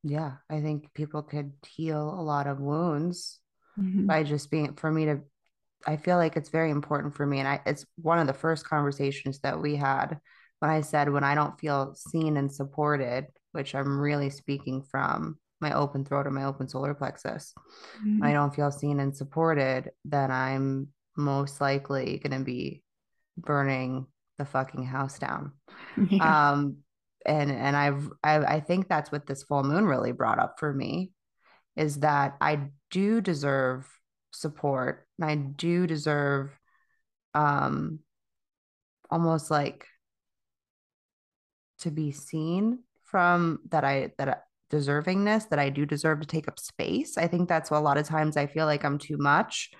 yeah, 0.03 0.33
I 0.49 0.61
think 0.61 0.93
people 0.93 1.23
could 1.23 1.51
heal 1.67 2.01
a 2.01 2.21
lot 2.21 2.47
of 2.47 2.59
wounds 2.59 3.39
mm-hmm. 3.77 4.05
by 4.05 4.23
just 4.23 4.49
being 4.49 4.73
for 4.75 4.91
me 4.91 5.05
to 5.05 5.19
I 5.87 5.95
feel 5.95 6.17
like 6.17 6.35
it's 6.35 6.49
very 6.49 6.71
important 6.71 7.15
for 7.15 7.25
me 7.25 7.39
and 7.39 7.47
I 7.47 7.61
it's 7.65 7.85
one 7.95 8.19
of 8.19 8.27
the 8.27 8.33
first 8.33 8.67
conversations 8.67 9.39
that 9.39 9.61
we 9.61 9.77
had 9.77 10.19
when 10.59 10.69
I 10.69 10.81
said 10.81 11.09
when 11.09 11.23
I 11.23 11.35
don't 11.35 11.59
feel 11.59 11.95
seen 11.95 12.35
and 12.35 12.51
supported, 12.51 13.27
which 13.53 13.75
I'm 13.75 13.99
really 13.99 14.29
speaking 14.29 14.83
from 14.83 15.37
my 15.59 15.73
open 15.73 16.05
throat 16.05 16.27
or 16.27 16.31
my 16.31 16.45
open 16.45 16.67
solar 16.67 16.93
plexus. 16.93 17.53
Mm-hmm. 18.05 18.23
I 18.23 18.33
don't 18.33 18.53
feel 18.53 18.71
seen 18.71 18.99
and 18.99 19.15
supported, 19.15 19.91
then 20.05 20.31
I'm 20.31 20.89
most 21.17 21.59
likely 21.59 22.19
going 22.19 22.37
to 22.37 22.45
be 22.45 22.83
burning 23.37 24.07
the 24.37 24.45
fucking 24.45 24.85
house 24.85 25.19
down. 25.19 25.53
Yeah. 26.09 26.51
Um 26.51 26.77
and 27.25 27.51
and 27.51 27.75
I've 27.75 28.09
I, 28.23 28.37
I 28.37 28.59
think 28.61 28.87
that's 28.87 29.11
what 29.11 29.27
this 29.27 29.43
full 29.43 29.63
moon 29.63 29.85
really 29.85 30.13
brought 30.13 30.39
up 30.39 30.55
for 30.59 30.73
me 30.73 31.11
is 31.75 31.99
that 31.99 32.37
I 32.39 32.69
do 32.89 33.21
deserve 33.21 33.87
support 34.31 35.07
and 35.17 35.29
I 35.29 35.35
do 35.35 35.87
deserve 35.87 36.57
um 37.33 37.99
almost 39.11 39.51
like 39.51 39.85
to 41.79 41.91
be 41.91 42.11
seen 42.11 42.79
from 43.03 43.59
that 43.69 43.83
I 43.83 44.11
that 44.17 44.45
deservingness 44.71 45.49
that 45.49 45.59
I 45.59 45.69
do 45.69 45.85
deserve 45.85 46.21
to 46.21 46.27
take 46.27 46.47
up 46.47 46.59
space. 46.59 47.17
I 47.17 47.27
think 47.27 47.49
that's 47.49 47.71
a 47.71 47.79
lot 47.79 47.97
of 47.97 48.07
times 48.07 48.37
I 48.37 48.47
feel 48.47 48.65
like 48.65 48.83
I'm 48.83 48.97
too 48.97 49.17
much 49.17 49.71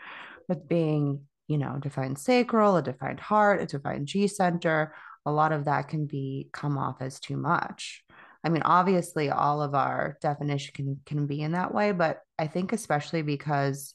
with 0.47 0.67
being, 0.67 1.21
you 1.47 1.57
know, 1.57 1.77
defined 1.79 2.17
sacral, 2.17 2.77
a 2.77 2.81
defined 2.81 3.19
heart, 3.19 3.61
a 3.61 3.65
defined 3.65 4.07
G 4.07 4.27
center, 4.27 4.93
a 5.25 5.31
lot 5.31 5.51
of 5.51 5.65
that 5.65 5.87
can 5.87 6.05
be 6.05 6.49
come 6.51 6.77
off 6.77 7.01
as 7.01 7.19
too 7.19 7.37
much. 7.37 8.03
I 8.43 8.49
mean, 8.49 8.63
obviously, 8.63 9.29
all 9.29 9.61
of 9.61 9.75
our 9.75 10.17
definition 10.21 10.73
can 10.73 11.01
can 11.05 11.27
be 11.27 11.41
in 11.41 11.51
that 11.51 11.73
way, 11.73 11.91
but 11.91 12.21
I 12.37 12.47
think 12.47 12.71
especially 12.71 13.21
because, 13.21 13.93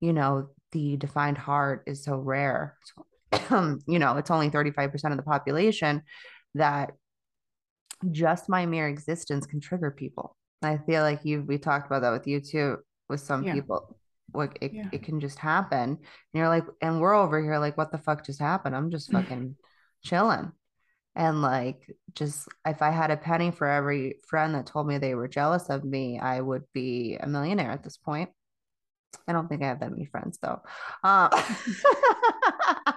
you 0.00 0.12
know, 0.12 0.50
the 0.70 0.96
defined 0.96 1.38
heart 1.38 1.82
is 1.86 2.04
so 2.04 2.16
rare. 2.16 2.76
you 3.50 3.98
know, 3.98 4.16
it's 4.16 4.30
only 4.30 4.50
35% 4.50 5.10
of 5.10 5.16
the 5.16 5.22
population 5.22 6.02
that 6.54 6.92
just 8.10 8.48
my 8.48 8.66
mere 8.66 8.88
existence 8.88 9.46
can 9.46 9.60
trigger 9.60 9.90
people. 9.90 10.36
I 10.62 10.78
feel 10.78 11.02
like 11.02 11.24
you 11.24 11.42
we 11.42 11.58
talked 11.58 11.86
about 11.86 12.02
that 12.02 12.12
with 12.12 12.26
you 12.26 12.40
too, 12.40 12.78
with 13.08 13.20
some 13.20 13.44
yeah. 13.44 13.54
people. 13.54 13.96
Like 14.34 14.58
it, 14.60 14.72
yeah. 14.72 14.88
it 14.92 15.02
can 15.02 15.20
just 15.20 15.38
happen. 15.38 15.90
And 15.90 15.98
you're 16.32 16.48
like, 16.48 16.64
and 16.80 17.00
we're 17.00 17.14
over 17.14 17.42
here 17.42 17.58
like, 17.58 17.76
what 17.76 17.92
the 17.92 17.98
fuck 17.98 18.24
just 18.24 18.40
happened? 18.40 18.74
I'm 18.74 18.90
just 18.90 19.12
fucking 19.12 19.56
chilling. 20.04 20.52
And 21.14 21.42
like, 21.42 21.94
just 22.14 22.48
if 22.66 22.80
I 22.80 22.90
had 22.90 23.10
a 23.10 23.16
penny 23.16 23.50
for 23.50 23.66
every 23.66 24.16
friend 24.26 24.54
that 24.54 24.66
told 24.66 24.86
me 24.86 24.96
they 24.96 25.14
were 25.14 25.28
jealous 25.28 25.68
of 25.68 25.84
me, 25.84 26.18
I 26.18 26.40
would 26.40 26.62
be 26.72 27.18
a 27.20 27.26
millionaire 27.26 27.70
at 27.70 27.84
this 27.84 27.98
point. 27.98 28.30
I 29.28 29.32
don't 29.32 29.48
think 29.48 29.62
I 29.62 29.66
have 29.66 29.80
that 29.80 29.90
many 29.90 30.06
friends 30.06 30.38
though. 30.40 30.62
Uh, 31.04 31.28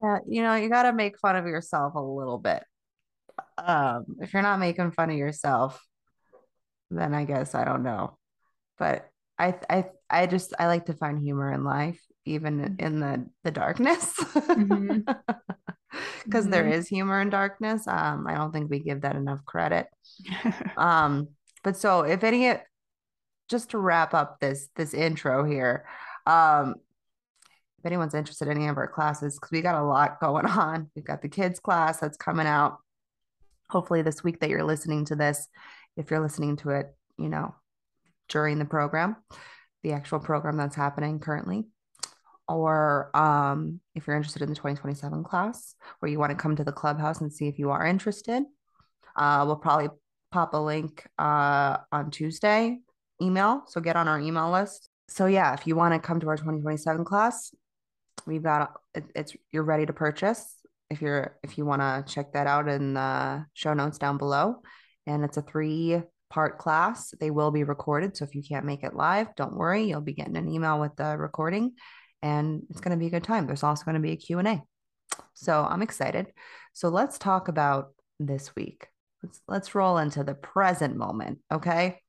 you 0.26 0.42
know, 0.42 0.54
you 0.54 0.68
got 0.68 0.82
to 0.84 0.92
make 0.92 1.18
fun 1.18 1.36
of 1.36 1.46
yourself 1.46 1.94
a 1.94 2.00
little 2.00 2.38
bit. 2.38 2.62
Um, 3.58 4.04
if 4.20 4.32
you're 4.32 4.42
not 4.42 4.58
making 4.58 4.92
fun 4.92 5.10
of 5.10 5.16
yourself, 5.16 5.80
then 6.90 7.14
I 7.14 7.24
guess 7.24 7.54
I 7.54 7.64
don't 7.64 7.82
know. 7.82 8.18
But 8.78 9.08
I, 9.38 9.54
I, 9.68 9.84
I 10.08 10.26
just 10.26 10.54
I 10.58 10.66
like 10.66 10.86
to 10.86 10.94
find 10.94 11.20
humor 11.20 11.52
in 11.52 11.64
life, 11.64 12.00
even 12.24 12.76
in 12.78 13.00
the 13.00 13.26
the 13.42 13.50
darkness. 13.50 14.14
Mm-hmm. 14.18 15.10
because 16.24 16.46
mm-hmm. 16.46 16.72
is 16.72 16.88
humor 16.88 17.20
in 17.20 17.30
darkness. 17.30 17.86
Um, 17.86 18.26
I 18.26 18.34
don't 18.34 18.52
think 18.52 18.70
we 18.70 18.78
give 18.80 19.02
that 19.02 19.16
enough 19.16 19.44
credit. 19.44 19.86
um, 20.76 21.28
but 21.62 21.76
so 21.76 22.02
if 22.02 22.24
any, 22.24 22.54
just 23.48 23.70
to 23.70 23.78
wrap 23.78 24.14
up 24.14 24.40
this 24.40 24.68
this 24.76 24.94
intro 24.94 25.44
here, 25.44 25.86
um, 26.26 26.76
if 27.78 27.86
anyone's 27.86 28.14
interested 28.14 28.48
in 28.48 28.56
any 28.56 28.68
of 28.68 28.76
our 28.76 28.88
classes, 28.88 29.34
because 29.34 29.50
we 29.50 29.60
got 29.60 29.80
a 29.80 29.84
lot 29.84 30.20
going 30.20 30.46
on. 30.46 30.90
We've 30.94 31.04
got 31.04 31.22
the 31.22 31.28
kids 31.28 31.60
class 31.60 32.00
that's 32.00 32.16
coming 32.16 32.46
out. 32.46 32.78
Hopefully 33.70 34.02
this 34.02 34.22
week 34.22 34.40
that 34.40 34.50
you're 34.50 34.64
listening 34.64 35.04
to 35.06 35.16
this, 35.16 35.48
if 35.96 36.10
you're 36.10 36.20
listening 36.20 36.56
to 36.58 36.70
it, 36.70 36.94
you 37.18 37.28
know, 37.28 37.54
during 38.28 38.58
the 38.58 38.64
program, 38.64 39.16
the 39.82 39.92
actual 39.92 40.18
program 40.18 40.56
that's 40.56 40.76
happening 40.76 41.18
currently 41.18 41.64
or 42.48 43.10
um, 43.16 43.80
if 43.94 44.06
you're 44.06 44.16
interested 44.16 44.42
in 44.42 44.48
the 44.48 44.54
2027 44.54 45.24
class 45.24 45.74
or 46.02 46.08
you 46.08 46.18
want 46.18 46.30
to 46.30 46.36
come 46.36 46.56
to 46.56 46.64
the 46.64 46.72
clubhouse 46.72 47.20
and 47.20 47.32
see 47.32 47.48
if 47.48 47.58
you 47.58 47.70
are 47.70 47.86
interested 47.86 48.42
uh, 49.16 49.44
we'll 49.46 49.56
probably 49.56 49.88
pop 50.30 50.54
a 50.54 50.58
link 50.58 51.06
uh, 51.18 51.76
on 51.92 52.10
tuesday 52.10 52.78
email 53.22 53.62
so 53.66 53.80
get 53.80 53.96
on 53.96 54.08
our 54.08 54.20
email 54.20 54.50
list. 54.50 54.88
So 55.08 55.26
yeah 55.26 55.54
if 55.54 55.66
you 55.66 55.76
want 55.76 55.94
to 55.94 56.00
come 56.00 56.20
to 56.20 56.28
our 56.28 56.36
2027 56.36 57.04
class 57.04 57.54
we've 58.26 58.42
got 58.42 58.72
it, 58.94 59.04
it's 59.14 59.36
you're 59.52 59.62
ready 59.62 59.86
to 59.86 59.92
purchase 59.92 60.54
if 60.90 61.02
you're 61.02 61.36
if 61.42 61.58
you 61.58 61.64
want 61.64 61.82
to 61.82 62.12
check 62.12 62.32
that 62.32 62.46
out 62.46 62.68
in 62.68 62.94
the 62.94 63.46
show 63.54 63.74
notes 63.74 63.98
down 63.98 64.18
below 64.18 64.62
and 65.06 65.24
it's 65.24 65.36
a 65.36 65.42
three 65.42 66.00
part 66.30 66.58
class 66.58 67.14
they 67.20 67.30
will 67.30 67.50
be 67.50 67.64
recorded 67.64 68.16
so 68.16 68.24
if 68.24 68.34
you 68.34 68.42
can't 68.42 68.64
make 68.66 68.82
it 68.82 68.94
live 68.94 69.28
don't 69.36 69.56
worry 69.56 69.84
you'll 69.84 70.00
be 70.00 70.14
getting 70.14 70.36
an 70.36 70.48
email 70.48 70.80
with 70.80 70.94
the 70.96 71.16
recording 71.16 71.72
and 72.24 72.62
it's 72.70 72.80
going 72.80 72.96
to 72.96 73.00
be 73.00 73.08
a 73.08 73.10
good 73.10 73.22
time. 73.22 73.46
There's 73.46 73.62
also 73.62 73.84
going 73.84 73.96
to 73.96 74.00
be 74.00 74.12
a 74.12 74.16
Q&A. 74.16 74.62
So 75.34 75.62
I'm 75.68 75.82
excited. 75.82 76.28
So 76.72 76.88
let's 76.88 77.18
talk 77.18 77.48
about 77.48 77.90
this 78.18 78.56
week. 78.56 78.88
Let's 79.22 79.40
let's 79.46 79.74
roll 79.74 79.98
into 79.98 80.24
the 80.24 80.34
present 80.34 80.96
moment, 80.96 81.40
okay? 81.52 82.00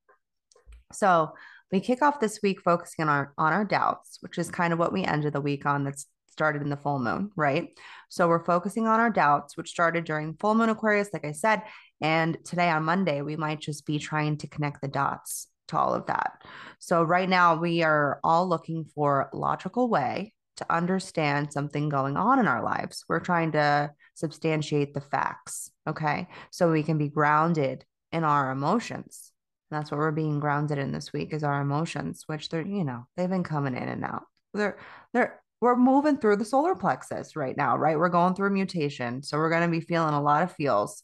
So 0.93 1.33
we 1.69 1.81
kick 1.81 2.01
off 2.01 2.21
this 2.21 2.39
week 2.41 2.61
focusing 2.61 3.03
on 3.03 3.09
our 3.09 3.33
on 3.37 3.51
our 3.51 3.65
doubts, 3.65 4.19
which 4.21 4.37
is 4.37 4.49
kind 4.49 4.71
of 4.71 4.79
what 4.79 4.93
we 4.93 5.03
ended 5.03 5.33
the 5.33 5.41
week 5.41 5.65
on 5.65 5.83
that's 5.83 6.05
started 6.35 6.61
in 6.61 6.69
the 6.69 6.77
full 6.77 6.99
moon, 6.99 7.31
right? 7.37 7.69
So 8.09 8.27
we're 8.27 8.43
focusing 8.43 8.87
on 8.87 8.99
our 8.99 9.09
doubts, 9.09 9.55
which 9.55 9.69
started 9.69 10.03
during 10.03 10.35
full 10.35 10.53
moon 10.53 10.69
Aquarius, 10.69 11.09
like 11.13 11.23
I 11.23 11.31
said. 11.31 11.61
And 12.01 12.37
today 12.43 12.69
on 12.69 12.83
Monday, 12.83 13.21
we 13.21 13.37
might 13.37 13.61
just 13.61 13.85
be 13.85 13.99
trying 13.99 14.37
to 14.39 14.47
connect 14.47 14.81
the 14.81 14.89
dots 14.89 15.47
to 15.69 15.77
all 15.77 15.93
of 15.93 16.07
that. 16.07 16.43
So 16.79 17.03
right 17.03 17.29
now 17.29 17.55
we 17.55 17.83
are 17.83 18.19
all 18.21 18.49
looking 18.49 18.83
for 18.93 19.29
a 19.31 19.37
logical 19.37 19.87
way 19.89 20.33
to 20.57 20.73
understand 20.73 21.53
something 21.53 21.87
going 21.87 22.17
on 22.17 22.39
in 22.39 22.47
our 22.47 22.63
lives. 22.63 23.05
We're 23.07 23.21
trying 23.21 23.53
to 23.53 23.91
substantiate 24.15 24.93
the 24.93 25.01
facts, 25.01 25.71
okay? 25.87 26.27
So 26.51 26.71
we 26.71 26.83
can 26.83 26.97
be 26.97 27.07
grounded 27.07 27.85
in 28.11 28.25
our 28.25 28.51
emotions. 28.51 29.31
That's 29.71 29.89
what 29.89 29.99
we're 29.99 30.11
being 30.11 30.39
grounded 30.39 30.77
in 30.77 30.91
this 30.91 31.11
week 31.11 31.33
is 31.33 31.43
our 31.43 31.61
emotions, 31.61 32.23
which 32.27 32.49
they're, 32.49 32.65
you 32.65 32.83
know, 32.83 33.07
they've 33.15 33.29
been 33.29 33.43
coming 33.43 33.75
in 33.75 33.87
and 33.87 34.03
out. 34.03 34.23
They're 34.53 34.77
they're 35.13 35.41
we're 35.61 35.75
moving 35.75 36.17
through 36.17 36.37
the 36.37 36.45
solar 36.45 36.75
plexus 36.75 37.35
right 37.35 37.55
now, 37.55 37.77
right? 37.77 37.97
We're 37.97 38.09
going 38.09 38.35
through 38.35 38.47
a 38.47 38.51
mutation. 38.51 39.23
So 39.23 39.37
we're 39.37 39.49
going 39.49 39.63
to 39.63 39.79
be 39.79 39.85
feeling 39.85 40.13
a 40.13 40.21
lot 40.21 40.43
of 40.43 40.53
feels. 40.53 41.03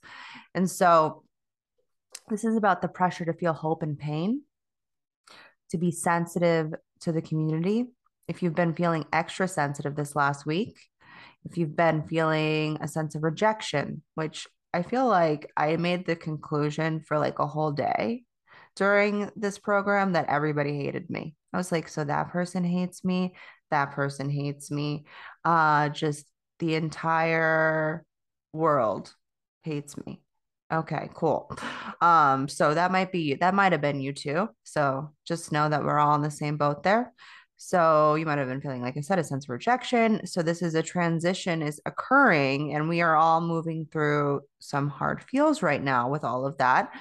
And 0.53 0.69
so 0.69 1.23
this 2.29 2.43
is 2.43 2.55
about 2.55 2.81
the 2.81 2.87
pressure 2.87 3.25
to 3.25 3.33
feel 3.33 3.53
hope 3.53 3.83
and 3.83 3.97
pain 3.97 4.43
to 5.69 5.77
be 5.77 5.91
sensitive 5.91 6.73
to 7.01 7.11
the 7.11 7.21
community. 7.21 7.87
If 8.27 8.43
you've 8.43 8.55
been 8.55 8.73
feeling 8.73 9.05
extra 9.11 9.47
sensitive 9.47 9.95
this 9.95 10.15
last 10.15 10.45
week, 10.45 10.77
if 11.45 11.57
you've 11.57 11.75
been 11.75 12.03
feeling 12.03 12.77
a 12.81 12.87
sense 12.87 13.15
of 13.15 13.23
rejection, 13.23 14.03
which 14.15 14.47
I 14.73 14.83
feel 14.83 15.07
like 15.07 15.51
I 15.57 15.75
made 15.77 16.05
the 16.05 16.15
conclusion 16.15 17.01
for 17.01 17.17
like 17.17 17.39
a 17.39 17.47
whole 17.47 17.71
day 17.71 18.23
during 18.75 19.31
this 19.35 19.57
program 19.57 20.13
that 20.13 20.29
everybody 20.29 20.77
hated 20.77 21.09
me. 21.09 21.35
I 21.53 21.57
was 21.57 21.71
like, 21.71 21.89
so 21.89 22.03
that 22.03 22.29
person 22.29 22.63
hates 22.63 23.03
me, 23.03 23.33
that 23.71 23.91
person 23.91 24.29
hates 24.29 24.71
me. 24.71 25.05
Uh 25.43 25.89
just 25.89 26.25
the 26.59 26.75
entire 26.75 28.05
world 28.53 29.13
hates 29.63 29.97
me. 30.05 30.21
Okay, 30.71 31.09
cool. 31.13 31.51
Um, 31.99 32.47
so 32.47 32.73
that 32.73 32.91
might 32.91 33.11
be 33.11 33.35
that 33.35 33.53
might 33.53 33.73
have 33.73 33.81
been 33.81 33.99
you 33.99 34.13
too. 34.13 34.49
So 34.63 35.11
just 35.25 35.51
know 35.51 35.67
that 35.67 35.83
we're 35.83 35.99
all 35.99 36.15
in 36.15 36.21
the 36.21 36.31
same 36.31 36.57
boat 36.57 36.83
there. 36.83 37.13
So 37.57 38.15
you 38.15 38.25
might 38.25 38.39
have 38.39 38.47
been 38.47 38.61
feeling, 38.61 38.81
like 38.81 38.97
I 38.97 39.01
said, 39.01 39.19
a 39.19 39.23
sense 39.23 39.45
of 39.45 39.49
rejection. 39.49 40.25
So 40.25 40.41
this 40.41 40.63
is 40.63 40.73
a 40.73 40.81
transition 40.81 41.61
is 41.61 41.79
occurring, 41.85 42.73
and 42.73 42.89
we 42.89 43.01
are 43.01 43.15
all 43.15 43.39
moving 43.39 43.85
through 43.91 44.41
some 44.59 44.89
hard 44.89 45.21
feels 45.23 45.61
right 45.61 45.83
now 45.83 46.09
with 46.09 46.23
all 46.23 46.47
of 46.47 46.57
that. 46.57 46.91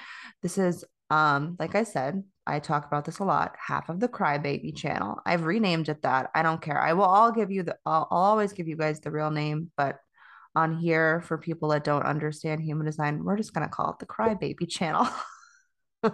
This 0.43 0.59
is 0.59 0.85
um, 1.11 1.57
like 1.59 1.75
I 1.75 1.83
said, 1.83 2.23
I 2.47 2.59
talk 2.59 2.87
about 2.87 3.03
this 3.03 3.19
a 3.19 3.25
lot. 3.25 3.55
Half 3.59 3.89
of 3.89 3.99
the 3.99 4.07
crybaby 4.07 4.73
channel. 4.75 5.19
I've 5.25 5.43
renamed 5.43 5.89
it 5.89 6.01
that. 6.03 6.31
I 6.33 6.41
don't 6.41 6.61
care. 6.61 6.79
I 6.79 6.93
will 6.93 7.03
all 7.03 7.33
give 7.33 7.51
you 7.51 7.63
the 7.63 7.77
I'll, 7.85 8.07
I'll 8.09 8.23
always 8.23 8.53
give 8.53 8.69
you 8.69 8.77
guys 8.77 9.01
the 9.01 9.11
real 9.11 9.29
name, 9.29 9.71
but 9.75 9.99
on 10.55 10.77
here 10.77 11.21
for 11.21 11.37
people 11.37 11.69
that 11.69 11.83
don't 11.83 12.05
understand 12.05 12.61
human 12.61 12.85
design. 12.85 13.25
We're 13.25 13.35
just 13.35 13.53
going 13.53 13.67
to 13.67 13.73
call 13.73 13.91
it 13.91 13.99
the 13.99 14.05
crybaby 14.05 14.69
channel. 14.69 15.07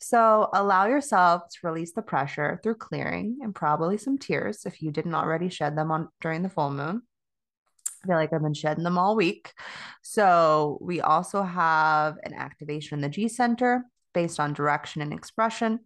so 0.00 0.48
allow 0.54 0.86
yourself 0.86 1.42
to 1.50 1.66
release 1.66 1.92
the 1.92 2.02
pressure 2.02 2.60
through 2.62 2.76
clearing 2.76 3.38
and 3.42 3.52
probably 3.52 3.98
some 3.98 4.16
tears 4.16 4.64
if 4.64 4.80
you 4.80 4.92
didn't 4.92 5.14
already 5.14 5.48
shed 5.48 5.76
them 5.76 5.90
on 5.90 6.08
during 6.20 6.42
the 6.42 6.48
full 6.48 6.70
moon. 6.70 7.02
I 8.02 8.06
feel 8.06 8.16
like 8.16 8.32
I've 8.32 8.42
been 8.42 8.54
shedding 8.54 8.84
them 8.84 8.96
all 8.96 9.16
week. 9.16 9.52
So 10.02 10.78
we 10.80 11.00
also 11.00 11.42
have 11.42 12.16
an 12.22 12.32
activation 12.34 12.98
in 12.98 13.02
the 13.02 13.08
G 13.08 13.28
center 13.28 13.84
based 14.12 14.40
on 14.40 14.52
direction 14.52 15.02
and 15.02 15.12
expression. 15.12 15.80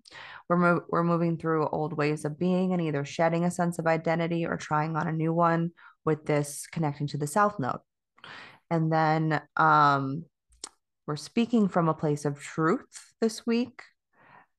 We're, 0.49 0.57
mo- 0.57 0.85
we're 0.89 1.05
moving 1.05 1.37
through 1.37 1.69
old 1.69 1.93
ways 1.93 2.25
of 2.25 2.39
being 2.39 2.73
and 2.73 2.83
either 2.83 3.05
shedding 3.05 3.45
a 3.45 3.51
sense 3.51 3.79
of 3.79 3.87
identity 3.87 4.47
or 4.47 4.57
trying 4.57 4.97
on 4.97 5.09
a 5.09 5.13
new 5.13 5.33
one 5.33 5.73
with 6.05 6.27
this 6.27 6.67
connecting 6.71 7.07
to 7.09 7.19
the 7.19 7.27
South 7.27 7.59
Node. 7.59 7.81
And 8.71 8.93
then 8.93 9.41
um, 9.57 10.25
we're 11.07 11.17
speaking 11.17 11.69
from 11.69 11.89
a 11.89 11.95
place 11.95 12.25
of 12.25 12.41
truth 12.41 13.13
this 13.21 13.47
week 13.47 13.83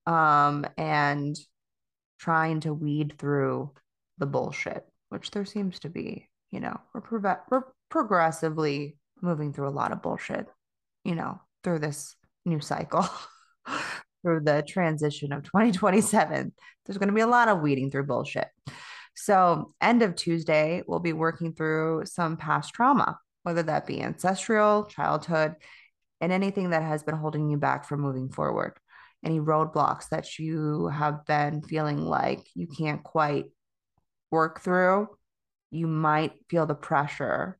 um, 0.05 0.65
and 0.77 1.35
trying 2.19 2.59
to 2.61 2.73
weed 2.73 3.15
through 3.17 3.71
the 4.17 4.25
bullshit, 4.25 4.85
which 5.09 5.31
there 5.31 5.45
seems 5.45 5.79
to 5.79 5.89
be. 5.89 6.29
You 6.51 6.59
know, 6.61 6.79
we're, 6.93 7.39
we're 7.49 7.63
progressively 7.89 8.97
moving 9.21 9.51
through 9.51 9.67
a 9.67 9.69
lot 9.69 9.91
of 9.91 10.01
bullshit, 10.01 10.47
you 11.03 11.15
know, 11.15 11.41
through 11.63 11.79
this 11.79 12.15
new 12.45 12.59
cycle. 12.59 13.07
through 14.25 14.41
the 14.41 14.63
transition 14.67 15.31
of 15.31 15.43
2027. 15.43 16.51
There's 16.85 16.97
going 16.97 17.09
to 17.09 17.15
be 17.15 17.21
a 17.21 17.27
lot 17.27 17.47
of 17.47 17.61
weeding 17.61 17.91
through 17.91 18.07
bullshit. 18.07 18.47
So, 19.15 19.73
end 19.79 20.01
of 20.01 20.15
Tuesday, 20.15 20.83
we'll 20.85 20.99
be 20.99 21.13
working 21.13 21.53
through 21.53 22.03
some 22.05 22.35
past 22.35 22.73
trauma, 22.73 23.17
whether 23.43 23.63
that 23.63 23.87
be 23.87 24.01
ancestral, 24.01 24.85
childhood, 24.85 25.55
and 26.19 26.33
anything 26.33 26.71
that 26.71 26.83
has 26.83 27.03
been 27.03 27.15
holding 27.15 27.49
you 27.49 27.57
back 27.57 27.85
from 27.85 28.01
moving 28.01 28.29
forward. 28.29 28.73
Any 29.23 29.39
roadblocks 29.39 30.09
that 30.09 30.37
you 30.37 30.87
have 30.87 31.25
been 31.25 31.61
feeling 31.61 32.05
like 32.05 32.41
you 32.55 32.67
can't 32.67 33.03
quite 33.03 33.45
work 34.31 34.59
through, 34.59 35.07
you 35.71 35.87
might 35.87 36.33
feel 36.49 36.65
the 36.65 36.75
pressure 36.75 37.57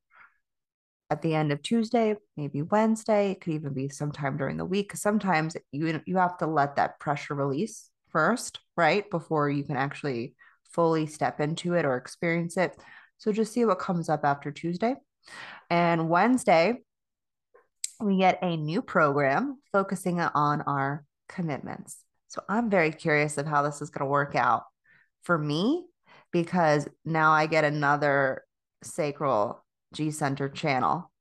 at 1.10 1.22
the 1.22 1.36
end 1.36 1.51
of 1.51 1.62
Tuesday, 1.62 2.16
maybe 2.36 2.62
Wednesday. 2.62 3.32
It 3.32 3.41
could 3.41 3.53
even 3.53 3.74
be 3.74 3.89
sometime 3.89 4.38
during 4.38 4.58
the 4.58 4.66
week. 4.66 4.95
Sometimes 4.95 5.56
you 5.72 6.01
you 6.06 6.18
have 6.18 6.38
to 6.39 6.47
let 6.47 6.76
that 6.76 6.99
pressure 6.99 7.36
release 7.36 7.89
first, 8.10 8.60
right? 8.76 9.10
Before 9.10 9.49
you 9.49 9.64
can 9.64 9.78
actually 9.78 10.36
fully 10.72 11.06
step 11.06 11.39
into 11.39 11.74
it 11.74 11.86
or 11.86 11.95
experience 11.95 12.58
it. 12.58 12.76
So 13.18 13.32
just 13.32 13.53
see 13.53 13.66
what 13.66 13.80
comes 13.80 14.10
up 14.10 14.22
after 14.24 14.51
Tuesday. 14.51 14.95
And 15.70 16.10
Wednesday, 16.10 16.82
we 18.01 18.18
get 18.18 18.39
a 18.41 18.58
new 18.58 18.82
program 18.82 19.60
focusing 19.72 20.20
on 20.20 20.62
our 20.62 21.06
commitments. 21.30 21.97
So 22.28 22.41
I'm 22.49 22.70
very 22.70 22.91
curious 22.91 23.38
of 23.38 23.45
how 23.45 23.62
this 23.62 23.82
is 23.82 23.89
going 23.89 24.06
to 24.06 24.12
work 24.12 24.36
out 24.36 24.64
for 25.24 25.38
me 25.38 25.86
because 26.32 26.88
now 27.06 27.32
I 27.32 27.45
get 27.47 27.64
another 27.64 28.43
sacral 28.84 29.64
G 29.93 30.11
center 30.11 30.49
channel. 30.49 31.11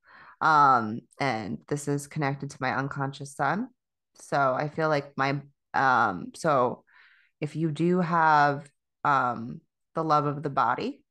Um, 0.40 1.00
and 1.20 1.58
this 1.68 1.88
is 1.88 2.06
connected 2.06 2.50
to 2.50 2.58
my 2.60 2.76
unconscious 2.76 3.34
sun. 3.34 3.68
So 4.20 4.36
I 4.36 4.68
feel 4.68 4.88
like 4.88 5.12
my 5.16 5.40
um 5.72 6.32
so 6.34 6.84
if 7.40 7.56
you 7.56 7.70
do 7.70 8.00
have 8.00 8.68
um, 9.04 9.60
the 9.94 10.02
love 10.02 10.26
of 10.26 10.42
the 10.42 10.50
body, 10.50 11.02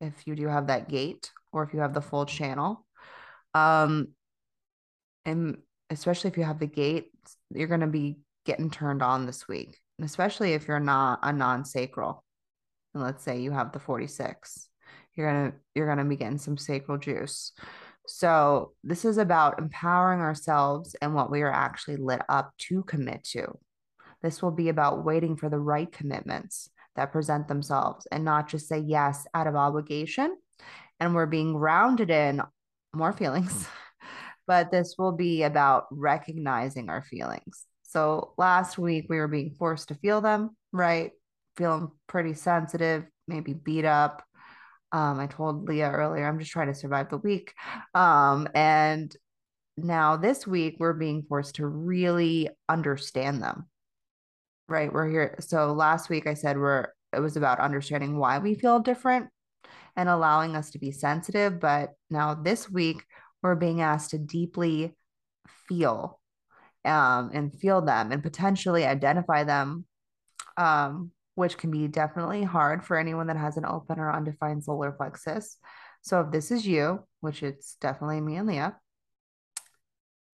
if 0.00 0.26
you 0.26 0.34
do 0.34 0.48
have 0.48 0.66
that 0.66 0.88
gate, 0.88 1.30
or 1.52 1.62
if 1.62 1.72
you 1.72 1.80
have 1.80 1.94
the 1.94 2.00
full 2.00 2.26
channel. 2.26 2.86
Um, 3.54 4.08
and 5.24 5.58
especially 5.90 6.30
if 6.30 6.36
you 6.36 6.44
have 6.44 6.58
the 6.58 6.66
gate, 6.66 7.12
you're 7.54 7.68
going 7.68 7.80
to 7.80 7.86
be 7.86 8.18
getting 8.44 8.70
turned 8.70 9.02
on 9.02 9.26
this 9.26 9.46
week, 9.46 9.78
especially 10.02 10.54
if 10.54 10.66
you're 10.66 10.80
not 10.80 11.20
a 11.22 11.32
non 11.32 11.64
sacral. 11.64 12.24
And 12.94 13.02
let's 13.02 13.22
say 13.22 13.40
you 13.40 13.52
have 13.52 13.72
the 13.72 13.78
46, 13.78 14.68
you're 15.14 15.32
gonna 15.32 15.52
you're 15.74 15.88
gonna 15.88 16.04
be 16.04 16.16
getting 16.16 16.38
some 16.38 16.56
sacral 16.56 16.98
juice. 16.98 17.52
So, 18.06 18.72
this 18.82 19.04
is 19.04 19.18
about 19.18 19.58
empowering 19.58 20.20
ourselves 20.20 20.96
and 21.00 21.14
what 21.14 21.30
we 21.30 21.42
are 21.42 21.52
actually 21.52 21.96
lit 21.96 22.22
up 22.28 22.52
to 22.68 22.82
commit 22.82 23.24
to. 23.32 23.56
This 24.22 24.42
will 24.42 24.50
be 24.50 24.68
about 24.68 25.04
waiting 25.04 25.36
for 25.36 25.48
the 25.48 25.58
right 25.58 25.90
commitments 25.90 26.70
that 26.96 27.12
present 27.12 27.48
themselves 27.48 28.06
and 28.10 28.24
not 28.24 28.48
just 28.48 28.68
say 28.68 28.78
yes 28.78 29.26
out 29.32 29.46
of 29.46 29.54
obligation. 29.54 30.36
And 30.98 31.14
we're 31.14 31.26
being 31.26 31.54
grounded 31.54 32.10
in 32.10 32.42
more 32.92 33.12
feelings, 33.12 33.66
but 34.46 34.70
this 34.70 34.96
will 34.98 35.12
be 35.12 35.44
about 35.44 35.86
recognizing 35.90 36.90
our 36.90 37.02
feelings. 37.02 37.64
So 37.82 38.34
last 38.36 38.76
week 38.78 39.06
we 39.08 39.16
were 39.16 39.28
being 39.28 39.54
forced 39.58 39.88
to 39.88 39.94
feel 39.94 40.20
them, 40.20 40.56
right? 40.72 41.12
Feeling 41.56 41.90
pretty 42.06 42.34
sensitive, 42.34 43.04
maybe 43.26 43.54
beat 43.54 43.84
up. 43.84 44.22
Um, 44.92 45.20
I 45.20 45.26
told 45.26 45.68
Leah 45.68 45.90
earlier, 45.90 46.26
I'm 46.26 46.38
just 46.38 46.50
trying 46.50 46.68
to 46.68 46.74
survive 46.74 47.10
the 47.10 47.18
week. 47.18 47.54
Um, 47.94 48.48
and 48.54 49.14
now 49.76 50.16
this 50.16 50.46
week 50.46 50.76
we're 50.78 50.92
being 50.92 51.22
forced 51.28 51.56
to 51.56 51.66
really 51.66 52.50
understand 52.68 53.42
them. 53.42 53.68
Right. 54.68 54.92
We're 54.92 55.08
here. 55.08 55.36
So 55.40 55.72
last 55.72 56.08
week 56.10 56.26
I 56.26 56.34
said 56.34 56.56
we're 56.56 56.88
it 57.12 57.20
was 57.20 57.36
about 57.36 57.58
understanding 57.58 58.18
why 58.18 58.38
we 58.38 58.54
feel 58.54 58.78
different 58.78 59.30
and 59.96 60.08
allowing 60.08 60.54
us 60.54 60.70
to 60.70 60.78
be 60.78 60.92
sensitive. 60.92 61.58
But 61.58 61.90
now 62.08 62.34
this 62.34 62.70
week 62.70 63.04
we're 63.42 63.56
being 63.56 63.80
asked 63.80 64.10
to 64.10 64.18
deeply 64.18 64.94
feel 65.68 66.20
um, 66.84 67.30
and 67.32 67.58
feel 67.58 67.82
them 67.82 68.12
and 68.12 68.22
potentially 68.22 68.86
identify 68.86 69.44
them, 69.44 69.84
um, 70.56 71.10
which 71.40 71.56
can 71.56 71.70
be 71.70 71.88
definitely 71.88 72.42
hard 72.42 72.84
for 72.84 72.98
anyone 72.98 73.28
that 73.28 73.36
has 73.38 73.56
an 73.56 73.64
open 73.64 73.98
or 73.98 74.12
undefined 74.12 74.62
solar 74.62 74.92
plexus. 74.92 75.56
So 76.02 76.20
if 76.20 76.30
this 76.30 76.50
is 76.50 76.66
you, 76.66 77.02
which 77.20 77.42
it's 77.42 77.76
definitely 77.80 78.20
me 78.20 78.36
and 78.36 78.46
Leah, 78.46 78.76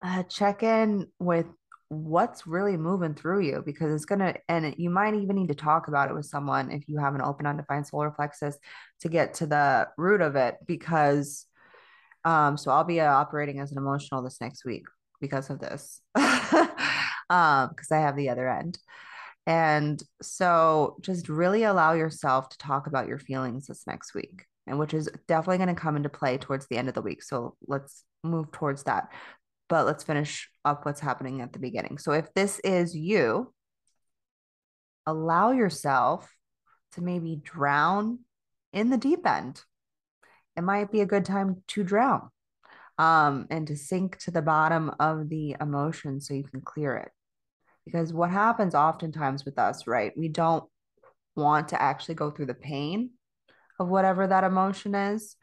uh, 0.01 0.23
check 0.23 0.63
in 0.63 1.07
with 1.17 1.45
what's 1.87 2.45
really 2.45 2.75
moving 2.75 3.13
through 3.13 3.39
you 3.39 3.63
because 3.65 3.93
it's 3.93 4.03
going 4.03 4.19
to 4.19 4.33
and 4.49 4.75
you 4.77 4.89
might 4.89 5.13
even 5.13 5.37
need 5.37 5.47
to 5.47 5.55
talk 5.55 5.87
about 5.87 6.09
it 6.09 6.13
with 6.13 6.25
someone 6.25 6.71
if 6.71 6.89
you 6.89 6.97
have 6.97 7.15
an 7.15 7.21
open 7.21 7.45
undefined 7.45 7.87
solar 7.87 8.11
plexus 8.11 8.57
to 8.99 9.07
get 9.07 9.35
to 9.35 9.45
the 9.47 9.87
root 9.97 10.19
of 10.19 10.35
it 10.35 10.57
because 10.65 11.45
um 12.25 12.57
so 12.57 12.71
I'll 12.71 12.83
be 12.83 12.99
uh, 12.99 13.09
operating 13.09 13.61
as 13.61 13.71
an 13.71 13.77
emotional 13.77 14.21
this 14.21 14.41
next 14.41 14.65
week 14.65 14.83
because 15.21 15.49
of 15.49 15.59
this 15.59 16.01
um 17.29 17.69
because 17.69 17.89
I 17.89 17.99
have 17.99 18.17
the 18.17 18.27
other 18.27 18.49
end 18.49 18.77
and 19.47 20.03
so 20.21 20.97
just 21.01 21.27
really 21.27 21.63
allow 21.63 21.93
yourself 21.93 22.49
to 22.49 22.57
talk 22.59 22.85
about 22.85 23.07
your 23.07 23.17
feelings 23.17 23.65
this 23.65 23.87
next 23.87 24.13
week 24.13 24.45
and 24.67 24.77
which 24.77 24.93
is 24.93 25.09
definitely 25.27 25.57
going 25.57 25.73
to 25.73 25.81
come 25.81 25.95
into 25.95 26.09
play 26.09 26.37
towards 26.37 26.67
the 26.67 26.77
end 26.77 26.87
of 26.87 26.93
the 26.93 27.01
week 27.01 27.23
so 27.23 27.55
let's 27.67 28.03
move 28.23 28.51
towards 28.51 28.83
that 28.83 29.09
but 29.69 29.85
let's 29.85 30.03
finish 30.03 30.49
up 30.65 30.85
what's 30.85 30.99
happening 30.99 31.41
at 31.41 31.53
the 31.53 31.59
beginning. 31.59 31.97
So 31.97 32.11
if 32.11 32.33
this 32.33 32.59
is 32.59 32.95
you, 32.95 33.53
allow 35.05 35.51
yourself 35.51 36.33
to 36.93 37.01
maybe 37.01 37.35
drown 37.35 38.19
in 38.73 38.89
the 38.89 38.97
deep 38.97 39.25
end. 39.25 39.61
It 40.55 40.61
might 40.61 40.91
be 40.91 41.01
a 41.01 41.05
good 41.05 41.25
time 41.25 41.63
to 41.69 41.83
drown 41.83 42.29
um, 42.97 43.47
and 43.49 43.67
to 43.67 43.75
sink 43.75 44.17
to 44.19 44.31
the 44.31 44.41
bottom 44.41 44.91
of 44.99 45.29
the 45.29 45.55
emotion 45.59 46.19
so 46.19 46.33
you 46.33 46.43
can 46.43 46.61
clear 46.61 46.95
it. 46.95 47.11
Because 47.87 48.11
what 48.11 48.29
happens 48.29 48.75
oftentimes 48.75 49.45
with 49.45 49.57
us, 49.57 49.87
right? 49.87 50.11
We 50.17 50.27
don't 50.27 50.65
want 51.37 51.69
to 51.69 51.81
actually 51.81 52.15
go 52.15 52.31
through 52.31 52.47
the 52.47 52.53
pain 52.53 53.11
of 53.79 53.87
whatever 53.87 54.27
that 54.27 54.43
emotion 54.43 54.93
is. 54.93 55.37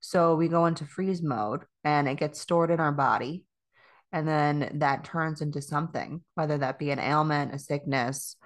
So 0.00 0.34
we 0.34 0.48
go 0.48 0.64
into 0.64 0.86
freeze 0.86 1.20
mode 1.20 1.64
and 1.84 2.08
it 2.08 2.18
gets 2.18 2.40
stored 2.40 2.70
in 2.70 2.80
our 2.80 2.92
body 2.92 3.44
and 4.12 4.26
then 4.26 4.70
that 4.74 5.04
turns 5.04 5.40
into 5.40 5.62
something 5.62 6.22
whether 6.34 6.58
that 6.58 6.78
be 6.78 6.90
an 6.90 6.98
ailment 6.98 7.54
a 7.54 7.58
sickness 7.58 8.36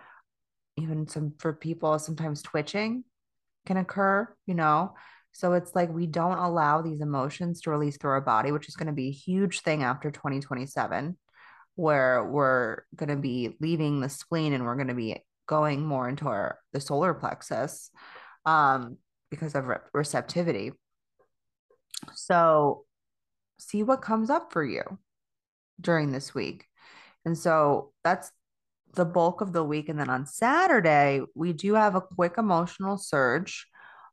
even 0.76 1.06
some 1.06 1.32
for 1.38 1.52
people 1.52 1.98
sometimes 1.98 2.42
twitching 2.42 3.04
can 3.66 3.76
occur 3.76 4.28
you 4.46 4.54
know 4.54 4.94
so 5.32 5.52
it's 5.54 5.74
like 5.74 5.90
we 5.90 6.06
don't 6.06 6.38
allow 6.38 6.80
these 6.80 7.00
emotions 7.00 7.60
to 7.60 7.70
release 7.70 7.96
through 7.96 8.10
our 8.10 8.20
body 8.20 8.52
which 8.52 8.68
is 8.68 8.76
going 8.76 8.86
to 8.86 8.92
be 8.92 9.08
a 9.08 9.12
huge 9.12 9.60
thing 9.60 9.82
after 9.82 10.10
2027 10.10 11.16
where 11.76 12.24
we're 12.24 12.82
going 12.94 13.08
to 13.08 13.16
be 13.16 13.56
leaving 13.60 14.00
the 14.00 14.08
spleen 14.08 14.52
and 14.52 14.64
we're 14.64 14.76
going 14.76 14.88
to 14.88 14.94
be 14.94 15.22
going 15.46 15.84
more 15.84 16.08
into 16.08 16.26
our 16.26 16.58
the 16.72 16.80
solar 16.80 17.12
plexus 17.12 17.90
um 18.46 18.96
because 19.30 19.54
of 19.54 19.66
re- 19.66 19.76
receptivity 19.92 20.72
so 22.14 22.84
see 23.58 23.82
what 23.82 24.02
comes 24.02 24.30
up 24.30 24.52
for 24.52 24.64
you 24.64 24.82
during 25.80 26.12
this 26.12 26.34
week. 26.34 26.66
And 27.24 27.36
so 27.36 27.92
that's 28.02 28.30
the 28.94 29.04
bulk 29.04 29.40
of 29.40 29.52
the 29.52 29.64
week. 29.64 29.88
And 29.88 29.98
then 29.98 30.10
on 30.10 30.26
Saturday, 30.26 31.22
we 31.34 31.52
do 31.52 31.74
have 31.74 31.94
a 31.94 32.00
quick 32.00 32.34
emotional 32.38 32.96
surge 32.96 33.66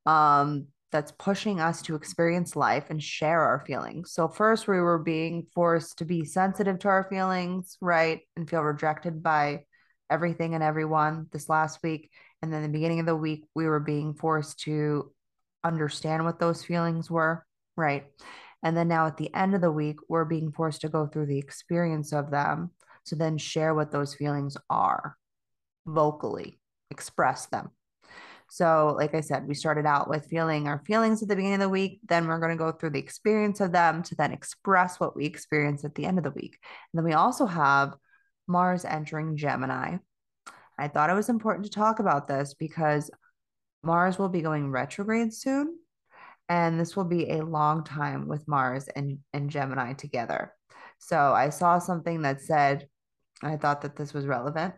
um, 0.06 0.68
that's 0.92 1.12
pushing 1.14 1.60
us 1.60 1.82
to 1.84 1.96
experience 1.96 2.56
life 2.56 2.90
and 2.90 3.02
share 3.02 3.42
our 3.42 3.64
feelings. 3.66 4.12
So, 4.12 4.28
first, 4.28 4.68
we 4.68 4.80
were 4.80 5.00
being 5.00 5.48
forced 5.54 5.98
to 6.00 6.06
be 6.06 6.26
sensitive 6.26 6.80
to 6.80 6.88
our 6.90 7.08
feelings, 7.10 7.78
right? 7.82 8.22
And 8.36 8.50
feel 8.50 8.62
rejected 8.62 9.24
by 9.24 9.64
everything 10.10 10.54
and 10.54 10.64
everyone 10.64 11.28
this 11.32 11.50
last 11.50 11.80
week. 11.84 12.12
And 12.42 12.52
then 12.52 12.64
the 12.64 12.70
beginning 12.70 13.00
of 13.00 13.06
the 13.06 13.16
week, 13.16 13.46
we 13.56 13.66
were 13.68 13.80
being 13.80 14.14
forced 14.14 14.60
to 14.62 15.12
understand 15.64 16.26
what 16.26 16.40
those 16.40 16.64
feelings 16.64 17.10
were, 17.10 17.46
right? 17.78 18.06
And 18.64 18.76
then 18.76 18.88
now 18.88 19.08
at 19.08 19.18
the 19.18 19.34
end 19.34 19.56
of 19.56 19.62
the 19.62 19.72
week, 19.72 19.98
we're 20.10 20.26
being 20.26 20.52
forced 20.52 20.82
to 20.82 20.90
go 20.90 21.08
through 21.08 21.28
the 21.28 21.40
experience 21.40 22.14
of 22.14 22.30
them 22.30 22.72
to 23.06 23.16
then 23.16 23.38
share 23.38 23.74
what 23.74 23.92
those 23.92 24.14
feelings 24.14 24.58
are 24.70 25.18
vocally, 25.86 26.60
express 26.90 27.48
them. 27.48 27.72
So, 28.54 28.98
like 28.98 29.16
I 29.16 29.22
said, 29.22 29.48
we 29.48 29.54
started 29.54 29.86
out 29.86 30.10
with 30.10 30.26
feeling 30.26 30.68
our 30.68 30.84
feelings 30.86 31.22
at 31.22 31.30
the 31.30 31.38
beginning 31.38 31.54
of 31.54 31.62
the 31.62 31.70
week. 31.70 32.02
Then 32.10 32.28
we're 32.28 32.38
going 32.38 32.52
to 32.52 32.62
go 32.62 32.74
through 32.74 32.90
the 32.90 33.00
experience 33.00 33.62
of 33.62 33.72
them 33.72 34.04
to 34.04 34.16
then 34.16 34.34
express 34.34 35.00
what 35.00 35.16
we 35.16 35.26
experience 35.26 35.86
at 35.86 35.96
the 35.96 36.06
end 36.06 36.18
of 36.18 36.26
the 36.26 36.32
week. 36.32 36.60
And 36.92 37.00
then 37.00 37.06
we 37.06 37.14
also 37.14 37.46
have 37.46 37.94
Mars 38.50 38.84
entering 38.84 39.38
Gemini. 39.38 40.00
I 40.78 40.88
thought 40.90 41.10
it 41.10 41.16
was 41.16 41.30
important 41.30 41.64
to 41.68 41.72
talk 41.72 42.00
about 42.00 42.28
this 42.28 42.54
because 42.54 43.10
Mars 43.84 44.20
will 44.20 44.28
be 44.28 44.42
going 44.42 44.70
retrograde 44.70 45.34
soon 45.34 45.80
and 46.50 46.78
this 46.78 46.98
will 46.98 47.06
be 47.06 47.30
a 47.30 47.46
long 47.46 47.86
time 47.86 48.28
with 48.28 48.50
Mars 48.50 48.90
and, 48.90 49.20
and 49.32 49.50
Gemini 49.50 49.94
together. 49.94 50.52
So 50.98 51.18
I 51.18 51.52
saw 51.52 51.80
something 51.80 52.24
that 52.24 52.42
said, 52.42 52.90
I 53.42 53.56
thought 53.56 53.84
that 53.84 53.96
this 53.96 54.14
was 54.14 54.28
relevant. 54.28 54.74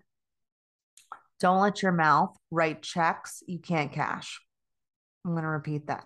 Don't 1.40 1.62
let 1.62 1.82
your 1.82 1.92
mouth 1.92 2.36
write 2.52 2.82
checks 2.82 3.44
you 3.48 3.60
can't 3.60 3.92
cash. 3.92 4.40
I'm 5.26 5.32
going 5.32 5.44
to 5.44 5.50
repeat 5.50 5.88
that. 5.88 6.06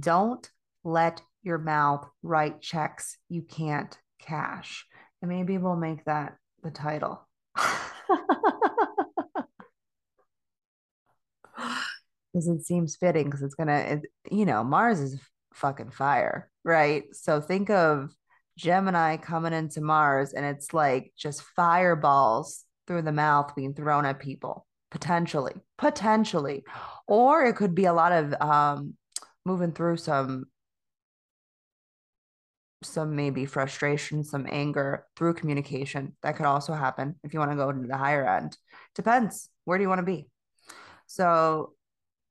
Don't 0.00 0.48
let 0.84 1.20
your 1.42 1.58
mouth 1.58 2.08
write 2.22 2.60
checks 2.60 3.18
you 3.28 3.42
can't 3.42 3.96
cash. 4.20 4.86
And 5.20 5.28
maybe 5.28 5.58
we'll 5.58 5.76
make 5.76 6.04
that 6.04 6.36
the 6.62 6.70
title. 6.70 7.26
because 12.32 12.48
it 12.48 12.64
seems 12.64 12.96
fitting 12.96 13.24
because 13.24 13.42
it's 13.42 13.54
gonna 13.54 14.00
you 14.30 14.44
know 14.46 14.64
mars 14.64 15.00
is 15.00 15.20
fucking 15.54 15.90
fire 15.90 16.50
right 16.64 17.04
so 17.12 17.40
think 17.40 17.68
of 17.70 18.10
gemini 18.56 19.16
coming 19.16 19.52
into 19.52 19.80
mars 19.80 20.32
and 20.32 20.46
it's 20.46 20.72
like 20.72 21.12
just 21.16 21.42
fireballs 21.42 22.64
through 22.86 23.02
the 23.02 23.12
mouth 23.12 23.54
being 23.54 23.74
thrown 23.74 24.04
at 24.04 24.18
people 24.18 24.66
potentially 24.90 25.54
potentially. 25.78 26.64
Or 27.06 27.44
it 27.44 27.56
could 27.56 27.74
be 27.74 27.86
a 27.86 27.92
lot 27.92 28.12
of 28.12 28.34
um 28.40 28.94
moving 29.44 29.72
through 29.72 29.96
some 29.96 30.44
some 32.84 33.14
maybe 33.16 33.46
frustration 33.46 34.24
some 34.24 34.46
anger 34.50 35.06
through 35.16 35.34
communication. 35.34 36.16
That 36.22 36.36
could 36.36 36.46
also 36.46 36.74
happen 36.74 37.16
if 37.24 37.32
you 37.32 37.38
want 37.38 37.52
to 37.52 37.56
go 37.56 37.72
to 37.72 37.86
the 37.86 37.96
higher 37.96 38.26
end. 38.26 38.56
Depends. 38.94 39.48
Where 39.64 39.78
do 39.78 39.82
you 39.82 39.88
want 39.88 40.00
to 40.00 40.06
be? 40.06 40.28
So 41.06 41.74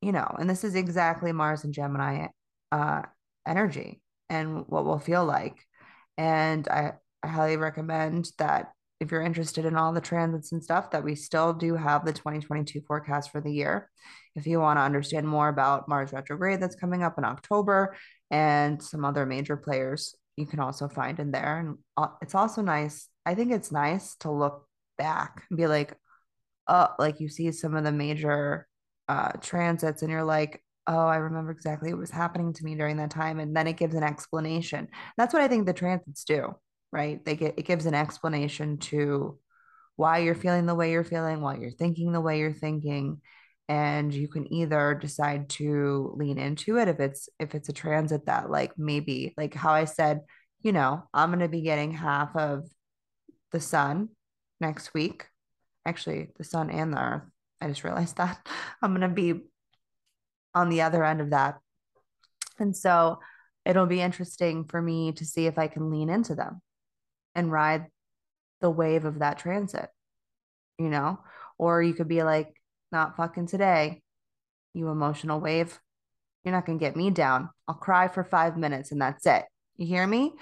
you 0.02 0.12
know, 0.12 0.36
and 0.40 0.50
this 0.50 0.64
is 0.64 0.76
exactly 0.76 1.32
Mars 1.32 1.64
and 1.64 1.74
Gemini 1.74 2.28
uh, 2.72 3.04
energy 3.46 4.02
and 4.30 4.66
what 4.68 4.86
we'll 4.86 5.00
feel 5.00 5.26
like. 5.26 5.56
And 6.18 6.68
I, 6.68 6.94
I 7.24 7.28
highly 7.28 7.58
recommend 7.58 8.32
that 8.38 8.72
if 9.02 9.12
you're 9.12 9.24
interested 9.24 9.66
in 9.66 9.76
all 9.76 9.92
the 9.92 10.00
transits 10.00 10.52
and 10.52 10.64
stuff, 10.64 10.92
that 10.92 11.04
we 11.04 11.16
still 11.16 11.54
do 11.54 11.76
have 11.76 12.06
the 12.06 12.14
2022 12.14 12.82
forecast 12.82 13.32
for 13.32 13.42
the 13.42 13.52
year. 13.52 13.90
If 14.36 14.46
you 14.46 14.60
want 14.60 14.78
to 14.78 14.84
understand 14.84 15.28
more 15.28 15.50
about 15.50 15.90
Mars 15.90 16.14
retrograde 16.14 16.62
that's 16.62 16.76
coming 16.76 17.02
up 17.02 17.18
in 17.18 17.26
October 17.26 17.96
and 18.30 18.82
some 18.82 19.04
other 19.04 19.26
major 19.26 19.58
players, 19.58 20.16
you 20.38 20.46
can 20.46 20.60
also 20.60 20.88
find 20.88 21.20
in 21.20 21.32
there. 21.32 21.58
And 21.58 21.78
uh, 21.98 22.10
it's 22.22 22.36
also 22.36 22.62
nice. 22.62 23.10
I 23.26 23.34
think 23.34 23.52
it's 23.52 23.72
nice 23.72 24.16
to 24.18 24.32
look 24.32 24.68
back 25.00 25.46
and 25.50 25.58
be 25.58 25.66
like, 25.66 25.98
oh, 26.68 26.90
like 27.00 27.20
you 27.20 27.28
see 27.28 27.52
some 27.52 27.76
of 27.76 27.84
the 27.84 27.92
major 27.92 28.68
uh, 29.10 29.32
transits 29.42 30.04
and 30.04 30.12
you're 30.12 30.24
like, 30.24 30.62
oh, 30.86 31.08
I 31.08 31.18
remember 31.18 31.52
exactly 31.52 31.92
what 31.92 32.00
was 32.00 32.12
happening 32.12 32.54
to 32.54 32.64
me 32.64 32.76
during 32.76 32.98
that 32.98 33.10
time. 33.10 33.40
And 33.40 33.56
then 33.56 33.66
it 33.66 33.78
gives 33.78 33.96
an 33.96 34.04
explanation. 34.04 34.90
That's 35.18 35.34
what 35.34 35.42
I 35.42 35.48
think 35.48 35.66
the 35.66 35.74
transits 35.74 36.24
do, 36.24 36.56
right? 36.92 37.24
They 37.24 37.36
get 37.36 37.56
it 37.58 37.66
gives 37.66 37.86
an 37.86 37.94
explanation 37.94 38.78
to 38.78 39.38
why 39.96 40.20
you're 40.20 40.36
feeling 40.36 40.66
the 40.66 40.76
way 40.76 40.92
you're 40.92 41.04
feeling, 41.04 41.42
why 41.42 41.58
you're 41.58 41.72
thinking 41.72 42.12
the 42.12 42.22
way 42.22 42.40
you're 42.40 42.54
thinking. 42.54 43.22
And 43.70 44.14
you 44.14 44.28
can 44.28 44.52
either 44.52 44.96
decide 44.96 45.50
to 45.52 46.14
lean 46.18 46.38
into 46.38 46.78
it 46.78 46.88
if 46.90 47.00
it's 47.00 47.30
if 47.40 47.56
it's 47.56 47.70
a 47.70 47.74
transit 47.74 48.26
that 48.26 48.50
like 48.50 48.78
maybe 48.78 49.34
like 49.38 49.54
how 49.54 49.72
I 49.72 49.86
said, 49.86 50.22
you 50.62 50.72
know, 50.74 51.04
I'm 51.14 51.32
gonna 51.32 51.48
be 51.48 51.62
getting 51.62 51.92
half 51.92 52.36
of 52.36 52.68
the 53.52 53.62
sun 53.62 54.10
next 54.60 54.94
week. 54.94 55.28
Actually, 55.86 56.30
the 56.38 56.44
sun 56.44 56.70
and 56.70 56.94
the 56.94 57.00
earth. 57.02 57.24
I 57.62 57.68
just 57.68 57.84
realized 57.84 58.18
that 58.18 58.46
I'm 58.82 58.94
gonna 58.94 59.10
be 59.10 59.42
on 60.54 60.70
the 60.70 60.82
other 60.82 61.04
end 61.06 61.22
of 61.22 61.30
that. 61.30 61.60
And 62.60 62.76
so 62.76 63.20
it'll 63.66 63.86
be 63.86 64.02
interesting 64.02 64.66
for 64.66 64.82
me 64.82 65.14
to 65.14 65.26
see 65.26 65.46
if 65.46 65.58
I 65.58 65.68
can 65.68 65.90
lean 65.90 66.10
into 66.10 66.36
them 66.36 66.62
and 67.36 67.52
ride 67.52 67.88
the 68.60 68.70
wave 68.70 69.06
of 69.06 69.20
that 69.20 69.40
transit, 69.40 69.90
you 70.78 70.90
know? 70.90 71.20
Or 71.58 71.82
you 71.82 71.94
could 71.94 72.08
be 72.08 72.24
like, 72.24 72.54
not 72.92 73.16
fucking 73.16 73.48
today, 73.48 74.02
you 74.74 74.90
emotional 74.90 75.40
wave. 75.40 75.80
You're 76.44 76.54
not 76.54 76.66
going 76.66 76.80
to 76.80 76.86
get 76.86 76.96
me 76.96 77.10
down. 77.10 77.50
I'll 77.68 77.76
cry 77.76 78.08
for 78.08 78.24
five 78.24 78.58
minutes 78.58 78.92
and 78.92 79.02
that's 79.02 79.26
it. 79.26 79.46
You 79.78 79.86
hear 79.86 80.06
me? 80.06 80.34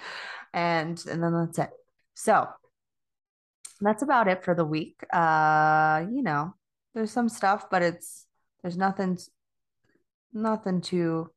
And 0.52 1.02
and 1.06 1.22
then 1.22 1.32
that's 1.32 1.58
it. 1.58 1.70
So 2.14 2.48
that's 3.80 4.02
about 4.02 4.28
it 4.28 4.44
for 4.44 4.54
the 4.54 4.64
week. 4.64 5.00
Uh, 5.12 6.04
you 6.10 6.22
know, 6.22 6.54
there's 6.94 7.12
some 7.12 7.28
stuff, 7.28 7.70
but 7.70 7.82
it's 7.82 8.26
there's 8.62 8.76
nothing 8.76 9.18
nothing 10.32 10.80
too 10.80 11.30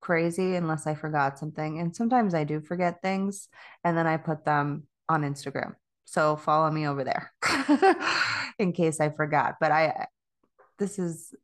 crazy 0.00 0.54
unless 0.54 0.86
I 0.86 0.94
forgot 0.94 1.38
something. 1.38 1.78
And 1.78 1.94
sometimes 1.94 2.34
I 2.34 2.44
do 2.44 2.60
forget 2.60 3.02
things 3.02 3.48
and 3.84 3.96
then 3.96 4.06
I 4.06 4.16
put 4.16 4.44
them 4.44 4.87
on 5.08 5.22
Instagram. 5.22 5.74
So 6.04 6.36
follow 6.36 6.70
me 6.70 6.86
over 6.86 7.04
there 7.04 7.32
in 8.58 8.72
case 8.72 9.00
I 9.00 9.10
forgot. 9.10 9.56
But 9.60 9.72
I, 9.72 10.06
this 10.78 10.98
is, 10.98 11.34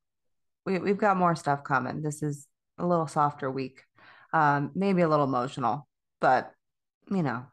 we, 0.64 0.78
we've 0.78 0.98
got 0.98 1.16
more 1.16 1.34
stuff 1.34 1.64
coming. 1.64 2.02
This 2.02 2.22
is 2.22 2.46
a 2.78 2.86
little 2.86 3.06
softer 3.06 3.50
week, 3.50 3.82
um, 4.32 4.70
maybe 4.74 5.02
a 5.02 5.08
little 5.08 5.26
emotional, 5.26 5.86
but 6.20 6.50
you 7.10 7.22
know, 7.22 7.44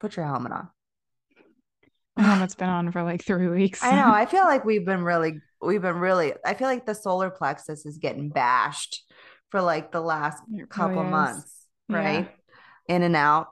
put 0.00 0.16
your 0.16 0.26
helmet 0.26 0.52
on. 0.52 0.68
My 2.16 2.24
helmet's 2.24 2.54
been 2.54 2.68
on 2.68 2.90
for 2.92 3.02
like 3.02 3.24
three 3.24 3.48
weeks. 3.48 3.80
I 3.82 3.94
know. 3.94 4.12
I 4.12 4.26
feel 4.26 4.44
like 4.44 4.64
we've 4.66 4.84
been 4.84 5.04
really, 5.04 5.40
we've 5.62 5.82
been 5.82 5.98
really, 5.98 6.34
I 6.44 6.54
feel 6.54 6.68
like 6.68 6.86
the 6.86 6.94
solar 6.94 7.30
plexus 7.30 7.86
is 7.86 7.98
getting 7.98 8.30
bashed 8.30 9.04
for 9.50 9.62
like 9.62 9.92
the 9.92 10.00
last 10.00 10.42
couple 10.68 11.04
months, 11.04 11.66
right? 11.88 12.28
Yeah. 12.88 12.96
In 12.96 13.02
and 13.02 13.16
out. 13.16 13.48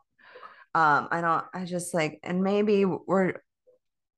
Um, 0.79 1.09
I 1.11 1.21
don't, 1.21 1.45
I 1.53 1.65
just 1.65 1.93
like, 1.93 2.21
and 2.23 2.41
maybe 2.41 2.85
we're 2.85 3.35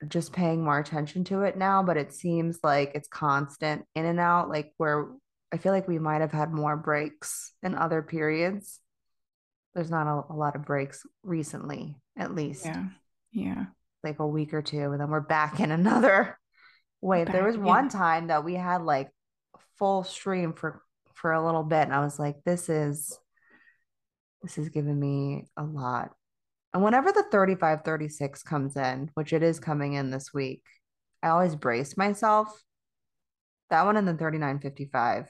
just 0.06 0.34
paying 0.34 0.62
more 0.62 0.78
attention 0.78 1.24
to 1.24 1.40
it 1.40 1.56
now, 1.56 1.82
but 1.82 1.96
it 1.96 2.12
seems 2.12 2.58
like 2.62 2.92
it's 2.94 3.08
constant 3.08 3.86
in 3.94 4.04
and 4.04 4.20
out, 4.20 4.50
like 4.50 4.74
where 4.76 5.08
I 5.50 5.56
feel 5.56 5.72
like 5.72 5.88
we 5.88 5.98
might 5.98 6.20
have 6.20 6.32
had 6.32 6.52
more 6.52 6.76
breaks 6.76 7.54
in 7.62 7.74
other 7.74 8.02
periods. 8.02 8.78
There's 9.74 9.90
not 9.90 10.06
a, 10.06 10.34
a 10.34 10.36
lot 10.36 10.54
of 10.54 10.66
breaks 10.66 11.06
recently, 11.22 11.96
at 12.18 12.34
least. 12.34 12.66
Yeah. 12.66 12.84
Yeah. 13.32 13.64
Like 14.04 14.18
a 14.18 14.26
week 14.26 14.52
or 14.52 14.60
two, 14.60 14.92
and 14.92 15.00
then 15.00 15.08
we're 15.08 15.20
back 15.20 15.60
in 15.60 15.70
another 15.70 16.38
wave. 17.00 17.26
Back, 17.26 17.36
there 17.36 17.46
was 17.46 17.56
one 17.56 17.88
time 17.88 18.26
that 18.26 18.44
we 18.44 18.52
had 18.52 18.82
like 18.82 19.08
full 19.78 20.04
stream 20.04 20.52
for 20.52 20.82
for 21.14 21.32
a 21.32 21.42
little 21.42 21.62
bit, 21.62 21.84
and 21.84 21.94
I 21.94 22.00
was 22.00 22.18
like, 22.18 22.36
this 22.44 22.68
is 22.68 23.18
this 24.42 24.58
is 24.58 24.68
giving 24.68 25.00
me 25.00 25.46
a 25.56 25.64
lot 25.64 26.12
and 26.72 26.82
whenever 26.82 27.10
the 27.12 27.24
35 27.30 27.82
36 27.84 28.42
comes 28.42 28.76
in, 28.76 29.10
which 29.14 29.32
it 29.32 29.42
is 29.42 29.58
coming 29.58 29.94
in 29.94 30.10
this 30.10 30.32
week, 30.32 30.62
I 31.22 31.28
always 31.28 31.56
brace 31.56 31.96
myself. 31.96 32.62
That 33.70 33.84
one 33.84 33.96
and 33.96 34.06
the 34.06 34.14
3955, 34.14 35.28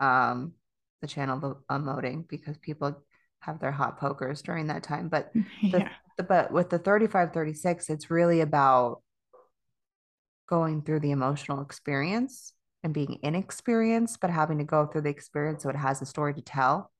um, 0.00 0.52
the 1.00 1.06
channel 1.06 1.60
emoting 1.70 2.28
because 2.28 2.56
people 2.58 3.02
have 3.40 3.58
their 3.60 3.72
hot 3.72 3.98
pokers 3.98 4.42
during 4.42 4.68
that 4.68 4.82
time. 4.82 5.08
But 5.08 5.32
the, 5.62 5.78
yeah. 5.78 5.88
the, 6.16 6.24
but 6.24 6.52
with 6.52 6.70
the 6.70 6.78
35 6.78 7.32
36, 7.32 7.90
it's 7.90 8.10
really 8.10 8.40
about 8.40 9.02
going 10.48 10.82
through 10.82 11.00
the 11.00 11.12
emotional 11.12 11.62
experience 11.62 12.52
and 12.82 12.92
being 12.92 13.18
inexperienced, 13.22 14.20
but 14.20 14.30
having 14.30 14.58
to 14.58 14.64
go 14.64 14.86
through 14.86 15.02
the 15.02 15.10
experience 15.10 15.62
so 15.62 15.70
it 15.70 15.76
has 15.76 16.02
a 16.02 16.06
story 16.06 16.34
to 16.34 16.42
tell 16.42 16.90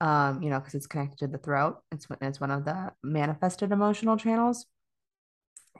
um, 0.00 0.42
you 0.42 0.50
know, 0.50 0.58
because 0.58 0.74
it's 0.74 0.86
connected 0.86 1.18
to 1.18 1.26
the 1.26 1.38
throat. 1.38 1.78
It's 1.92 2.06
it's 2.20 2.40
one 2.40 2.50
of 2.50 2.64
the 2.64 2.92
manifested 3.02 3.72
emotional 3.72 4.16
channels. 4.16 4.66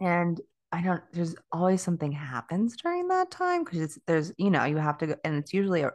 And 0.00 0.40
I 0.72 0.82
don't. 0.82 1.02
There's 1.12 1.34
always 1.52 1.82
something 1.82 2.12
happens 2.12 2.76
during 2.76 3.08
that 3.08 3.30
time 3.30 3.64
because 3.64 3.80
it's 3.80 3.98
there's 4.06 4.32
you 4.38 4.50
know 4.50 4.64
you 4.64 4.76
have 4.76 4.98
to 4.98 5.06
go, 5.08 5.16
and 5.24 5.36
it's 5.36 5.52
usually 5.52 5.82
a, 5.82 5.92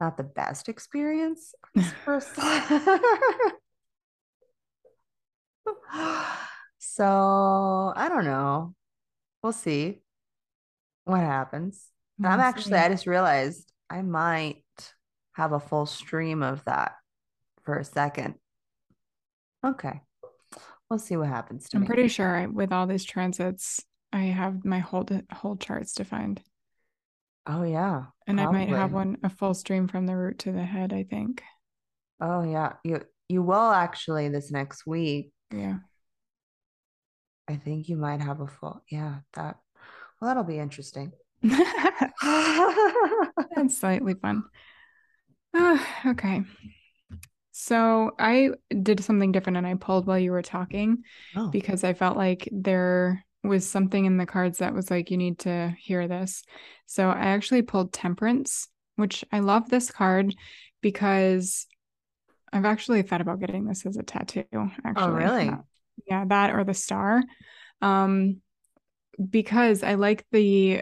not 0.00 0.16
the 0.16 0.22
best 0.22 0.68
experience 0.68 1.54
so 6.78 7.92
I 7.96 8.08
don't 8.08 8.24
know. 8.24 8.74
We'll 9.42 9.52
see 9.52 10.02
what 11.04 11.20
happens. 11.20 11.88
We'll 12.18 12.32
I'm 12.32 12.40
actually. 12.40 12.74
I 12.74 12.88
just 12.88 13.06
realized 13.06 13.72
I 13.88 14.02
might 14.02 14.64
have 15.32 15.52
a 15.52 15.60
full 15.60 15.86
stream 15.86 16.42
of 16.42 16.64
that 16.64 16.92
for 17.70 17.78
a 17.78 17.84
second. 17.84 18.34
Okay. 19.64 20.00
We'll 20.88 20.98
see 20.98 21.16
what 21.16 21.28
happens 21.28 21.68
to 21.68 21.76
I'm 21.76 21.82
me. 21.82 21.86
pretty 21.86 22.08
sure 22.08 22.36
I, 22.36 22.46
with 22.46 22.72
all 22.72 22.88
these 22.88 23.04
transits, 23.04 23.80
I 24.12 24.22
have 24.22 24.64
my 24.64 24.80
whole 24.80 25.06
whole 25.30 25.54
charts 25.56 25.94
defined. 25.94 26.42
Oh 27.46 27.62
yeah. 27.62 28.06
And 28.26 28.38
probably. 28.38 28.62
I 28.62 28.66
might 28.66 28.76
have 28.76 28.92
one 28.92 29.18
a 29.22 29.30
full 29.30 29.54
stream 29.54 29.86
from 29.86 30.06
the 30.06 30.16
root 30.16 30.40
to 30.40 30.50
the 30.50 30.64
head, 30.64 30.92
I 30.92 31.04
think. 31.04 31.44
Oh 32.20 32.42
yeah. 32.42 32.72
You 32.82 33.02
you 33.28 33.40
will 33.40 33.70
actually 33.70 34.28
this 34.30 34.50
next 34.50 34.84
week. 34.84 35.30
Yeah. 35.54 35.76
I 37.46 37.54
think 37.54 37.88
you 37.88 37.96
might 37.96 38.20
have 38.20 38.40
a 38.40 38.48
full 38.48 38.82
yeah, 38.90 39.20
that 39.34 39.58
well 40.20 40.28
that'll 40.28 40.42
be 40.42 40.58
interesting. 40.58 41.12
That's 43.54 43.78
slightly 43.78 44.14
fun. 44.14 44.42
Oh, 45.54 45.86
okay. 46.06 46.42
So 47.62 48.12
I 48.18 48.52
did 48.82 49.04
something 49.04 49.32
different 49.32 49.58
and 49.58 49.66
I 49.66 49.74
pulled 49.74 50.06
while 50.06 50.18
you 50.18 50.32
were 50.32 50.40
talking 50.40 51.04
oh. 51.36 51.48
because 51.48 51.84
I 51.84 51.92
felt 51.92 52.16
like 52.16 52.48
there 52.50 53.22
was 53.44 53.68
something 53.68 54.06
in 54.06 54.16
the 54.16 54.24
cards 54.24 54.58
that 54.58 54.72
was 54.72 54.90
like, 54.90 55.10
you 55.10 55.18
need 55.18 55.40
to 55.40 55.74
hear 55.78 56.08
this. 56.08 56.42
So 56.86 57.10
I 57.10 57.26
actually 57.26 57.60
pulled 57.60 57.92
Temperance, 57.92 58.68
which 58.96 59.26
I 59.30 59.40
love 59.40 59.68
this 59.68 59.90
card 59.90 60.34
because 60.80 61.66
I've 62.50 62.64
actually 62.64 63.02
thought 63.02 63.20
about 63.20 63.40
getting 63.40 63.66
this 63.66 63.84
as 63.84 63.98
a 63.98 64.02
tattoo. 64.02 64.44
Oh, 64.54 64.70
actually, 64.82 65.04
oh 65.04 65.10
really? 65.10 65.50
Yeah, 66.06 66.24
that 66.28 66.54
or 66.54 66.64
the 66.64 66.72
star. 66.72 67.22
Um, 67.82 68.40
because 69.28 69.82
I 69.82 69.96
like 69.96 70.24
the 70.32 70.80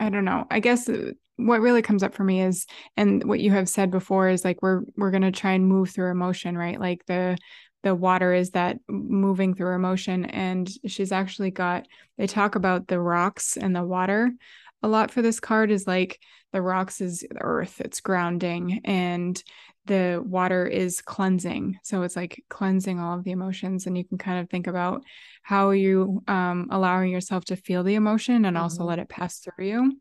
I 0.00 0.10
don't 0.10 0.24
know. 0.24 0.44
I 0.50 0.58
guess 0.58 0.90
what 1.36 1.60
really 1.60 1.82
comes 1.82 2.02
up 2.02 2.14
for 2.14 2.24
me 2.24 2.42
is 2.42 2.66
and 2.96 3.24
what 3.24 3.40
you 3.40 3.50
have 3.50 3.68
said 3.68 3.90
before 3.90 4.28
is 4.28 4.44
like 4.44 4.60
we're 4.62 4.82
we're 4.96 5.10
going 5.10 5.22
to 5.22 5.32
try 5.32 5.52
and 5.52 5.66
move 5.66 5.90
through 5.90 6.10
emotion 6.10 6.56
right? 6.56 6.78
Like 6.78 7.04
the 7.06 7.36
the 7.82 7.94
water 7.94 8.32
is 8.32 8.50
that 8.50 8.78
moving 8.88 9.54
through 9.54 9.74
emotion 9.74 10.24
and 10.26 10.70
she's 10.86 11.10
actually 11.10 11.50
got 11.50 11.86
they 12.16 12.26
talk 12.26 12.54
about 12.54 12.86
the 12.86 13.00
rocks 13.00 13.56
and 13.56 13.74
the 13.74 13.82
water 13.82 14.30
a 14.82 14.88
lot 14.88 15.10
for 15.10 15.20
this 15.22 15.40
card 15.40 15.70
is 15.70 15.86
like 15.86 16.20
the 16.52 16.62
rocks 16.62 17.00
is 17.00 17.20
the 17.20 17.40
earth 17.40 17.80
it's 17.80 18.00
grounding 18.00 18.80
and 18.84 19.42
the 19.86 20.22
water 20.24 20.66
is 20.66 21.00
cleansing. 21.00 21.78
So 21.82 22.02
it's 22.02 22.14
like 22.14 22.44
cleansing 22.48 23.00
all 23.00 23.18
of 23.18 23.24
the 23.24 23.32
emotions 23.32 23.86
and 23.86 23.98
you 23.98 24.04
can 24.04 24.18
kind 24.18 24.38
of 24.38 24.48
think 24.48 24.66
about 24.66 25.02
how 25.42 25.70
you 25.70 26.22
um 26.28 26.68
allowing 26.70 27.10
yourself 27.10 27.44
to 27.46 27.56
feel 27.56 27.82
the 27.82 27.96
emotion 27.96 28.44
and 28.44 28.56
mm-hmm. 28.56 28.62
also 28.62 28.84
let 28.84 29.00
it 29.00 29.08
pass 29.08 29.38
through 29.38 29.66
you 29.66 29.96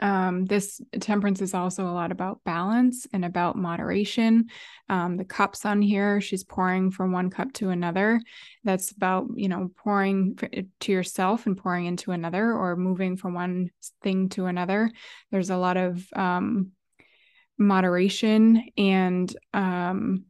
um, 0.00 0.44
this 0.44 0.80
temperance 1.00 1.40
is 1.40 1.54
also 1.54 1.86
a 1.86 1.92
lot 1.92 2.12
about 2.12 2.40
balance 2.44 3.06
and 3.12 3.24
about 3.24 3.56
moderation. 3.56 4.46
Um, 4.88 5.16
the 5.16 5.24
cups 5.24 5.64
on 5.64 5.80
here, 5.82 6.20
she's 6.20 6.44
pouring 6.44 6.90
from 6.90 7.12
one 7.12 7.30
cup 7.30 7.52
to 7.54 7.70
another. 7.70 8.20
That's 8.64 8.90
about, 8.92 9.26
you 9.34 9.48
know, 9.48 9.70
pouring 9.76 10.38
to 10.80 10.92
yourself 10.92 11.46
and 11.46 11.56
pouring 11.56 11.86
into 11.86 12.12
another 12.12 12.52
or 12.52 12.76
moving 12.76 13.16
from 13.16 13.34
one 13.34 13.70
thing 14.02 14.28
to 14.30 14.46
another. 14.46 14.90
There's 15.30 15.50
a 15.50 15.56
lot 15.56 15.76
of 15.76 16.06
um, 16.14 16.72
moderation 17.58 18.68
and 18.76 19.34
um, 19.52 20.24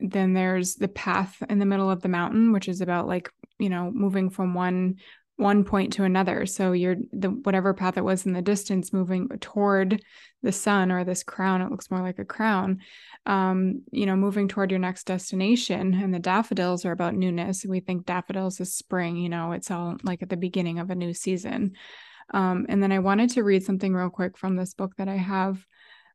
then 0.00 0.34
there's 0.34 0.74
the 0.74 0.88
path 0.88 1.42
in 1.48 1.58
the 1.58 1.66
middle 1.66 1.90
of 1.90 2.02
the 2.02 2.08
mountain, 2.08 2.52
which 2.52 2.68
is 2.68 2.80
about 2.80 3.06
like, 3.06 3.30
you 3.58 3.70
know, 3.70 3.90
moving 3.90 4.30
from 4.30 4.52
one 4.52 4.96
one 5.36 5.64
point 5.64 5.92
to 5.94 6.04
another. 6.04 6.46
So 6.46 6.72
you're 6.72 6.96
the 7.12 7.28
whatever 7.28 7.74
path 7.74 7.98
it 7.98 8.04
was 8.04 8.24
in 8.24 8.32
the 8.32 8.42
distance 8.42 8.92
moving 8.92 9.28
toward 9.40 10.02
the 10.42 10.52
sun 10.52 10.90
or 10.90 11.04
this 11.04 11.22
crown, 11.22 11.60
it 11.60 11.70
looks 11.70 11.90
more 11.90 12.00
like 12.00 12.18
a 12.18 12.24
crown. 12.24 12.80
Um, 13.26 13.82
you 13.90 14.06
know, 14.06 14.16
moving 14.16 14.48
toward 14.48 14.70
your 14.70 14.80
next 14.80 15.04
destination. 15.04 15.94
And 15.94 16.14
the 16.14 16.18
daffodils 16.18 16.84
are 16.84 16.92
about 16.92 17.14
newness. 17.14 17.64
We 17.66 17.80
think 17.80 18.06
daffodils 18.06 18.60
is 18.60 18.72
spring, 18.72 19.16
you 19.16 19.28
know, 19.28 19.52
it's 19.52 19.70
all 19.70 19.96
like 20.04 20.22
at 20.22 20.30
the 20.30 20.36
beginning 20.36 20.78
of 20.78 20.90
a 20.90 20.94
new 20.94 21.12
season. 21.12 21.72
Um, 22.32 22.66
and 22.68 22.82
then 22.82 22.92
I 22.92 23.00
wanted 23.00 23.30
to 23.30 23.42
read 23.42 23.64
something 23.64 23.92
real 23.92 24.10
quick 24.10 24.38
from 24.38 24.56
this 24.56 24.74
book 24.74 24.96
that 24.96 25.08
I 25.08 25.16
have. 25.16 25.64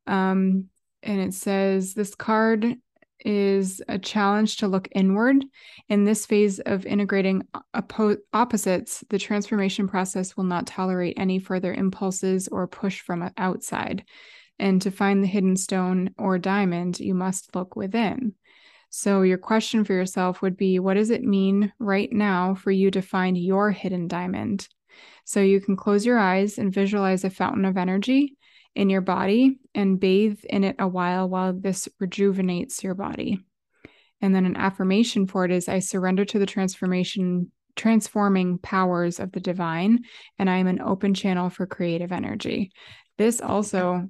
Um, 0.08 0.66
and 1.04 1.20
it 1.20 1.34
says 1.34 1.94
this 1.94 2.16
card 2.16 2.66
is 3.26 3.82
a 3.88 3.98
challenge 4.00 4.58
to 4.58 4.68
look 4.68 4.88
inward. 4.92 5.44
In 5.90 6.04
this 6.04 6.26
phase 6.26 6.60
of 6.60 6.86
integrating 6.86 7.44
oppo- 7.76 8.18
opposites, 8.34 9.04
the 9.10 9.20
transformation 9.20 9.88
process 9.88 10.36
will 10.36 10.44
not 10.44 10.68
tolerate 10.68 11.18
any 11.18 11.40
further 11.40 11.74
impulses 11.74 12.48
or 12.48 12.68
push 12.68 13.02
from 13.02 13.30
outside. 13.38 14.06
And 14.60 14.82
to 14.84 14.92
find 14.92 15.24
the 15.24 15.28
hidden 15.28 15.56
stone 15.56 16.12
or 16.18 16.38
diamond, 16.38 17.00
you 17.00 17.14
must 17.14 17.56
look 17.56 17.76
within. 17.76 18.36
So, 18.90 19.22
your 19.22 19.38
question 19.38 19.86
for 19.86 19.94
yourself 19.94 20.42
would 20.42 20.58
be 20.58 20.78
what 20.78 20.96
does 20.96 21.10
it 21.10 21.24
mean 21.24 21.72
right 21.80 22.12
now 22.12 22.56
for 22.56 22.72
you 22.72 22.92
to 22.92 23.02
find 23.02 23.38
your 23.38 23.72
hidden 23.72 24.08
diamond? 24.08 24.68
So, 25.24 25.42
you 25.42 25.62
can 25.62 25.78
close 25.78 26.06
your 26.06 26.20
eyes 26.20 26.58
and 26.58 26.74
visualize 26.74 27.24
a 27.24 27.30
fountain 27.30 27.66
of 27.66 27.78
energy 27.78 28.36
in 28.76 28.90
your 28.90 29.02
body 29.02 29.60
and 29.76 30.00
bathe 30.00 30.40
in 30.50 30.64
it 30.64 30.76
a 30.80 30.88
while 30.88 31.28
while 31.28 31.54
this 31.54 31.90
rejuvenates 32.00 32.84
your 32.84 32.96
body. 32.96 33.40
And 34.22 34.36
then 34.36 34.46
an 34.46 34.56
affirmation 34.56 35.28
for 35.28 35.46
it 35.46 35.52
is 35.52 35.68
I 35.68 35.80
surrender 35.80 36.26
to 36.26 36.40
the 36.40 36.46
transformation 36.46 37.52
transforming 37.76 38.58
powers 38.58 39.20
of 39.20 39.32
the 39.32 39.40
divine 39.40 40.00
and 40.38 40.50
I 40.50 40.58
am 40.58 40.68
an 40.68 40.82
open 40.82 41.14
channel 41.14 41.50
for 41.50 41.66
creative 41.66 42.12
energy. 42.12 42.72
This 43.18 43.42
also 43.42 44.10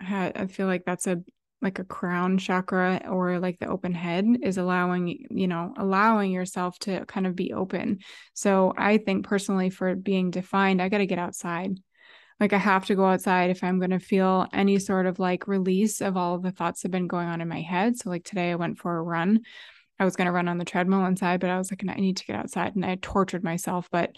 I 0.00 0.46
feel 0.46 0.66
like 0.66 0.84
that's 0.84 1.06
a 1.06 1.22
like 1.62 1.78
a 1.78 1.84
crown 1.84 2.38
chakra 2.38 3.00
or 3.08 3.38
like 3.38 3.58
the 3.60 3.68
open 3.68 3.94
head 3.94 4.26
is 4.42 4.58
allowing 4.58 5.26
you 5.30 5.46
know 5.46 5.72
allowing 5.76 6.32
yourself 6.32 6.76
to 6.80 7.06
kind 7.06 7.24
of 7.24 7.36
be 7.36 7.52
open 7.52 8.00
so 8.34 8.74
i 8.76 8.98
think 8.98 9.24
personally 9.24 9.70
for 9.70 9.94
being 9.94 10.32
defined 10.32 10.82
i 10.82 10.88
got 10.88 10.98
to 10.98 11.06
get 11.06 11.20
outside 11.20 11.78
like 12.42 12.52
I 12.52 12.58
have 12.58 12.86
to 12.86 12.96
go 12.96 13.06
outside 13.06 13.50
if 13.50 13.62
I'm 13.62 13.78
going 13.78 13.92
to 13.92 14.00
feel 14.00 14.48
any 14.52 14.80
sort 14.80 15.06
of 15.06 15.20
like 15.20 15.46
release 15.46 16.00
of 16.00 16.16
all 16.16 16.34
of 16.34 16.42
the 16.42 16.50
thoughts 16.50 16.82
that 16.82 16.88
have 16.88 16.90
been 16.90 17.06
going 17.06 17.28
on 17.28 17.40
in 17.40 17.46
my 17.48 17.60
head. 17.60 17.96
So 17.96 18.10
like 18.10 18.24
today 18.24 18.50
I 18.50 18.56
went 18.56 18.78
for 18.78 18.96
a 18.96 19.02
run. 19.02 19.42
I 20.00 20.04
was 20.04 20.16
going 20.16 20.26
to 20.26 20.32
run 20.32 20.48
on 20.48 20.58
the 20.58 20.64
treadmill 20.64 21.04
inside, 21.04 21.38
but 21.38 21.50
I 21.50 21.58
was 21.58 21.70
like, 21.70 21.84
I 21.88 21.94
need 21.94 22.16
to 22.16 22.24
get 22.24 22.34
outside. 22.34 22.74
And 22.74 22.84
I 22.84 22.98
tortured 23.00 23.44
myself, 23.44 23.88
but 23.92 24.10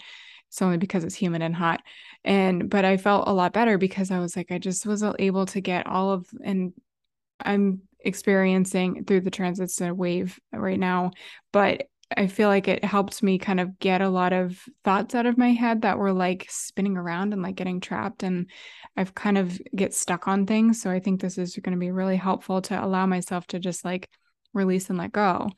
it's 0.47 0.59
only 0.59 0.77
because 0.77 1.03
it's 1.03 1.13
humid 1.13 1.43
and 1.43 1.55
hot. 1.55 1.83
And, 2.23 2.67
but 2.67 2.83
I 2.83 2.97
felt 2.97 3.27
a 3.27 3.33
lot 3.33 3.53
better 3.53 3.77
because 3.77 4.09
I 4.09 4.17
was 4.17 4.35
like, 4.35 4.51
I 4.51 4.57
just 4.57 4.87
was 4.87 5.03
able 5.19 5.45
to 5.45 5.61
get 5.61 5.85
all 5.85 6.11
of, 6.11 6.27
and 6.43 6.73
I'm 7.39 7.81
experiencing 7.99 9.05
through 9.05 9.21
the 9.21 9.29
transits 9.29 9.79
wave 9.79 10.39
right 10.51 10.79
now, 10.79 11.11
but 11.53 11.83
I 12.15 12.27
feel 12.27 12.49
like 12.49 12.67
it 12.67 12.85
helped 12.85 13.23
me 13.23 13.39
kind 13.39 13.59
of 13.59 13.79
get 13.79 14.01
a 14.01 14.09
lot 14.09 14.31
of 14.31 14.59
thoughts 14.83 15.15
out 15.15 15.25
of 15.25 15.37
my 15.37 15.51
head 15.53 15.81
that 15.81 15.97
were 15.97 16.13
like 16.13 16.45
spinning 16.49 16.97
around 16.97 17.33
and 17.33 17.41
like 17.41 17.55
getting 17.55 17.79
trapped 17.79 18.21
and 18.21 18.49
I've 18.95 19.15
kind 19.15 19.37
of 19.37 19.59
get 19.75 19.93
stuck 19.93 20.27
on 20.27 20.45
things 20.45 20.81
so 20.81 20.91
I 20.91 20.99
think 20.99 21.19
this 21.19 21.37
is 21.37 21.55
going 21.55 21.73
to 21.73 21.79
be 21.79 21.91
really 21.91 22.15
helpful 22.15 22.61
to 22.63 22.83
allow 22.83 23.07
myself 23.07 23.47
to 23.47 23.59
just 23.59 23.83
like 23.83 24.07
release 24.53 24.89
and 24.89 24.97
let 24.97 25.11
go 25.11 25.49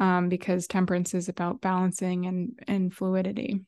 um, 0.00 0.28
because 0.28 0.66
temperance 0.66 1.14
is 1.14 1.28
about 1.28 1.60
balancing 1.60 2.26
and 2.26 2.58
and 2.66 2.92
fluidity. 2.92 3.60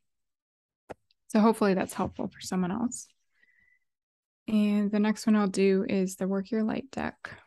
So 1.28 1.41
hopefully 1.41 1.74
that's 1.74 1.95
helpful 1.95 2.28
for 2.28 2.41
someone 2.41 2.72
else. 2.72 3.07
And 4.49 4.91
the 4.91 4.99
next 4.99 5.26
one 5.26 5.36
I'll 5.36 5.47
do 5.47 5.84
is 5.89 6.16
the 6.16 6.26
work 6.26 6.51
your 6.51 6.62
light 6.62 6.91
deck. 6.91 7.39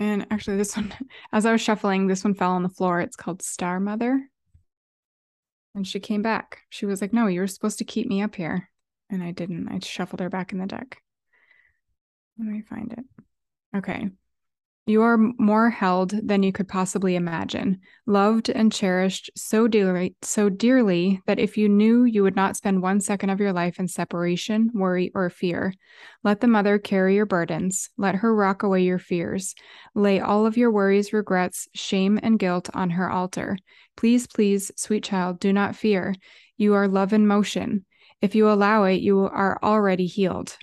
And 0.00 0.26
actually, 0.30 0.56
this 0.56 0.76
one, 0.76 0.92
as 1.32 1.46
I 1.46 1.52
was 1.52 1.60
shuffling, 1.60 2.06
this 2.06 2.24
one 2.24 2.34
fell 2.34 2.52
on 2.52 2.62
the 2.62 2.68
floor. 2.68 3.00
It's 3.00 3.16
called 3.16 3.42
Star 3.42 3.80
Mother. 3.80 4.28
And 5.74 5.86
she 5.86 6.00
came 6.00 6.22
back. 6.22 6.62
She 6.70 6.86
was 6.86 7.00
like, 7.00 7.12
No, 7.12 7.26
you 7.26 7.40
were 7.40 7.46
supposed 7.46 7.78
to 7.78 7.84
keep 7.84 8.08
me 8.08 8.22
up 8.22 8.34
here. 8.34 8.70
And 9.10 9.22
I 9.22 9.32
didn't. 9.32 9.68
I 9.68 9.78
shuffled 9.80 10.20
her 10.20 10.30
back 10.30 10.52
in 10.52 10.58
the 10.58 10.66
deck. 10.66 10.98
Let 12.38 12.48
me 12.48 12.62
find 12.62 12.92
it. 12.92 13.04
Okay. 13.76 14.10
You 14.86 15.00
are 15.00 15.16
more 15.16 15.70
held 15.70 16.10
than 16.10 16.42
you 16.42 16.52
could 16.52 16.68
possibly 16.68 17.16
imagine, 17.16 17.80
loved 18.04 18.50
and 18.50 18.70
cherished 18.70 19.30
so 19.34 19.66
dearly, 19.66 20.14
so 20.20 20.50
dearly 20.50 21.22
that 21.26 21.38
if 21.38 21.56
you 21.56 21.70
knew 21.70 22.04
you 22.04 22.22
would 22.22 22.36
not 22.36 22.58
spend 22.58 22.82
one 22.82 23.00
second 23.00 23.30
of 23.30 23.40
your 23.40 23.54
life 23.54 23.78
in 23.78 23.88
separation, 23.88 24.70
worry, 24.74 25.10
or 25.14 25.30
fear, 25.30 25.72
let 26.22 26.42
the 26.42 26.48
mother 26.48 26.78
carry 26.78 27.14
your 27.14 27.24
burdens. 27.24 27.88
Let 27.96 28.16
her 28.16 28.34
rock 28.34 28.62
away 28.62 28.82
your 28.82 28.98
fears. 28.98 29.54
Lay 29.94 30.20
all 30.20 30.44
of 30.44 30.58
your 30.58 30.70
worries, 30.70 31.14
regrets, 31.14 31.66
shame, 31.72 32.20
and 32.22 32.38
guilt 32.38 32.68
on 32.74 32.90
her 32.90 33.10
altar. 33.10 33.56
Please, 33.96 34.26
please, 34.26 34.70
sweet 34.76 35.02
child, 35.02 35.40
do 35.40 35.50
not 35.50 35.76
fear. 35.76 36.14
You 36.58 36.74
are 36.74 36.88
love 36.88 37.14
in 37.14 37.26
motion. 37.26 37.86
If 38.20 38.34
you 38.34 38.50
allow 38.50 38.84
it, 38.84 39.00
you 39.00 39.20
are 39.20 39.58
already 39.62 40.04
healed. 40.04 40.58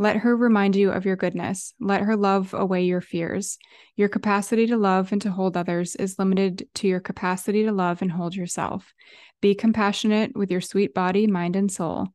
Let 0.00 0.18
her 0.18 0.36
remind 0.36 0.76
you 0.76 0.92
of 0.92 1.04
your 1.04 1.16
goodness. 1.16 1.74
Let 1.80 2.02
her 2.02 2.16
love 2.16 2.54
away 2.54 2.84
your 2.84 3.00
fears. 3.00 3.58
Your 3.96 4.08
capacity 4.08 4.68
to 4.68 4.76
love 4.76 5.10
and 5.10 5.20
to 5.22 5.30
hold 5.32 5.56
others 5.56 5.96
is 5.96 6.20
limited 6.20 6.68
to 6.76 6.86
your 6.86 7.00
capacity 7.00 7.64
to 7.64 7.72
love 7.72 8.00
and 8.00 8.12
hold 8.12 8.36
yourself. 8.36 8.94
Be 9.40 9.56
compassionate 9.56 10.36
with 10.36 10.52
your 10.52 10.60
sweet 10.60 10.94
body, 10.94 11.26
mind, 11.26 11.56
and 11.56 11.70
soul. 11.70 12.08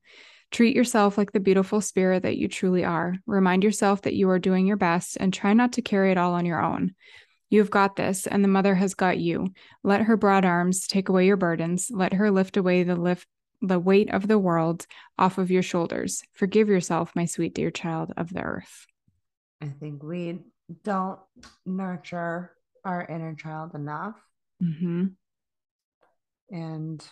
Treat 0.49 0.75
yourself 0.75 1.17
like 1.17 1.34
the 1.34 1.41
beautiful 1.41 1.81
spirit 1.81 2.23
that 2.23 2.38
you 2.38 2.47
truly 2.47 2.86
are. 2.86 3.15
Remind 3.27 3.65
yourself 3.65 4.03
that 4.03 4.15
you 4.15 4.29
are 4.29 4.39
doing 4.39 4.65
your 4.65 4.77
best 4.77 5.17
and 5.19 5.34
try 5.34 5.51
not 5.51 5.73
to 5.73 5.81
carry 5.81 6.11
it 6.11 6.17
all 6.17 6.36
on 6.36 6.45
your 6.45 6.63
own. 6.63 6.95
You've 7.49 7.71
got 7.71 7.97
this, 7.97 8.27
and 8.27 8.43
the 8.43 8.49
mother 8.49 8.75
has 8.75 8.93
got 8.93 9.19
you. 9.19 9.49
Let 9.84 10.03
her 10.03 10.15
broad 10.15 10.45
arms 10.45 10.88
take 10.88 11.09
away 11.09 11.25
your 11.25 11.38
burdens. 11.38 11.91
Let 11.93 12.13
her 12.13 12.31
lift 12.31 12.55
away 12.55 12.84
the 12.84 12.95
lift 12.95 13.27
the 13.64 13.80
weight 13.80 14.14
of 14.14 14.28
the 14.28 14.38
world 14.38 14.86
off 15.18 15.38
of 15.38 15.49
your 15.49 15.64
shoulders. 15.64 16.22
Forgive 16.34 16.68
yourself, 16.68 17.16
my 17.16 17.26
sweet 17.26 17.55
dear 17.55 17.72
child 17.72 18.11
of 18.18 18.34
the 18.34 18.41
earth. 18.41 18.86
I 19.61 19.68
think 19.68 20.03
we 20.03 20.39
don't 20.84 21.20
nurture 21.66 22.51
our 22.84 23.07
inner 23.07 23.34
child 23.36 23.74
enough. 23.74 24.16
Mm-hmm. 24.61 25.05
And 26.51 27.05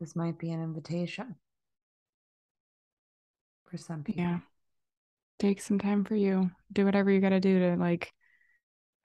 this 0.00 0.16
might 0.16 0.38
be 0.38 0.50
an 0.50 0.62
invitation 0.62 1.36
for 3.70 3.76
some 3.76 4.02
people. 4.02 4.24
Yeah. 4.24 4.38
Take 5.38 5.60
some 5.60 5.78
time 5.78 6.04
for 6.04 6.16
you. 6.16 6.50
Do 6.72 6.84
whatever 6.84 7.10
you 7.10 7.20
got 7.20 7.30
to 7.30 7.40
do 7.40 7.60
to, 7.60 7.76
like, 7.76 8.12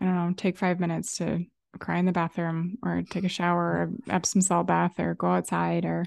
I 0.02 0.06
don't 0.06 0.16
know, 0.16 0.34
take 0.36 0.58
five 0.58 0.80
minutes 0.80 1.18
to 1.18 1.46
cry 1.78 1.98
in 1.98 2.06
the 2.06 2.12
bathroom 2.12 2.78
or 2.84 3.04
take 3.10 3.24
a 3.24 3.30
shower 3.30 3.62
or 3.62 3.92
Epsom 4.10 4.42
salt 4.42 4.68
bath 4.68 5.00
or 5.00 5.14
go 5.14 5.28
outside 5.28 5.86
or 5.86 6.06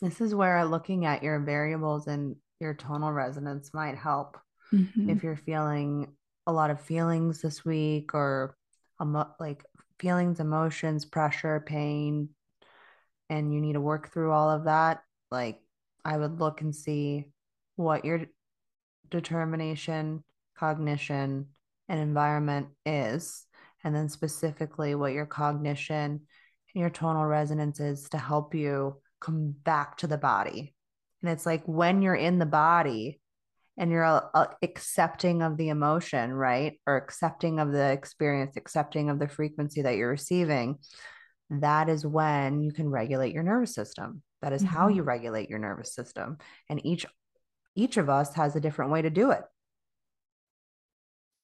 this 0.00 0.20
is 0.20 0.34
where 0.34 0.64
looking 0.64 1.06
at 1.06 1.22
your 1.22 1.40
variables 1.40 2.06
and 2.06 2.36
your 2.60 2.74
tonal 2.74 3.12
resonance 3.12 3.72
might 3.72 3.96
help 3.96 4.38
mm-hmm. 4.72 5.10
if 5.10 5.22
you're 5.22 5.36
feeling 5.36 6.08
a 6.46 6.52
lot 6.52 6.70
of 6.70 6.80
feelings 6.80 7.40
this 7.40 7.64
week 7.64 8.14
or 8.14 8.56
emo- 9.00 9.34
like 9.38 9.64
feelings 10.00 10.40
emotions 10.40 11.04
pressure 11.04 11.62
pain 11.64 12.28
and 13.30 13.52
you 13.52 13.60
need 13.60 13.74
to 13.74 13.80
work 13.80 14.12
through 14.12 14.32
all 14.32 14.50
of 14.50 14.64
that 14.64 15.02
like 15.30 15.60
i 16.04 16.16
would 16.16 16.40
look 16.40 16.60
and 16.60 16.74
see 16.74 17.24
what 17.76 18.04
your 18.04 18.22
determination 19.10 20.22
cognition 20.56 21.46
and 21.88 22.00
environment 22.00 22.68
is 22.84 23.46
and 23.84 23.94
then 23.94 24.08
specifically 24.08 24.94
what 24.94 25.12
your 25.12 25.26
cognition 25.26 26.20
and 26.74 26.80
your 26.80 26.90
tonal 26.90 27.24
resonance 27.24 27.80
is 27.80 28.08
to 28.10 28.18
help 28.18 28.54
you 28.54 28.96
come 29.20 29.54
back 29.64 29.96
to 29.98 30.06
the 30.06 30.18
body. 30.18 30.74
And 31.22 31.30
it's 31.30 31.46
like 31.46 31.64
when 31.64 32.02
you're 32.02 32.14
in 32.14 32.38
the 32.38 32.46
body 32.46 33.20
and 33.76 33.90
you're 33.90 34.04
uh, 34.04 34.46
accepting 34.62 35.42
of 35.42 35.56
the 35.56 35.68
emotion, 35.68 36.32
right? 36.32 36.80
Or 36.86 36.96
accepting 36.96 37.60
of 37.60 37.72
the 37.72 37.92
experience, 37.92 38.56
accepting 38.56 39.10
of 39.10 39.18
the 39.18 39.28
frequency 39.28 39.82
that 39.82 39.96
you're 39.96 40.10
receiving, 40.10 40.78
that 41.50 41.88
is 41.88 42.04
when 42.04 42.60
you 42.60 42.72
can 42.72 42.88
regulate 42.88 43.32
your 43.32 43.42
nervous 43.42 43.74
system. 43.74 44.22
That 44.42 44.52
is 44.52 44.62
mm-hmm. 44.62 44.74
how 44.74 44.88
you 44.88 45.02
regulate 45.02 45.48
your 45.48 45.58
nervous 45.58 45.94
system. 45.94 46.38
And 46.68 46.84
each 46.84 47.06
each 47.74 47.96
of 47.96 48.08
us 48.08 48.34
has 48.34 48.56
a 48.56 48.60
different 48.60 48.90
way 48.90 49.02
to 49.02 49.10
do 49.10 49.30
it. 49.30 49.42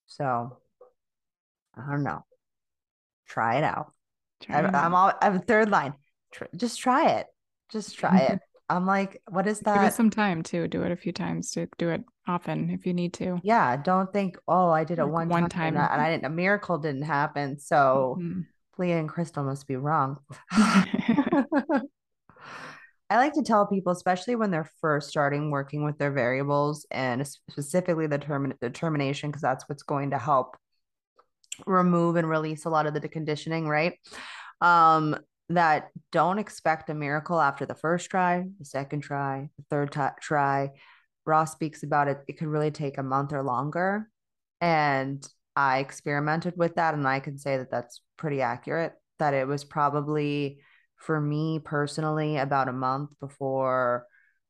So 0.06 0.58
I 1.76 1.90
don't 1.90 2.02
know. 2.02 2.24
Try 3.28 3.56
it 3.58 3.64
out. 3.64 3.92
Try 4.42 4.60
I, 4.60 4.84
I'm 4.84 4.94
all 4.94 5.12
I'm 5.20 5.40
third 5.40 5.70
line. 5.70 5.94
Tr- 6.32 6.44
just 6.56 6.80
try 6.80 7.12
it. 7.12 7.26
Just 7.70 7.98
try 7.98 8.18
it. 8.18 8.40
I'm 8.70 8.86
like, 8.86 9.20
what 9.28 9.46
is 9.46 9.60
that? 9.60 9.74
Give 9.74 9.88
it 9.88 9.92
some 9.92 10.10
time 10.10 10.42
to 10.44 10.66
do 10.68 10.82
it 10.82 10.92
a 10.92 10.96
few 10.96 11.12
times 11.12 11.50
to 11.52 11.68
do 11.76 11.90
it 11.90 12.02
often 12.26 12.70
if 12.70 12.86
you 12.86 12.94
need 12.94 13.12
to. 13.14 13.38
Yeah. 13.42 13.76
Don't 13.76 14.10
think, 14.12 14.38
oh, 14.48 14.70
I 14.70 14.84
did 14.84 14.98
it 14.98 15.06
one, 15.06 15.28
one 15.28 15.48
time, 15.48 15.74
time. 15.74 15.88
and 15.92 16.00
I 16.00 16.10
didn't 16.10 16.24
a 16.24 16.30
miracle 16.30 16.78
didn't 16.78 17.02
happen. 17.02 17.58
So 17.58 18.16
mm-hmm. 18.18 18.40
Leah 18.78 18.98
and 18.98 19.08
Crystal 19.08 19.44
must 19.44 19.68
be 19.68 19.76
wrong. 19.76 20.18
I 23.10 23.18
like 23.18 23.34
to 23.34 23.42
tell 23.42 23.66
people, 23.66 23.92
especially 23.92 24.34
when 24.34 24.50
they're 24.50 24.70
first 24.80 25.10
starting 25.10 25.50
working 25.50 25.84
with 25.84 25.98
their 25.98 26.10
variables 26.10 26.86
and 26.90 27.26
specifically 27.26 28.06
the 28.06 28.18
term 28.18 28.54
determination, 28.60 29.30
because 29.30 29.42
that's 29.42 29.68
what's 29.68 29.82
going 29.82 30.10
to 30.10 30.18
help 30.18 30.56
remove 31.66 32.16
and 32.16 32.28
release 32.28 32.64
a 32.64 32.70
lot 32.70 32.86
of 32.86 32.94
the 32.94 33.08
conditioning, 33.08 33.68
right? 33.68 33.98
Um, 34.60 35.16
that 35.50 35.90
don't 36.10 36.38
expect 36.38 36.88
a 36.88 36.94
miracle 36.94 37.40
after 37.40 37.66
the 37.66 37.74
first 37.74 38.10
try, 38.10 38.44
the 38.58 38.64
second 38.64 39.00
try, 39.00 39.50
the 39.58 39.64
third 39.68 39.92
t- 39.92 40.00
try. 40.20 40.70
Ra 41.26 41.44
speaks 41.44 41.82
about 41.82 42.08
it. 42.08 42.18
It 42.28 42.38
could 42.38 42.48
really 42.48 42.70
take 42.70 42.98
a 42.98 43.02
month 43.02 43.32
or 43.32 43.42
longer. 43.42 44.08
And 44.60 45.26
I 45.56 45.78
experimented 45.78 46.54
with 46.56 46.76
that, 46.76 46.94
and 46.94 47.06
I 47.06 47.20
can 47.20 47.38
say 47.38 47.58
that 47.58 47.70
that's 47.70 48.00
pretty 48.16 48.40
accurate. 48.40 48.92
That 49.18 49.34
it 49.34 49.46
was 49.46 49.64
probably 49.64 50.60
for 50.96 51.20
me 51.20 51.60
personally 51.62 52.38
about 52.38 52.68
a 52.68 52.72
month 52.72 53.10
before 53.20 54.06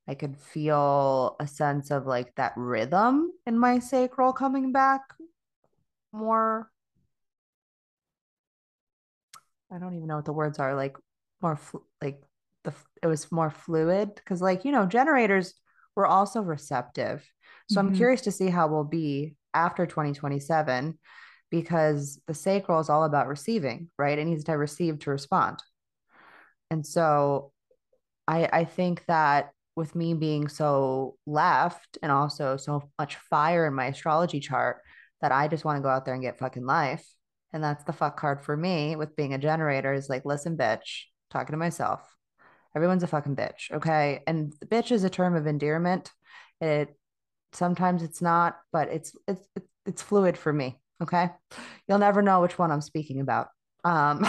I 0.06 0.14
could 0.14 0.36
feel 0.36 1.36
a 1.40 1.46
sense 1.46 1.90
of 1.90 2.06
like 2.06 2.34
that 2.36 2.52
rhythm 2.56 3.32
in 3.46 3.58
my 3.58 3.78
sacral 3.78 4.32
coming 4.32 4.70
back 4.70 5.00
more 6.12 6.70
I 9.72 9.78
don't 9.78 9.94
even 9.94 10.06
know 10.06 10.16
what 10.16 10.24
the 10.24 10.32
words 10.32 10.58
are 10.58 10.74
like 10.74 10.96
more 11.42 11.56
fl- 11.56 11.78
like 12.02 12.22
the 12.64 12.72
it 13.02 13.06
was 13.06 13.30
more 13.30 13.50
fluid 13.50 14.14
because 14.14 14.40
like 14.40 14.64
you 14.64 14.72
know 14.72 14.86
generators 14.86 15.54
were 15.96 16.06
also 16.06 16.40
receptive. 16.40 17.24
So 17.68 17.80
mm-hmm. 17.80 17.88
I'm 17.88 17.96
curious 17.96 18.22
to 18.22 18.32
see 18.32 18.48
how 18.48 18.68
we'll 18.68 18.84
be 18.84 19.36
after 19.52 19.86
2027 19.86 20.98
because 21.50 22.20
the 22.26 22.34
sacral 22.34 22.80
is 22.80 22.90
all 22.90 23.04
about 23.04 23.28
receiving, 23.28 23.90
right? 23.96 24.18
It 24.18 24.24
needs 24.24 24.44
to 24.44 24.52
receive 24.52 24.98
to 25.00 25.10
respond. 25.10 25.58
And 26.70 26.84
so 26.84 27.52
I 28.26 28.48
I 28.52 28.64
think 28.64 29.04
that 29.06 29.50
with 29.76 29.94
me 29.94 30.14
being 30.14 30.48
so 30.48 31.16
left 31.26 31.98
and 32.02 32.12
also 32.12 32.56
so 32.56 32.90
much 32.98 33.16
fire 33.16 33.66
in 33.66 33.74
my 33.74 33.86
astrology 33.86 34.40
chart 34.40 34.78
that 35.20 35.32
I 35.32 35.48
just 35.48 35.64
want 35.64 35.78
to 35.78 35.82
go 35.82 35.88
out 35.88 36.04
there 36.04 36.14
and 36.14 36.22
get 36.22 36.38
fucking 36.38 36.64
life 36.64 37.04
and 37.54 37.62
that's 37.62 37.84
the 37.84 37.92
fuck 37.92 38.18
card 38.18 38.42
for 38.42 38.56
me 38.56 38.96
with 38.96 39.14
being 39.14 39.32
a 39.32 39.38
generator 39.38 39.94
is 39.94 40.08
like, 40.10 40.24
listen, 40.24 40.56
bitch, 40.56 41.04
talking 41.30 41.52
to 41.52 41.56
myself. 41.56 42.00
Everyone's 42.74 43.04
a 43.04 43.06
fucking 43.06 43.36
bitch. 43.36 43.70
Okay. 43.72 44.24
And 44.26 44.52
bitch 44.66 44.90
is 44.90 45.04
a 45.04 45.08
term 45.08 45.36
of 45.36 45.46
endearment. 45.46 46.10
It 46.60 46.96
sometimes 47.52 48.02
it's 48.02 48.20
not, 48.20 48.56
but 48.72 48.88
it's 48.88 49.14
it's 49.28 49.46
it's 49.86 50.02
fluid 50.02 50.36
for 50.36 50.52
me. 50.52 50.80
Okay. 51.00 51.30
You'll 51.86 51.98
never 51.98 52.22
know 52.22 52.40
which 52.42 52.58
one 52.58 52.72
I'm 52.72 52.80
speaking 52.80 53.20
about. 53.20 53.46
Um 53.84 54.26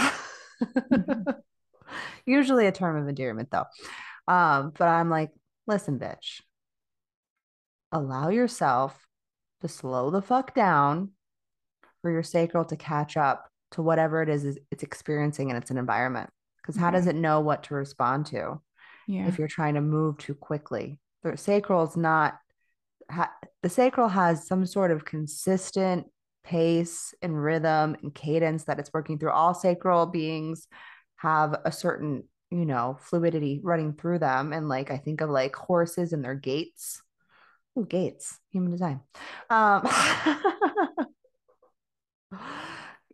usually 2.26 2.68
a 2.68 2.72
term 2.72 2.96
of 2.96 3.08
endearment 3.08 3.50
though. 3.50 3.64
Um, 4.32 4.72
but 4.78 4.86
I'm 4.86 5.10
like, 5.10 5.32
listen, 5.66 5.98
bitch, 5.98 6.42
allow 7.90 8.28
yourself 8.28 9.04
to 9.62 9.68
slow 9.68 10.10
the 10.10 10.22
fuck 10.22 10.54
down 10.54 11.10
for 12.06 12.12
your 12.12 12.22
sacral 12.22 12.64
to 12.64 12.76
catch 12.76 13.16
up 13.16 13.48
to 13.72 13.82
whatever 13.82 14.22
it 14.22 14.28
is 14.28 14.44
it's 14.70 14.84
experiencing 14.84 15.50
in 15.50 15.56
its 15.56 15.72
an 15.72 15.76
environment. 15.76 16.30
Because 16.62 16.76
how 16.76 16.92
does 16.92 17.08
it 17.08 17.16
know 17.16 17.40
what 17.40 17.64
to 17.64 17.74
respond 17.74 18.26
to 18.26 18.60
yeah. 19.08 19.26
if 19.26 19.40
you're 19.40 19.48
trying 19.48 19.74
to 19.74 19.80
move 19.80 20.16
too 20.18 20.34
quickly? 20.34 21.00
The 21.24 21.36
sacral 21.36 21.82
is 21.82 21.96
not, 21.96 22.38
ha- 23.10 23.32
the 23.64 23.68
sacral 23.68 24.06
has 24.06 24.46
some 24.46 24.66
sort 24.66 24.92
of 24.92 25.04
consistent 25.04 26.06
pace 26.44 27.12
and 27.22 27.42
rhythm 27.42 27.96
and 28.00 28.14
cadence 28.14 28.66
that 28.66 28.78
it's 28.78 28.92
working 28.94 29.18
through. 29.18 29.32
All 29.32 29.52
sacral 29.52 30.06
beings 30.06 30.68
have 31.16 31.58
a 31.64 31.72
certain, 31.72 32.22
you 32.52 32.66
know, 32.66 32.98
fluidity 33.00 33.60
running 33.64 33.94
through 33.94 34.20
them. 34.20 34.52
And 34.52 34.68
like, 34.68 34.92
I 34.92 34.98
think 34.98 35.22
of 35.22 35.30
like 35.30 35.56
horses 35.56 36.12
and 36.12 36.24
their 36.24 36.36
gates. 36.36 37.02
Oh, 37.76 37.82
gaits, 37.82 38.38
human 38.52 38.70
design. 38.70 39.00
Um, 39.50 39.82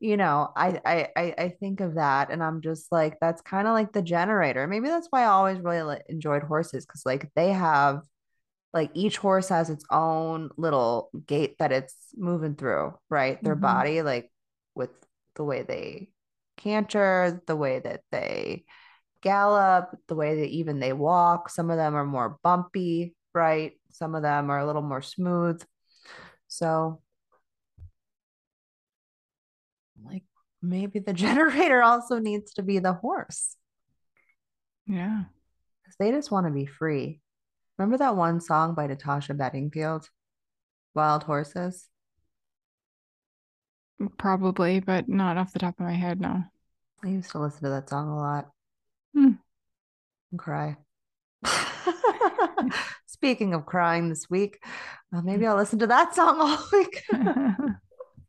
you 0.01 0.16
know 0.16 0.51
I, 0.57 0.81
I 1.16 1.35
i 1.39 1.49
think 1.49 1.81
of 1.81 1.95
that 1.95 2.31
and 2.31 2.43
i'm 2.43 2.61
just 2.61 2.91
like 2.91 3.18
that's 3.20 3.41
kind 3.43 3.68
of 3.68 3.75
like 3.75 3.93
the 3.93 4.03
generator. 4.03 4.66
Maybe 4.66 4.89
that's 4.89 5.09
why 5.11 5.23
i 5.23 5.27
always 5.27 5.59
really 5.61 5.99
enjoyed 6.09 6.43
horses 6.43 6.85
because 6.85 7.07
like 7.07 7.31
they 7.37 7.53
have 7.53 8.03
like 8.75 8.91
each 8.95 9.18
horse 9.18 9.49
has 9.51 9.70
its 9.70 9.85
own 9.91 10.51
little 10.57 11.11
gate 11.27 11.57
that 11.59 11.73
it's 11.73 11.95
moving 12.16 12.57
through 12.57 12.95
right? 13.11 13.43
Their 13.43 13.55
mm-hmm. 13.55 13.62
body 13.62 14.03
like 14.03 14.31
with 14.75 14.91
the 15.37 15.45
way 15.45 15.62
they 15.62 16.11
canter 16.57 17.43
the 17.47 17.57
way 17.57 17.79
that 17.81 18.03
they 18.11 18.64
gallop 19.23 19.97
the 20.09 20.16
way 20.16 20.41
that 20.41 20.49
even 20.49 20.81
they 20.81 20.93
walk. 20.93 21.49
Some 21.49 21.70
of 21.70 21.77
them 21.77 21.95
are 21.95 22.05
more 22.05 22.39
bumpy 22.43 23.14
right? 23.35 23.73
Some 23.91 24.14
of 24.14 24.23
them 24.23 24.51
are 24.51 24.59
a 24.59 24.66
little 24.66 24.83
more 24.83 25.03
smooth. 25.03 25.62
So 26.49 27.01
like 30.05 30.24
maybe 30.61 30.98
the 30.98 31.12
generator 31.12 31.82
also 31.82 32.18
needs 32.18 32.55
to 32.55 32.62
be 32.62 32.78
the 32.78 32.94
horse. 32.94 33.57
Yeah. 34.86 35.24
Because 35.82 35.96
they 35.98 36.11
just 36.11 36.30
want 36.30 36.46
to 36.46 36.53
be 36.53 36.66
free. 36.66 37.20
Remember 37.78 37.98
that 37.98 38.16
one 38.16 38.40
song 38.40 38.74
by 38.74 38.86
Natasha 38.86 39.34
Bedingfield? 39.34 40.09
Wild 40.94 41.24
Horses? 41.24 41.88
Probably, 44.18 44.80
but 44.80 45.09
not 45.09 45.36
off 45.36 45.53
the 45.53 45.59
top 45.59 45.78
of 45.78 45.86
my 45.86 45.94
head, 45.94 46.20
no. 46.20 46.42
I 47.05 47.09
used 47.09 47.30
to 47.32 47.38
listen 47.38 47.62
to 47.64 47.70
that 47.70 47.88
song 47.88 48.09
a 48.09 48.16
lot. 48.16 48.50
Hmm. 49.14 49.32
And 50.30 50.38
cry. 50.38 50.76
Speaking 53.07 53.55
of 53.55 53.66
crying 53.66 54.09
this 54.09 54.28
week, 54.28 54.59
uh, 55.14 55.22
maybe 55.22 55.46
I'll 55.46 55.57
listen 55.57 55.78
to 55.80 55.86
that 55.88 56.14
song 56.14 56.40
all 56.40 56.59
week. 56.72 57.03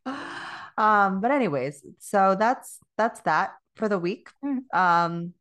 Um, 0.78 1.22
but 1.22 1.32
anyways, 1.32 1.84
so 2.00 2.36
that's 2.38 2.80
that's 2.98 3.22
that 3.22 3.54
for 3.76 3.90
the 3.90 4.00
week. 4.00 4.30
Hmm. 4.44 4.58
Um, 4.74 5.34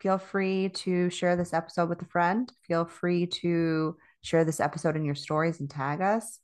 feel 0.00 0.18
free 0.18 0.70
to 0.70 1.10
share 1.10 1.36
this 1.36 1.52
episode 1.52 1.88
with 1.88 2.02
a 2.02 2.06
friend. 2.06 2.50
Feel 2.66 2.84
free 2.84 3.26
to 3.26 3.96
share 4.22 4.44
this 4.44 4.60
episode 4.60 4.96
in 4.96 5.04
your 5.04 5.14
stories 5.14 5.60
and 5.60 5.70
tag 5.70 6.00
us. 6.00 6.38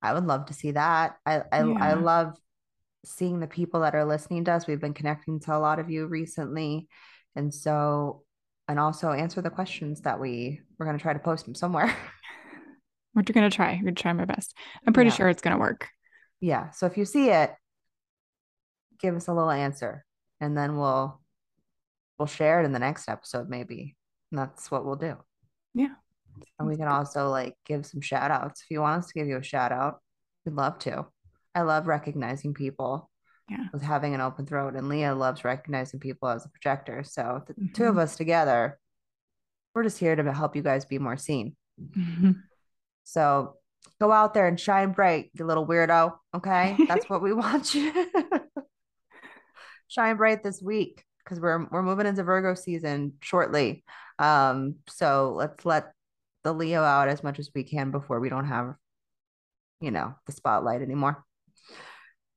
I 0.00 0.14
would 0.14 0.26
love 0.26 0.46
to 0.46 0.54
see 0.54 0.72
that. 0.72 1.16
I 1.24 1.42
I, 1.52 1.64
yeah. 1.64 1.74
I 1.80 1.92
love 1.94 2.36
seeing 3.04 3.40
the 3.40 3.46
people 3.46 3.80
that 3.80 3.94
are 3.94 4.04
listening 4.04 4.44
to 4.44 4.52
us. 4.52 4.66
We've 4.66 4.80
been 4.80 4.94
connecting 4.94 5.40
to 5.40 5.56
a 5.56 5.58
lot 5.58 5.78
of 5.78 5.90
you 5.90 6.06
recently, 6.06 6.88
and 7.34 7.52
so 7.52 8.24
and 8.68 8.78
also 8.78 9.12
answer 9.12 9.42
the 9.42 9.50
questions 9.50 10.02
that 10.02 10.20
we 10.20 10.60
we're 10.78 10.86
going 10.86 10.98
to 10.98 11.02
try 11.02 11.12
to 11.12 11.18
post 11.18 11.44
them 11.44 11.54
somewhere. 11.54 11.94
We're 13.14 13.22
going 13.22 13.48
to 13.48 13.54
try. 13.54 13.74
We're 13.74 13.82
going 13.82 13.94
to 13.94 14.02
try 14.02 14.12
my 14.12 14.24
best. 14.24 14.56
I'm 14.86 14.94
pretty 14.94 15.10
yeah. 15.10 15.16
sure 15.16 15.28
it's 15.28 15.42
going 15.42 15.54
to 15.54 15.60
work. 15.60 15.88
Yeah. 16.40 16.70
So 16.70 16.86
if 16.86 16.96
you 16.96 17.04
see 17.04 17.28
it, 17.28 17.54
give 19.02 19.16
us 19.16 19.28
a 19.28 19.34
little 19.34 19.50
answer 19.50 20.04
and 20.40 20.56
then 20.56 20.76
we'll 20.76 21.20
we'll 22.18 22.26
share 22.26 22.60
it 22.60 22.64
in 22.64 22.72
the 22.72 22.78
next 22.78 23.08
episode 23.08 23.48
maybe. 23.48 23.96
And 24.30 24.38
that's 24.38 24.70
what 24.70 24.84
we'll 24.84 24.96
do. 24.96 25.16
Yeah. 25.74 25.94
And 26.58 26.68
we 26.68 26.76
can 26.76 26.88
also 26.88 27.28
like 27.28 27.54
give 27.66 27.84
some 27.84 28.00
shout 28.00 28.30
outs 28.30 28.62
if 28.62 28.70
you 28.70 28.80
want 28.80 29.04
us 29.04 29.08
to 29.08 29.14
give 29.14 29.26
you 29.26 29.38
a 29.38 29.42
shout 29.42 29.72
out 29.72 30.00
we'd 30.44 30.54
love 30.54 30.78
to. 30.80 31.06
I 31.54 31.62
love 31.62 31.86
recognizing 31.86 32.54
people 32.54 33.10
yeah. 33.48 33.66
with 33.72 33.82
having 33.82 34.14
an 34.14 34.20
open 34.20 34.46
throat 34.46 34.74
and 34.74 34.88
leah 34.88 35.14
loves 35.14 35.44
recognizing 35.44 36.00
people 36.00 36.28
as 36.28 36.44
a 36.44 36.48
projector. 36.48 37.04
So 37.04 37.42
the 37.46 37.54
mm-hmm. 37.54 37.72
two 37.74 37.84
of 37.84 37.98
us 37.98 38.16
together 38.16 38.78
we're 39.74 39.84
just 39.84 39.98
here 39.98 40.14
to 40.14 40.32
help 40.32 40.54
you 40.54 40.62
guys 40.62 40.84
be 40.84 40.98
more 40.98 41.16
seen. 41.16 41.56
Mm-hmm. 41.80 42.32
so 43.04 43.56
go 43.98 44.12
out 44.12 44.34
there 44.34 44.46
and 44.46 44.60
shine 44.60 44.92
bright 44.92 45.30
you 45.32 45.46
little 45.46 45.66
weirdo 45.66 46.12
okay? 46.34 46.76
That's 46.88 47.08
what 47.08 47.22
we 47.22 47.32
want 47.32 47.74
you 47.74 47.92
shine 49.92 50.16
bright 50.16 50.42
this 50.42 50.62
week 50.62 51.04
because 51.22 51.38
we're 51.38 51.66
we're 51.70 51.82
moving 51.82 52.06
into 52.06 52.22
Virgo 52.22 52.54
season 52.54 53.14
shortly. 53.20 53.84
Um, 54.18 54.76
so 54.88 55.34
let's 55.36 55.64
let 55.64 55.92
the 56.44 56.52
Leo 56.52 56.82
out 56.82 57.08
as 57.08 57.22
much 57.22 57.38
as 57.38 57.50
we 57.54 57.62
can 57.62 57.90
before 57.90 58.18
we 58.18 58.28
don't 58.28 58.46
have, 58.46 58.74
you 59.80 59.90
know, 59.90 60.14
the 60.26 60.32
spotlight 60.32 60.82
anymore. 60.82 61.22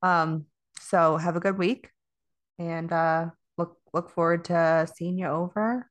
Um, 0.01 0.45
so 0.79 1.17
have 1.17 1.35
a 1.35 1.39
good 1.39 1.57
week 1.57 1.89
and 2.59 2.91
uh 2.91 3.27
look 3.57 3.77
look 3.93 4.09
forward 4.09 4.45
to 4.45 4.87
seeing 4.95 5.17
you 5.17 5.27
over 5.27 5.89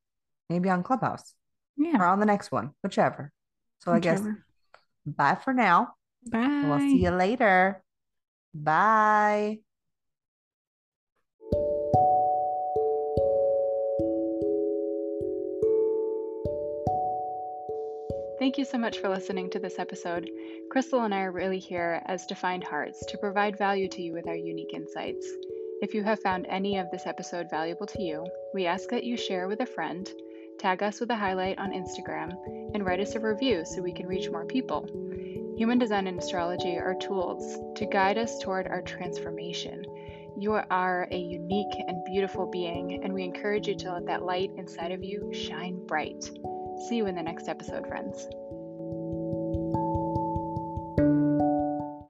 maybe 0.49 0.69
on 0.69 0.83
Clubhouse. 0.83 1.35
Yeah. 1.77 1.99
Or 1.99 2.07
on 2.07 2.21
the 2.21 2.27
next 2.27 2.53
one, 2.53 2.71
whichever. 2.83 3.33
So 3.81 3.93
whichever. 3.93 4.29
I 4.29 4.33
guess 4.33 4.35
bye 5.05 5.39
for 5.43 5.53
now. 5.53 5.95
Bye. 6.31 6.63
We'll 6.65 6.79
see 6.79 7.03
you 7.03 7.11
later. 7.11 7.83
Bye. 8.55 9.64
Thank 18.45 18.59
you 18.59 18.67
so 18.67 18.77
much 18.77 18.99
for 18.99 19.09
listening 19.09 19.49
to 19.53 19.59
this 19.59 19.79
episode. 19.79 20.31
Crystal 20.71 21.01
and 21.01 21.15
I 21.15 21.23
are 21.23 21.33
really 21.33 21.59
here 21.59 22.03
as 22.05 22.27
defined 22.27 22.63
hearts 22.63 23.03
to 23.07 23.17
provide 23.17 23.57
value 23.57 23.89
to 23.89 24.03
you 24.03 24.13
with 24.13 24.29
our 24.29 24.37
unique 24.37 24.75
insights. 24.75 25.27
If 25.81 25.95
you 25.95 26.03
have 26.03 26.21
found 26.21 26.45
any 26.51 26.77
of 26.77 26.91
this 26.91 27.07
episode 27.07 27.49
valuable 27.49 27.87
to 27.87 28.03
you, 28.03 28.27
we 28.53 28.67
ask 28.67 28.91
that 28.91 29.05
you 29.05 29.17
share 29.17 29.49
with 29.49 29.61
a 29.61 29.67
friend, 29.67 30.07
tag 30.59 30.83
us 30.83 31.01
with 31.01 31.11
a 31.11 31.17
highlight 31.17 31.59
on 31.59 31.73
Instagram, 31.73 32.35
and 32.75 32.85
write 32.85 33.01
us 33.01 33.15
a 33.15 33.19
review 33.19 33.65
so 33.65 33.81
we 33.81 33.95
can 33.95 34.07
reach 34.07 34.29
more 34.29 34.45
people. 34.45 34.87
Human 35.57 35.79
design 35.79 36.07
and 36.07 36.19
astrology 36.19 36.77
are 36.77 36.97
tools 36.97 37.57
to 37.77 37.87
guide 37.87 38.19
us 38.19 38.39
toward 38.41 38.67
our 38.67 38.83
transformation. 38.83 39.87
You 40.39 40.53
are 40.53 41.09
a 41.11 41.19
unique 41.19 41.83
and 41.89 42.05
beautiful 42.05 42.45
being, 42.45 43.03
and 43.03 43.15
we 43.15 43.25
encourage 43.25 43.69
you 43.69 43.75
to 43.77 43.93
let 43.95 44.05
that 44.05 44.23
light 44.23 44.51
inside 44.59 44.93
of 44.93 45.03
you 45.03 45.33
shine 45.33 45.87
bright. 45.87 46.29
See 46.79 46.97
you 46.97 47.07
in 47.07 47.15
the 47.15 47.23
next 47.23 47.49
episode, 47.49 47.87
friends. 47.87 48.29